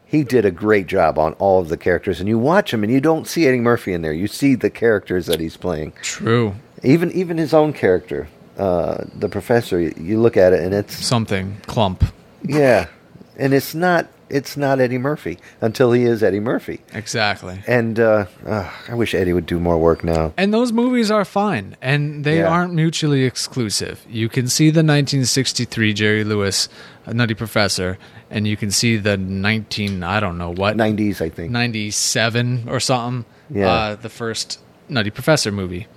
He 0.04 0.24
did 0.24 0.44
a 0.44 0.50
great 0.50 0.86
job 0.86 1.18
on 1.18 1.34
all 1.34 1.60
of 1.60 1.68
the 1.68 1.76
characters, 1.76 2.18
and 2.18 2.28
you 2.28 2.36
watch 2.36 2.74
him, 2.74 2.82
and 2.82 2.92
you 2.92 3.00
don't 3.00 3.28
see 3.28 3.46
Eddie 3.46 3.60
Murphy 3.60 3.92
in 3.92 4.02
there. 4.02 4.12
You 4.12 4.26
see 4.26 4.56
the 4.56 4.70
characters 4.70 5.26
that 5.26 5.38
he's 5.38 5.56
playing. 5.56 5.92
True. 6.02 6.56
Even 6.82 7.12
even 7.12 7.38
his 7.38 7.54
own 7.54 7.72
character, 7.72 8.28
uh, 8.60 9.04
the 9.14 9.28
professor. 9.28 9.80
You, 9.80 9.94
you 9.98 10.20
look 10.20 10.36
at 10.36 10.52
it, 10.52 10.60
and 10.62 10.74
it's 10.74 11.06
Sherman 11.08 11.56
Klump. 11.66 12.12
Yeah, 12.44 12.88
and 13.36 13.52
it's 13.54 13.74
not 13.74 14.06
it's 14.28 14.56
not 14.56 14.78
Eddie 14.80 14.96
Murphy 14.98 15.38
until 15.60 15.90
he 15.90 16.04
is 16.04 16.22
Eddie 16.22 16.38
Murphy. 16.38 16.80
Exactly. 16.94 17.62
And 17.66 17.98
uh, 17.98 18.26
uh, 18.46 18.70
I 18.88 18.94
wish 18.94 19.12
Eddie 19.12 19.32
would 19.32 19.46
do 19.46 19.58
more 19.58 19.76
work 19.76 20.04
now. 20.04 20.32
And 20.36 20.54
those 20.54 20.70
movies 20.72 21.10
are 21.10 21.24
fine, 21.24 21.76
and 21.82 22.22
they 22.24 22.38
Yeah. 22.38 22.46
aren't 22.48 22.72
mutually 22.72 23.24
exclusive. 23.24 24.04
You 24.08 24.28
can 24.28 24.46
see 24.46 24.70
the 24.70 24.84
1963 24.84 25.92
Jerry 25.94 26.22
Lewis 26.22 26.68
Nutty 27.08 27.34
Professor, 27.34 27.98
and 28.30 28.46
you 28.46 28.56
can 28.56 28.70
see 28.70 28.96
the 28.98 29.16
19 29.16 30.04
I 30.04 30.20
don't 30.20 30.38
know 30.38 30.50
what 30.52 30.76
90s, 30.76 31.20
I 31.20 31.28
think 31.28 31.50
97 31.50 32.68
or 32.68 32.78
something. 32.78 33.24
Yeah. 33.52 33.68
uh, 33.68 33.94
the 33.96 34.08
first 34.08 34.60
Nutty 34.88 35.10
Professor 35.10 35.50
movie 35.50 35.88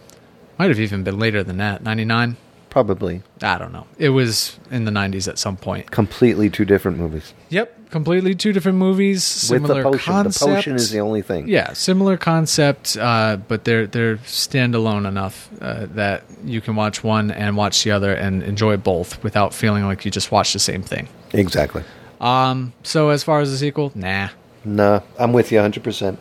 might 0.58 0.70
have 0.70 0.80
even 0.80 1.04
been 1.04 1.20
later 1.20 1.44
than 1.44 1.58
that. 1.58 1.84
99. 1.84 2.38
Probably 2.74 3.22
I 3.44 3.60
don't 3.60 3.72
know. 3.72 3.86
It 4.00 4.10
was 4.10 4.58
in 4.72 4.86
the 4.86 4.92
90s 4.92 5.28
at 5.28 5.38
some 5.38 5.58
point. 5.58 5.92
completely 5.92 6.50
two 6.50 6.66
different 6.66 6.98
movies. 6.98 7.36
Yep, 7.50 7.92
completely 7.92 8.34
two 8.34 8.52
different 8.52 8.80
movies. 8.80 9.18
With 9.52 9.62
Similar 9.62 9.84
the 9.84 9.92
potion, 9.92 10.12
concept. 10.14 10.40
the 10.40 10.56
potion 10.56 10.76
is 10.76 10.90
the 10.90 11.00
only 11.00 11.22
thing. 11.22 11.48
Yeah, 11.48 11.74
similar 11.74 12.18
concept, 12.18 12.98
uh, 12.98 13.38
but 13.48 13.66
they're 13.66 13.86
they're 13.86 14.18
standalone 14.26 15.08
enough 15.08 15.52
uh, 15.62 15.86
that 15.94 16.24
you 16.44 16.62
can 16.62 16.76
watch 16.76 17.04
one 17.04 17.30
and 17.30 17.56
watch 17.56 17.84
the 17.84 17.92
other 17.92 18.12
and 18.12 18.42
enjoy 18.42 18.76
both 18.78 19.24
without 19.24 19.54
feeling 19.54 19.86
like 19.86 20.04
you 20.04 20.10
just 20.10 20.32
watched 20.32 20.54
the 20.54 20.60
same 20.60 20.82
thing. 20.82 21.08
Exactly. 21.32 21.84
Um, 22.20 22.74
so 22.82 23.10
as 23.10 23.24
far 23.24 23.40
as 23.42 23.52
the 23.52 23.58
sequel, 23.58 23.92
nah. 23.94 24.30
Nah, 24.66 25.02
I'm 25.20 25.32
with 25.32 25.52
you 25.52 25.60
100%. 25.60 26.18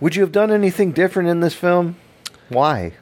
Would 0.00 0.14
you 0.14 0.22
have 0.22 0.30
done 0.30 0.52
anything 0.52 0.92
different 0.92 1.28
in 1.28 1.40
this 1.40 1.54
film? 1.54 1.96
Why? 2.50 2.92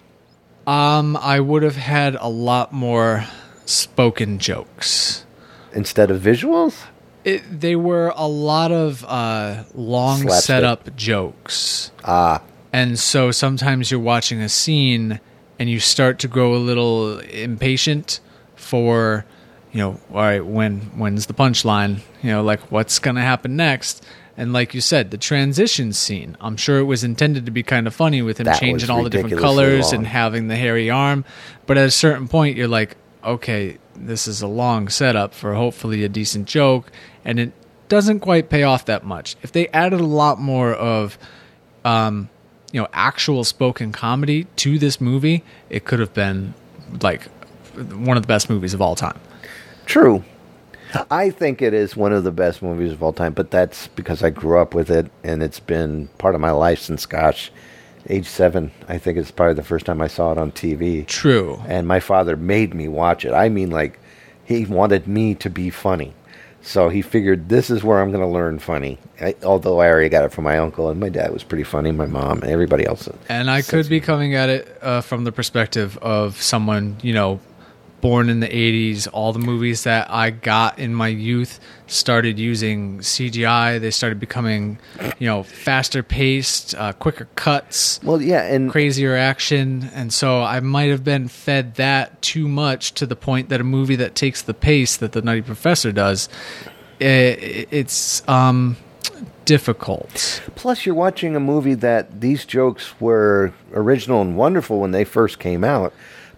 Um, 0.67 1.17
I 1.17 1.41
would 1.41 1.63
have 1.63 1.77
had 1.77 2.17
a 2.17 2.29
lot 2.29 2.73
more 2.73 3.27
spoken 3.67 4.39
jokes. 4.39 5.25
Instead 5.73 6.11
of 6.11 6.23
visuals? 6.23 6.85
It, 7.25 7.61
they 7.61 7.75
were 7.75 8.13
a 8.17 8.29
lot 8.29 8.71
of 8.71 9.05
uh, 9.05 9.65
long 9.75 10.23
Slapstick. 10.23 10.45
setup 10.45 10.97
jokes. 10.97 11.91
Ah. 12.05 12.43
And 12.73 12.99
so 12.99 13.31
sometimes 13.31 13.91
you're 13.91 14.01
watching 14.01 14.41
a 14.41 14.49
scene 14.49 15.21
and 15.59 15.71
you 15.71 15.81
start 15.81 16.19
to 16.21 16.29
grow 16.29 16.55
a 16.55 16.59
little 16.59 17.19
impatient 17.21 18.21
for, 18.57 19.25
you 19.73 19.79
know, 19.79 20.01
all 20.11 20.17
right, 20.17 20.45
when 20.45 20.81
when's 20.99 21.27
the 21.27 21.35
punchline? 21.35 22.01
You 22.23 22.31
know, 22.31 22.43
like 22.43 22.61
what's 22.73 22.99
going 22.99 23.17
to 23.17 23.23
happen 23.23 23.57
next? 23.57 24.05
And 24.37 24.53
like 24.53 24.75
you 24.75 24.81
said, 24.81 25.11
the 25.13 25.19
transition 25.19 25.93
scene, 25.93 26.37
I'm 26.41 26.57
sure 26.57 26.79
it 26.79 26.85
was 26.85 27.05
intended 27.05 27.47
to 27.47 27.53
be 27.53 27.63
kind 27.63 27.87
of 27.87 27.95
funny 27.95 28.21
with 28.21 28.39
him 28.41 28.45
That 28.47 28.59
changing 28.61 28.91
all 28.91 29.05
the 29.05 29.11
different 29.11 29.39
colors 29.39 29.87
long. 29.93 29.95
and 29.95 30.07
having 30.07 30.49
the 30.49 30.57
hairy 30.57 30.91
arm. 30.91 31.25
But 31.67 31.79
at 31.79 31.87
a 31.87 31.91
certain 31.91 32.27
point, 32.27 32.57
you're 32.57 32.67
like, 32.69 32.97
okay, 33.23 33.79
this 33.95 34.27
is 34.27 34.43
a 34.43 34.49
long 34.49 34.89
setup 34.89 35.35
for 35.35 35.55
hopefully 35.55 36.03
a 36.03 36.09
decent 36.09 36.49
joke. 36.49 36.91
And 37.25 37.39
it 37.39 37.53
doesn't 37.89 38.21
quite 38.21 38.49
pay 38.51 38.65
off 38.65 38.87
that 38.87 39.05
much. 39.05 39.37
If 39.43 39.53
they 39.53 39.69
added 39.69 40.01
a 40.01 40.07
lot 40.07 40.41
more 40.41 40.75
of, 40.75 41.17
um, 41.85 42.29
you 42.73 42.81
know, 42.81 42.89
actual 42.93 43.45
spoken 43.45 43.93
comedy 43.93 44.45
to 44.57 44.81
this 44.81 45.01
movie, 45.01 45.45
it 45.71 45.85
could 45.85 46.01
have 46.01 46.13
been 46.13 46.55
like 47.03 47.23
one 47.93 48.17
of 48.17 48.23
the 48.25 48.27
best 48.27 48.51
movies 48.51 48.75
of 48.75 48.83
all 48.83 48.97
time. 48.97 49.19
True. 49.87 50.25
I 51.11 51.31
think 51.31 51.63
it 51.63 51.75
is 51.75 51.97
one 51.97 52.13
of 52.13 52.25
the 52.25 52.33
best 52.33 52.63
movies 52.63 52.93
of 52.93 53.03
all 53.03 53.13
time, 53.13 53.33
but 53.33 53.51
that's 53.51 53.89
because 53.89 54.23
I 54.23 54.31
grew 54.31 54.59
up 54.59 54.75
with 54.75 54.91
it 54.91 55.11
and 55.23 55.43
it's 55.43 55.61
been 55.61 56.09
part 56.19 56.35
of 56.35 56.41
my 56.41 56.51
life 56.51 56.81
since, 56.81 57.07
gosh, 57.07 57.51
age 58.09 58.27
seven. 58.27 58.71
I 58.89 58.99
think 58.99 59.19
it's 59.19 59.31
probably 59.31 59.55
the 59.55 59.63
first 59.63 59.87
time 59.87 60.01
I 60.01 60.09
saw 60.09 60.33
it 60.33 60.39
on 60.39 60.53
TV. 60.53 61.07
True. 61.07 61.61
And 61.67 61.87
my 61.87 62.01
father 62.01 62.37
made 62.37 62.75
me 62.75 62.89
watch 62.89 63.25
it. 63.25 63.33
I 63.33 63.49
mean, 63.49 63.71
like, 63.71 63.99
he 64.45 64.67
wanted 64.67 65.07
me 65.07 65.35
to 65.37 65.51
be 65.51 65.71
funny. 65.71 66.15
So 66.65 66.89
he 66.89 67.03
figured 67.03 67.51
this 67.51 67.69
is 67.69 67.85
where 67.85 68.01
I'm 68.01 68.11
going 68.11 68.23
to 68.23 68.27
learn 68.27 68.59
funny. 68.59 68.99
I, 69.21 69.35
although 69.43 69.81
I 69.81 69.89
already 69.89 70.09
got 70.09 70.25
it 70.25 70.33
from 70.33 70.45
my 70.45 70.57
uncle, 70.57 70.89
and 70.89 70.99
my 70.99 71.11
dad 71.11 71.31
was 71.31 71.45
pretty 71.45 71.65
funny, 71.65 71.93
my 71.93 72.07
mom, 72.07 72.41
and 72.41 72.51
everybody 72.51 72.87
else. 72.87 73.07
And 73.29 73.51
I 73.51 73.61
could 73.61 73.87
be 73.89 74.01
coming 74.01 74.35
at 74.35 74.49
it 74.49 74.79
uh, 74.81 75.03
from 75.03 75.25
the 75.25 75.33
perspective 75.33 75.99
of 75.99 76.41
someone, 76.41 76.97
you 77.03 77.13
know, 77.13 77.39
born 78.05 78.29
in 78.29 78.41
the 78.41 78.49
80s. 78.49 79.09
All 79.15 79.33
the 79.33 79.39
movies 79.39 79.85
that 79.85 80.11
I 80.11 80.29
got 80.29 80.79
in 80.79 80.95
my 80.95 81.09
youth 81.09 81.59
started 81.87 82.39
using 82.39 82.99
CGI. 82.99 83.81
They 83.81 83.91
started 83.91 84.21
becoming, 84.21 84.79
you 85.19 85.27
know, 85.27 85.43
faster 85.43 86.03
paced, 86.03 86.75
uh, 86.75 86.93
quicker 86.93 87.29
cuts. 87.35 88.01
Well, 88.03 88.21
yeah, 88.21 88.43
and 88.43 88.71
crazier 88.71 89.17
action. 89.17 89.91
And 89.95 90.13
so 90.13 90.43
I 90.43 90.61
might 90.61 90.91
have 90.91 91.03
been 91.03 91.29
fed 91.29 91.77
that 91.77 92.21
too 92.21 92.47
much 92.47 92.93
to 92.93 93.07
the 93.07 93.17
point 93.17 93.49
that 93.49 93.63
a 93.63 93.65
movie 93.65 93.97
that 93.97 94.15
takes 94.15 94.43
the 94.43 94.53
pace 94.53 94.99
that 94.99 95.13
the 95.13 95.23
Nutty 95.23 95.41
Professor 95.41 95.91
does, 95.91 96.29
i 97.01 97.05
it's 97.71 98.23
um, 98.29 98.77
difficult. 99.47 100.43
Plus, 100.57 100.85
you're 100.85 100.95
watching 100.95 101.35
a 101.37 101.41
movie 101.41 101.75
that 101.75 102.21
these 102.21 102.45
jokes 102.45 103.01
were 103.01 103.55
original 103.73 104.21
and 104.21 104.37
wonderful 104.37 104.79
when 104.79 104.91
they 104.91 105.05
first 105.05 105.39
came 105.39 105.65
out, 105.65 105.95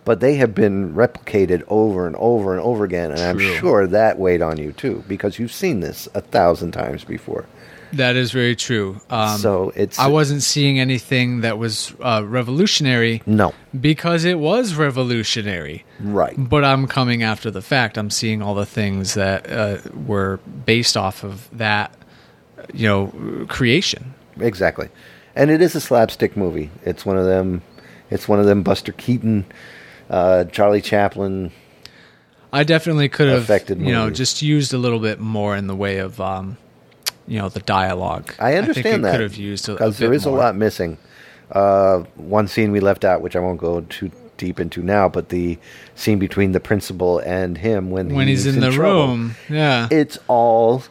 but 0.07 0.21
they 0.21 0.37
have 0.37 0.55
been 0.55 0.95
replicated 0.95 1.63
over 1.69 2.07
and 2.07 2.17
over 2.17 2.53
and 2.55 2.63
over 2.63 2.85
again, 2.85 3.11
and 3.11 3.21
I'm 3.21 3.39
sure 3.39 3.87
that 3.87 4.19
weighed 4.19 4.41
on 4.41 4.57
you 4.57 4.73
too 4.73 5.05
because 5.07 5.39
you've 5.39 5.53
seen 5.53 5.81
this 5.81 6.09
a 6.15 6.23
thousand 6.23 6.73
times 6.73 7.05
before. 7.05 7.45
That 7.93 8.17
is 8.17 8.33
very 8.33 8.57
true. 8.57 9.01
Um, 9.11 9.39
So 9.39 9.71
it's- 9.77 9.99
I 9.99 10.09
wasn't 10.09 10.43
seeing 10.43 10.81
anything 10.81 11.43
that 11.43 11.57
was 11.57 11.95
uh, 12.01 12.23
revolutionary. 12.27 13.23
No. 13.27 13.53
because 13.81 14.25
it 14.25 14.39
was 14.41 14.75
revolutionary. 14.75 15.85
Right. 16.01 16.35
But 16.37 16.65
I'm 16.65 16.87
coming 16.89 17.23
after 17.23 17.51
the 17.51 17.63
fact. 17.63 17.97
I'm 17.97 18.11
seeing 18.11 18.43
all 18.43 18.55
the 18.55 18.67
things 18.67 19.15
that 19.15 19.51
uh, 19.51 19.79
were 20.07 20.41
based 20.67 20.97
off 20.97 21.23
of 21.23 21.49
that, 21.53 21.95
you 22.75 22.89
know, 22.89 23.47
creation. 23.49 24.15
Exactly, 24.41 24.89
and 25.37 25.51
it 25.51 25.63
is 25.63 25.75
a 25.77 25.81
slapstick 25.81 26.37
movie. 26.37 26.71
It's 26.85 27.07
one 27.07 27.17
of 27.17 27.25
them. 27.25 27.63
It's 28.11 28.29
one 28.29 28.41
of 28.41 28.47
them. 28.47 28.63
Buster 28.63 28.93
Keaton, 28.93 29.45
uh, 30.11 30.45
Charlie 30.45 30.83
Chaplin. 30.83 31.53
I 32.53 32.65
definitely 32.65 33.09
could 33.09 33.29
have, 33.29 33.43
Affected 33.43 33.81
you 33.81 33.93
know, 33.93 34.09
just 34.11 34.41
used 34.41 34.73
a 34.73 34.79
little 34.79 35.01
bit 35.01 35.19
more 35.21 35.57
in 35.57 35.67
the 35.67 35.77
way 35.77 35.99
of, 35.99 36.21
um, 36.21 36.57
you 37.27 37.39
know, 37.39 37.49
the 37.49 37.61
dialogue. 37.61 38.33
I 38.39 38.53
think 38.53 38.69
understand 38.69 38.97
it 38.97 39.03
that 39.03 39.13
could 39.13 39.21
have 39.21 39.37
used 39.37 39.67
because 39.67 39.99
there 39.99 40.13
is 40.13 40.27
more. 40.27 40.37
a 40.37 40.41
lot 40.41 40.57
missing. 40.57 40.97
Uh, 41.51 42.01
one 42.15 42.49
scene 42.49 42.73
we 42.73 42.81
left 42.81 43.05
out, 43.05 43.21
which 43.21 43.37
I 43.37 43.41
won't 43.41 43.61
go 43.61 43.81
too 43.83 44.11
deep 44.37 44.61
into 44.61 44.83
now, 44.83 45.09
but 45.09 45.29
the 45.29 45.59
scene 45.95 46.19
between 46.19 46.53
the 46.53 46.61
principal 46.61 47.19
and 47.21 47.59
him 47.59 47.91
when 47.91 48.15
when 48.15 48.29
he's, 48.29 48.47
in, 48.47 48.61
the 48.61 48.71
trouble, 48.71 49.09
room. 49.09 49.35
Yeah, 49.49 49.89
It's 49.91 50.19
all 50.29 50.83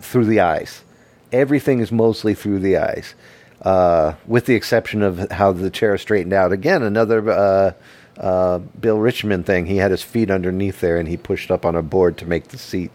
through 0.00 0.26
the 0.26 0.40
eyes. 0.40 0.82
Everything 1.32 1.80
is 1.80 1.92
mostly 1.92 2.34
through 2.34 2.58
the 2.60 2.76
eyes, 2.76 3.14
uh, 3.62 4.14
with 4.26 4.46
the 4.46 4.54
exception 4.54 5.02
of 5.02 5.30
how 5.30 5.52
the 5.52 5.70
chair 5.70 5.94
is 5.94 6.00
straightened 6.00 6.32
out. 6.32 6.52
Again, 6.52 6.82
another 6.82 7.30
uh, 7.30 7.72
uh, 8.20 8.58
Bill 8.58 8.98
Richmond 8.98 9.46
thing. 9.46 9.66
He 9.66 9.78
had 9.78 9.90
his 9.90 10.02
feet 10.02 10.30
underneath 10.30 10.80
there, 10.80 10.96
and 10.98 11.08
he 11.08 11.16
pushed 11.16 11.50
up 11.50 11.64
on 11.64 11.74
a 11.74 11.82
board 11.82 12.16
to 12.18 12.26
make 12.26 12.48
the 12.48 12.58
seat. 12.58 12.90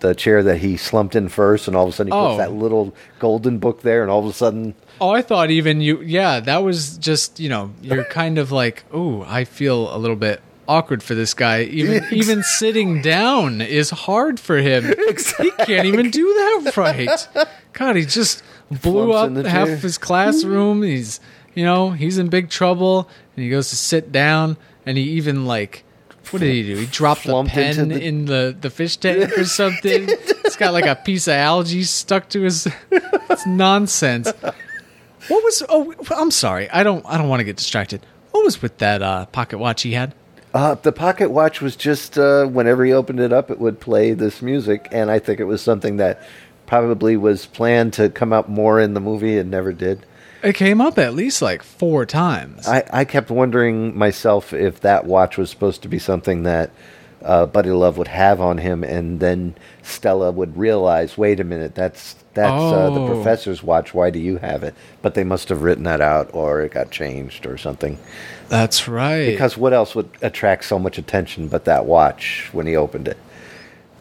The 0.00 0.14
chair 0.14 0.44
that 0.44 0.58
he 0.58 0.76
slumped 0.76 1.16
in 1.16 1.28
first, 1.28 1.66
and 1.66 1.76
all 1.76 1.86
of 1.86 1.90
a 1.92 1.96
sudden 1.96 2.12
he 2.12 2.18
Oh. 2.18 2.28
puts 2.28 2.38
that 2.38 2.52
little 2.52 2.94
golden 3.18 3.58
book 3.58 3.82
there, 3.82 4.02
and 4.02 4.10
all 4.10 4.20
of 4.20 4.26
a 4.26 4.32
sudden, 4.32 4.74
Oh, 5.00 5.10
I 5.10 5.22
thought 5.22 5.50
even 5.50 5.80
you. 5.80 6.00
Yeah, 6.02 6.38
that 6.40 6.62
was 6.62 6.98
just 6.98 7.40
you 7.40 7.48
know 7.48 7.70
you're 7.82 8.04
kind 8.20 8.38
of 8.38 8.52
like, 8.52 8.84
oh, 8.92 9.24
I 9.28 9.44
feel 9.44 9.94
a 9.94 9.98
little 9.98 10.16
bit 10.16 10.40
awkward 10.68 11.02
for 11.02 11.14
this 11.16 11.34
guy. 11.34 11.62
Even 11.62 12.04
even 12.12 12.42
sitting 12.44 13.02
down 13.02 13.60
is 13.60 13.90
hard 13.90 14.38
for 14.38 14.58
him. 14.58 14.84
He 15.38 15.50
can't 15.64 15.86
even 15.86 16.10
do 16.10 16.24
that 16.34 16.76
right. 16.76 17.28
God, 17.72 17.96
he 17.96 18.04
just 18.04 18.42
blew 18.70 19.06
Flumps 19.12 19.38
up 19.40 19.46
half 19.46 19.66
chair. 19.66 19.74
of 19.76 19.82
his 19.82 19.98
classroom. 19.98 20.82
He's 20.84 21.18
you 21.56 21.64
know 21.64 21.90
he's 21.90 22.18
in 22.18 22.28
big 22.28 22.50
trouble, 22.50 23.08
and 23.38 23.44
he 23.44 23.50
goes 23.50 23.70
to 23.70 23.76
sit 23.76 24.10
down, 24.10 24.56
and 24.84 24.98
he 24.98 25.04
even 25.04 25.46
like. 25.46 25.84
What 26.30 26.40
did 26.40 26.52
he 26.52 26.62
do? 26.64 26.76
He 26.76 26.86
dropped 26.86 27.24
the 27.24 27.44
pen 27.44 27.88
the- 27.88 28.02
in 28.04 28.24
the, 28.26 28.54
the 28.60 28.68
fish 28.68 28.96
tank 28.98 29.38
or 29.38 29.44
something. 29.60 30.06
It's 30.08 30.56
got 30.56 30.74
like 30.74 30.84
a 30.86 30.96
piece 30.96 31.26
of 31.28 31.34
algae 31.34 31.84
stuck 31.84 32.28
to 32.30 32.42
his. 32.42 32.66
It's 33.30 33.46
nonsense. 33.46 34.32
What 35.28 35.44
was? 35.44 35.62
Oh, 35.68 35.94
I'm 36.16 36.30
sorry. 36.30 36.68
I 36.70 36.82
don't. 36.82 37.04
I 37.06 37.16
don't 37.18 37.28
want 37.28 37.40
to 37.40 37.44
get 37.44 37.56
distracted. 37.56 38.04
What 38.32 38.44
was 38.44 38.60
with 38.60 38.78
that 38.78 39.02
uh, 39.02 39.26
pocket 39.26 39.58
watch 39.58 39.82
he 39.82 39.92
had? 39.92 40.14
Uh, 40.54 40.74
the 40.74 40.90
pocket 40.92 41.30
watch 41.30 41.60
was 41.60 41.76
just 41.76 42.18
uh, 42.18 42.46
whenever 42.46 42.84
he 42.84 42.92
opened 42.92 43.20
it 43.20 43.32
up, 43.32 43.50
it 43.50 43.58
would 43.60 43.80
play 43.80 44.12
this 44.14 44.40
music, 44.42 44.88
and 44.90 45.10
I 45.10 45.18
think 45.18 45.40
it 45.40 45.44
was 45.44 45.60
something 45.62 45.98
that 45.98 46.22
probably 46.66 47.16
was 47.16 47.46
planned 47.46 47.92
to 47.94 48.08
come 48.08 48.32
up 48.32 48.48
more 48.48 48.80
in 48.80 48.94
the 48.94 49.00
movie 49.00 49.38
and 49.38 49.50
never 49.50 49.72
did. 49.72 50.04
It 50.42 50.54
came 50.54 50.80
up 50.80 50.98
at 50.98 51.14
least 51.14 51.42
like 51.42 51.62
four 51.62 52.06
times. 52.06 52.66
I, 52.68 52.84
I 52.92 53.04
kept 53.04 53.30
wondering 53.30 53.96
myself 53.98 54.52
if 54.52 54.80
that 54.80 55.04
watch 55.04 55.36
was 55.36 55.50
supposed 55.50 55.82
to 55.82 55.88
be 55.88 55.98
something 55.98 56.44
that 56.44 56.70
uh, 57.24 57.46
Buddy 57.46 57.70
Love 57.70 57.98
would 57.98 58.06
have 58.08 58.40
on 58.40 58.58
him, 58.58 58.84
and 58.84 59.18
then 59.18 59.56
Stella 59.82 60.30
would 60.30 60.56
realize, 60.56 61.18
wait 61.18 61.40
a 61.40 61.44
minute, 61.44 61.74
that's 61.74 62.14
that's 62.34 62.52
uh, 62.52 62.90
the 62.90 63.00
Oh. 63.00 63.06
professor's 63.08 63.64
watch. 63.64 63.92
Why 63.92 64.10
do 64.10 64.20
you 64.20 64.36
have 64.36 64.62
it? 64.62 64.74
But 65.02 65.14
they 65.14 65.24
must 65.24 65.48
have 65.48 65.62
written 65.62 65.82
that 65.84 66.00
out, 66.00 66.30
or 66.32 66.60
it 66.60 66.70
got 66.70 66.92
changed, 66.92 67.44
or 67.44 67.58
something. 67.58 67.98
That's 68.48 68.86
right. 68.86 69.26
Because 69.26 69.56
what 69.56 69.72
else 69.72 69.96
would 69.96 70.08
attract 70.22 70.64
so 70.64 70.78
much 70.78 70.98
attention 70.98 71.48
but 71.48 71.64
that 71.64 71.84
watch 71.86 72.48
when 72.52 72.68
he 72.68 72.76
opened 72.76 73.08
it? 73.08 73.16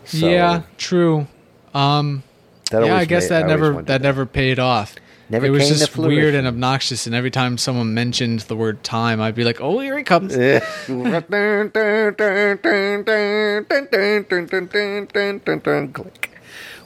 So, 0.06 0.30
yeah, 0.30 0.62
true. 0.78 1.26
Um, 1.74 2.22
That 2.70 2.86
yeah, 2.86 2.96
I 2.96 3.06
guess 3.06 3.24
made- 3.24 3.30
that 3.32 3.36
I 3.36 3.42
always 3.42 3.50
never 3.60 3.74
wondered 3.74 3.88
that 3.88 4.02
never 4.04 4.26
paid 4.28 4.60
off. 4.60 4.96
Never 5.30 5.48
it 5.48 5.50
was 5.50 5.68
just 5.68 5.98
weird 5.98 6.36
and 6.36 6.48
obnoxious, 6.48 7.06
and 7.06 7.14
every 7.14 7.32
time 7.32 7.58
someone 7.58 7.94
mentioned 7.94 8.42
the 8.42 8.56
word 8.56 8.82
time, 8.84 9.20
I'd 9.20 9.36
be 9.36 9.44
like, 9.44 9.60
"Oh, 9.60 9.80
here 9.80 9.98
he 9.98 10.04
comes!" 10.04 10.34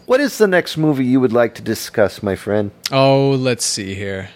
What 0.08 0.20
is 0.20 0.40
the 0.40 0.48
next 0.48 0.76
movie 0.76 1.06
you 1.06 1.20
would 1.20 1.32
like 1.34 1.54
to 1.56 1.62
discuss, 1.62 2.24
my 2.24 2.36
friend? 2.36 2.72
Oh, 2.92 3.30
let's 3.32 3.64
see 3.64 3.94
here. 3.94 4.30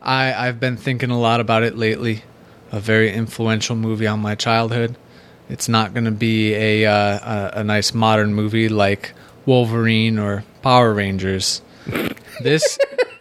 I 0.00 0.32
I've 0.32 0.58
been 0.58 0.78
thinking 0.78 1.10
a 1.10 1.18
lot 1.20 1.40
about 1.40 1.62
it 1.62 1.76
lately. 1.76 2.24
A 2.72 2.80
very 2.80 3.12
influential 3.12 3.76
movie 3.76 4.06
on 4.06 4.20
my 4.20 4.34
childhood. 4.34 4.96
It's 5.48 5.68
not 5.68 5.92
going 5.92 6.06
to 6.06 6.10
be 6.10 6.54
a, 6.54 6.86
uh, 6.86 7.52
a 7.54 7.60
a 7.60 7.64
nice 7.64 7.92
modern 7.92 8.32
movie 8.34 8.68
like 8.70 9.12
Wolverine 9.44 10.18
or 10.18 10.42
Power 10.62 10.94
Rangers. 10.94 11.60
This 12.42 12.78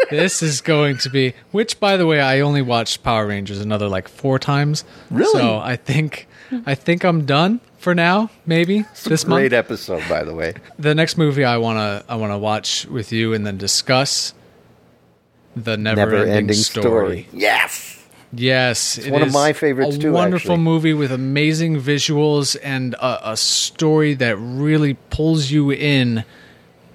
this 0.09 0.41
is 0.43 0.61
going 0.61 0.97
to 0.99 1.09
be 1.09 1.33
which 1.51 1.79
by 1.79 1.97
the 1.97 2.05
way 2.05 2.19
I 2.21 2.39
only 2.41 2.61
watched 2.61 3.03
Power 3.03 3.27
Rangers 3.27 3.59
another 3.59 3.87
like 3.87 4.07
4 4.07 4.39
times. 4.39 4.83
Really? 5.09 5.31
So 5.39 5.57
I 5.59 5.75
think 5.75 6.27
I 6.65 6.75
think 6.75 7.03
I'm 7.03 7.25
done 7.25 7.59
for 7.77 7.93
now, 7.95 8.29
maybe 8.45 8.83
this 9.03 9.25
month. 9.27 9.39
Great 9.41 9.53
episode, 9.53 10.03
by 10.09 10.23
the 10.23 10.33
way. 10.33 10.53
The 10.79 10.95
next 10.95 11.17
movie 11.17 11.43
I 11.43 11.57
want 11.57 11.77
to 11.77 12.11
I 12.11 12.15
want 12.15 12.31
to 12.33 12.37
watch 12.37 12.85
with 12.87 13.11
you 13.11 13.33
and 13.33 13.45
then 13.45 13.57
discuss 13.57 14.33
the 15.55 15.77
never, 15.77 15.97
Never 16.01 16.15
ending, 16.17 16.35
ending 16.35 16.55
story. 16.57 17.23
story. 17.23 17.27
Yes. 17.31 17.91
Yes, 18.33 18.97
It's 18.97 19.07
it 19.07 19.13
one 19.13 19.21
of 19.21 19.31
my 19.31 19.53
favorites 19.53 19.95
a 19.95 19.99
too, 19.99 20.11
Wonderful 20.11 20.51
actually. 20.53 20.63
movie 20.63 20.93
with 20.93 21.11
amazing 21.13 21.79
visuals 21.79 22.57
and 22.61 22.93
a, 22.95 23.31
a 23.31 23.37
story 23.37 24.13
that 24.15 24.35
really 24.37 24.95
pulls 25.09 25.51
you 25.51 25.71
in, 25.71 26.25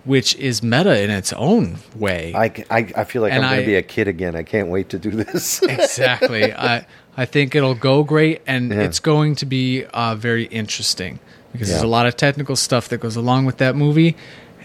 which 0.05 0.35
is 0.37 0.63
meta 0.63 1.03
in 1.03 1.11
its 1.11 1.33
own 1.35 1.77
way. 1.95 2.33
I, 2.35 2.45
I, 2.71 2.93
I 2.97 3.05
feel 3.05 3.23
like 3.23 3.33
And 3.33 3.45
I'm 3.45 3.53
going 3.53 3.63
to 3.63 3.67
be 3.67 3.77
a 3.77 3.83
kid 3.83 4.09
again. 4.09 4.35
I 4.35 4.43
can't 4.43 4.69
wait 4.69 4.89
to 4.91 4.99
do 4.99 5.11
this. 5.11 5.63
exactly. 5.63 6.53
I 6.53 6.87
I 7.17 7.25
think 7.27 7.55
it'll 7.55 7.75
go 7.75 8.03
great, 8.03 8.41
and 8.47 8.71
Yeah. 8.73 8.81
it's 8.81 9.01
going 9.01 9.35
to 9.37 9.47
be 9.47 9.85
uh, 9.85 10.15
very 10.15 10.45
interesting 10.45 11.19
because 11.53 11.69
there's 11.69 11.83
a 11.83 11.87
lot 11.87 12.07
of 12.07 12.17
technical 12.17 12.57
stuff 12.57 12.89
that 12.89 12.99
goes 12.99 13.17
along 13.17 13.45
with 13.45 13.59
that 13.59 13.75
movie, 13.77 14.17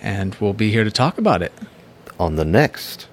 and 0.02 0.36
we'll 0.36 0.54
be 0.54 0.72
here 0.72 0.84
to 0.84 0.92
talk 0.92 1.18
about 1.18 1.42
it. 1.42 1.52
On 2.20 2.36
the 2.36 2.46
next 2.46 3.08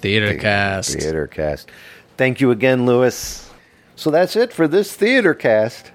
Theater 0.00 0.36
cast. 0.36 0.98
Theater 0.98 1.26
cast. 1.26 1.70
Thank 2.16 2.40
you 2.40 2.50
again, 2.50 2.86
Lewis. 2.86 3.50
So 3.96 4.10
that's 4.10 4.36
it 4.36 4.52
for 4.52 4.68
this 4.68 4.94
theater 4.94 5.34
cast. 5.34 5.90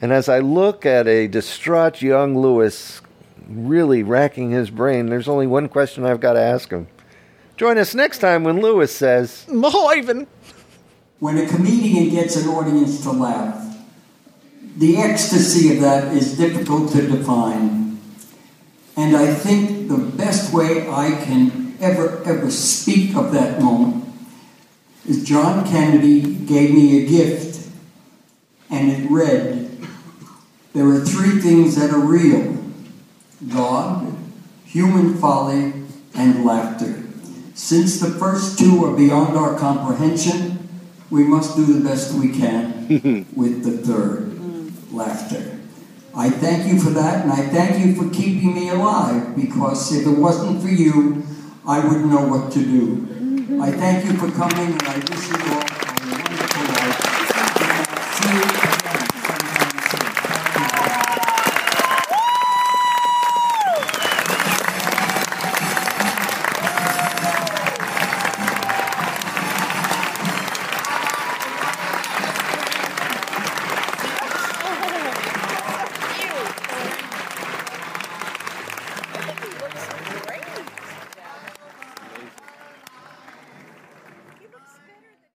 And 0.00 0.12
as 0.12 0.28
I 0.28 0.38
look 0.40 0.84
at 0.86 1.08
a 1.08 1.26
distraught 1.26 2.02
young 2.02 2.38
Lewis 2.38 3.00
really 3.48 4.02
racking 4.02 4.50
his 4.50 4.70
brain, 4.70 5.06
there's 5.06 5.28
only 5.28 5.46
one 5.46 5.68
question 5.68 6.04
I've 6.04 6.20
got 6.20 6.34
to 6.34 6.40
ask 6.40 6.70
him. 6.70 6.86
Join 7.56 7.78
us 7.78 7.94
next 7.94 8.18
time 8.18 8.44
when 8.44 8.60
Lewis 8.60 8.94
says, 8.94 9.46
Ivan. 9.50 10.26
When 11.18 11.38
a 11.38 11.48
comedian 11.48 12.10
gets 12.10 12.36
an 12.36 12.48
audience 12.48 13.02
to 13.02 13.10
laugh, 13.10 13.64
the 14.76 14.98
ecstasy 14.98 15.74
of 15.74 15.80
that 15.80 16.14
is 16.14 16.36
difficult 16.36 16.92
to 16.92 17.02
define. 17.02 17.98
And 18.96 19.16
I 19.16 19.34
think 19.34 19.88
the 19.88 19.96
best 19.96 20.54
way 20.54 20.88
I 20.88 21.10
can 21.24 21.76
ever, 21.80 22.22
ever 22.24 22.50
speak 22.50 23.16
of 23.16 23.32
that 23.32 23.60
moment 23.60 24.04
is 25.08 25.24
John 25.24 25.66
Kennedy 25.66 26.20
gave 26.20 26.72
me 26.72 27.02
a 27.02 27.08
gift, 27.08 27.68
and 28.70 28.90
it 28.90 29.10
read 29.10 29.70
There 30.74 30.86
are 30.86 31.00
three 31.00 31.40
things 31.40 31.74
that 31.76 31.90
are 31.90 31.98
real 31.98 32.57
God, 33.46 34.16
human 34.64 35.16
folly, 35.18 35.72
and 36.14 36.44
laughter. 36.44 37.02
Since 37.54 38.00
the 38.00 38.10
first 38.10 38.58
two 38.58 38.84
are 38.84 38.96
beyond 38.96 39.36
our 39.36 39.58
comprehension, 39.58 40.68
we 41.10 41.24
must 41.24 41.56
do 41.56 41.64
the 41.64 41.88
best 41.88 42.14
we 42.14 42.30
can 42.32 43.26
with 43.36 43.64
the 43.64 43.78
third, 43.78 44.92
laughter. 44.92 45.58
I 46.14 46.30
thank 46.30 46.66
you 46.66 46.80
for 46.80 46.90
that, 46.90 47.22
and 47.24 47.32
I 47.32 47.46
thank 47.48 47.84
you 47.84 47.94
for 47.94 48.12
keeping 48.14 48.54
me 48.54 48.70
alive 48.70 49.36
because 49.36 49.94
if 49.94 50.06
it 50.06 50.18
wasn't 50.18 50.60
for 50.60 50.68
you, 50.68 51.22
I 51.66 51.78
wouldn't 51.78 52.06
know 52.06 52.26
what 52.26 52.50
to 52.52 52.58
do. 52.58 53.60
I 53.62 53.70
thank 53.70 54.04
you 54.04 54.14
for 54.14 54.30
coming, 54.32 54.72
and 54.72 54.82
I 54.82 54.98
wish 54.98 55.28
you 55.28 55.54
all 55.54 55.67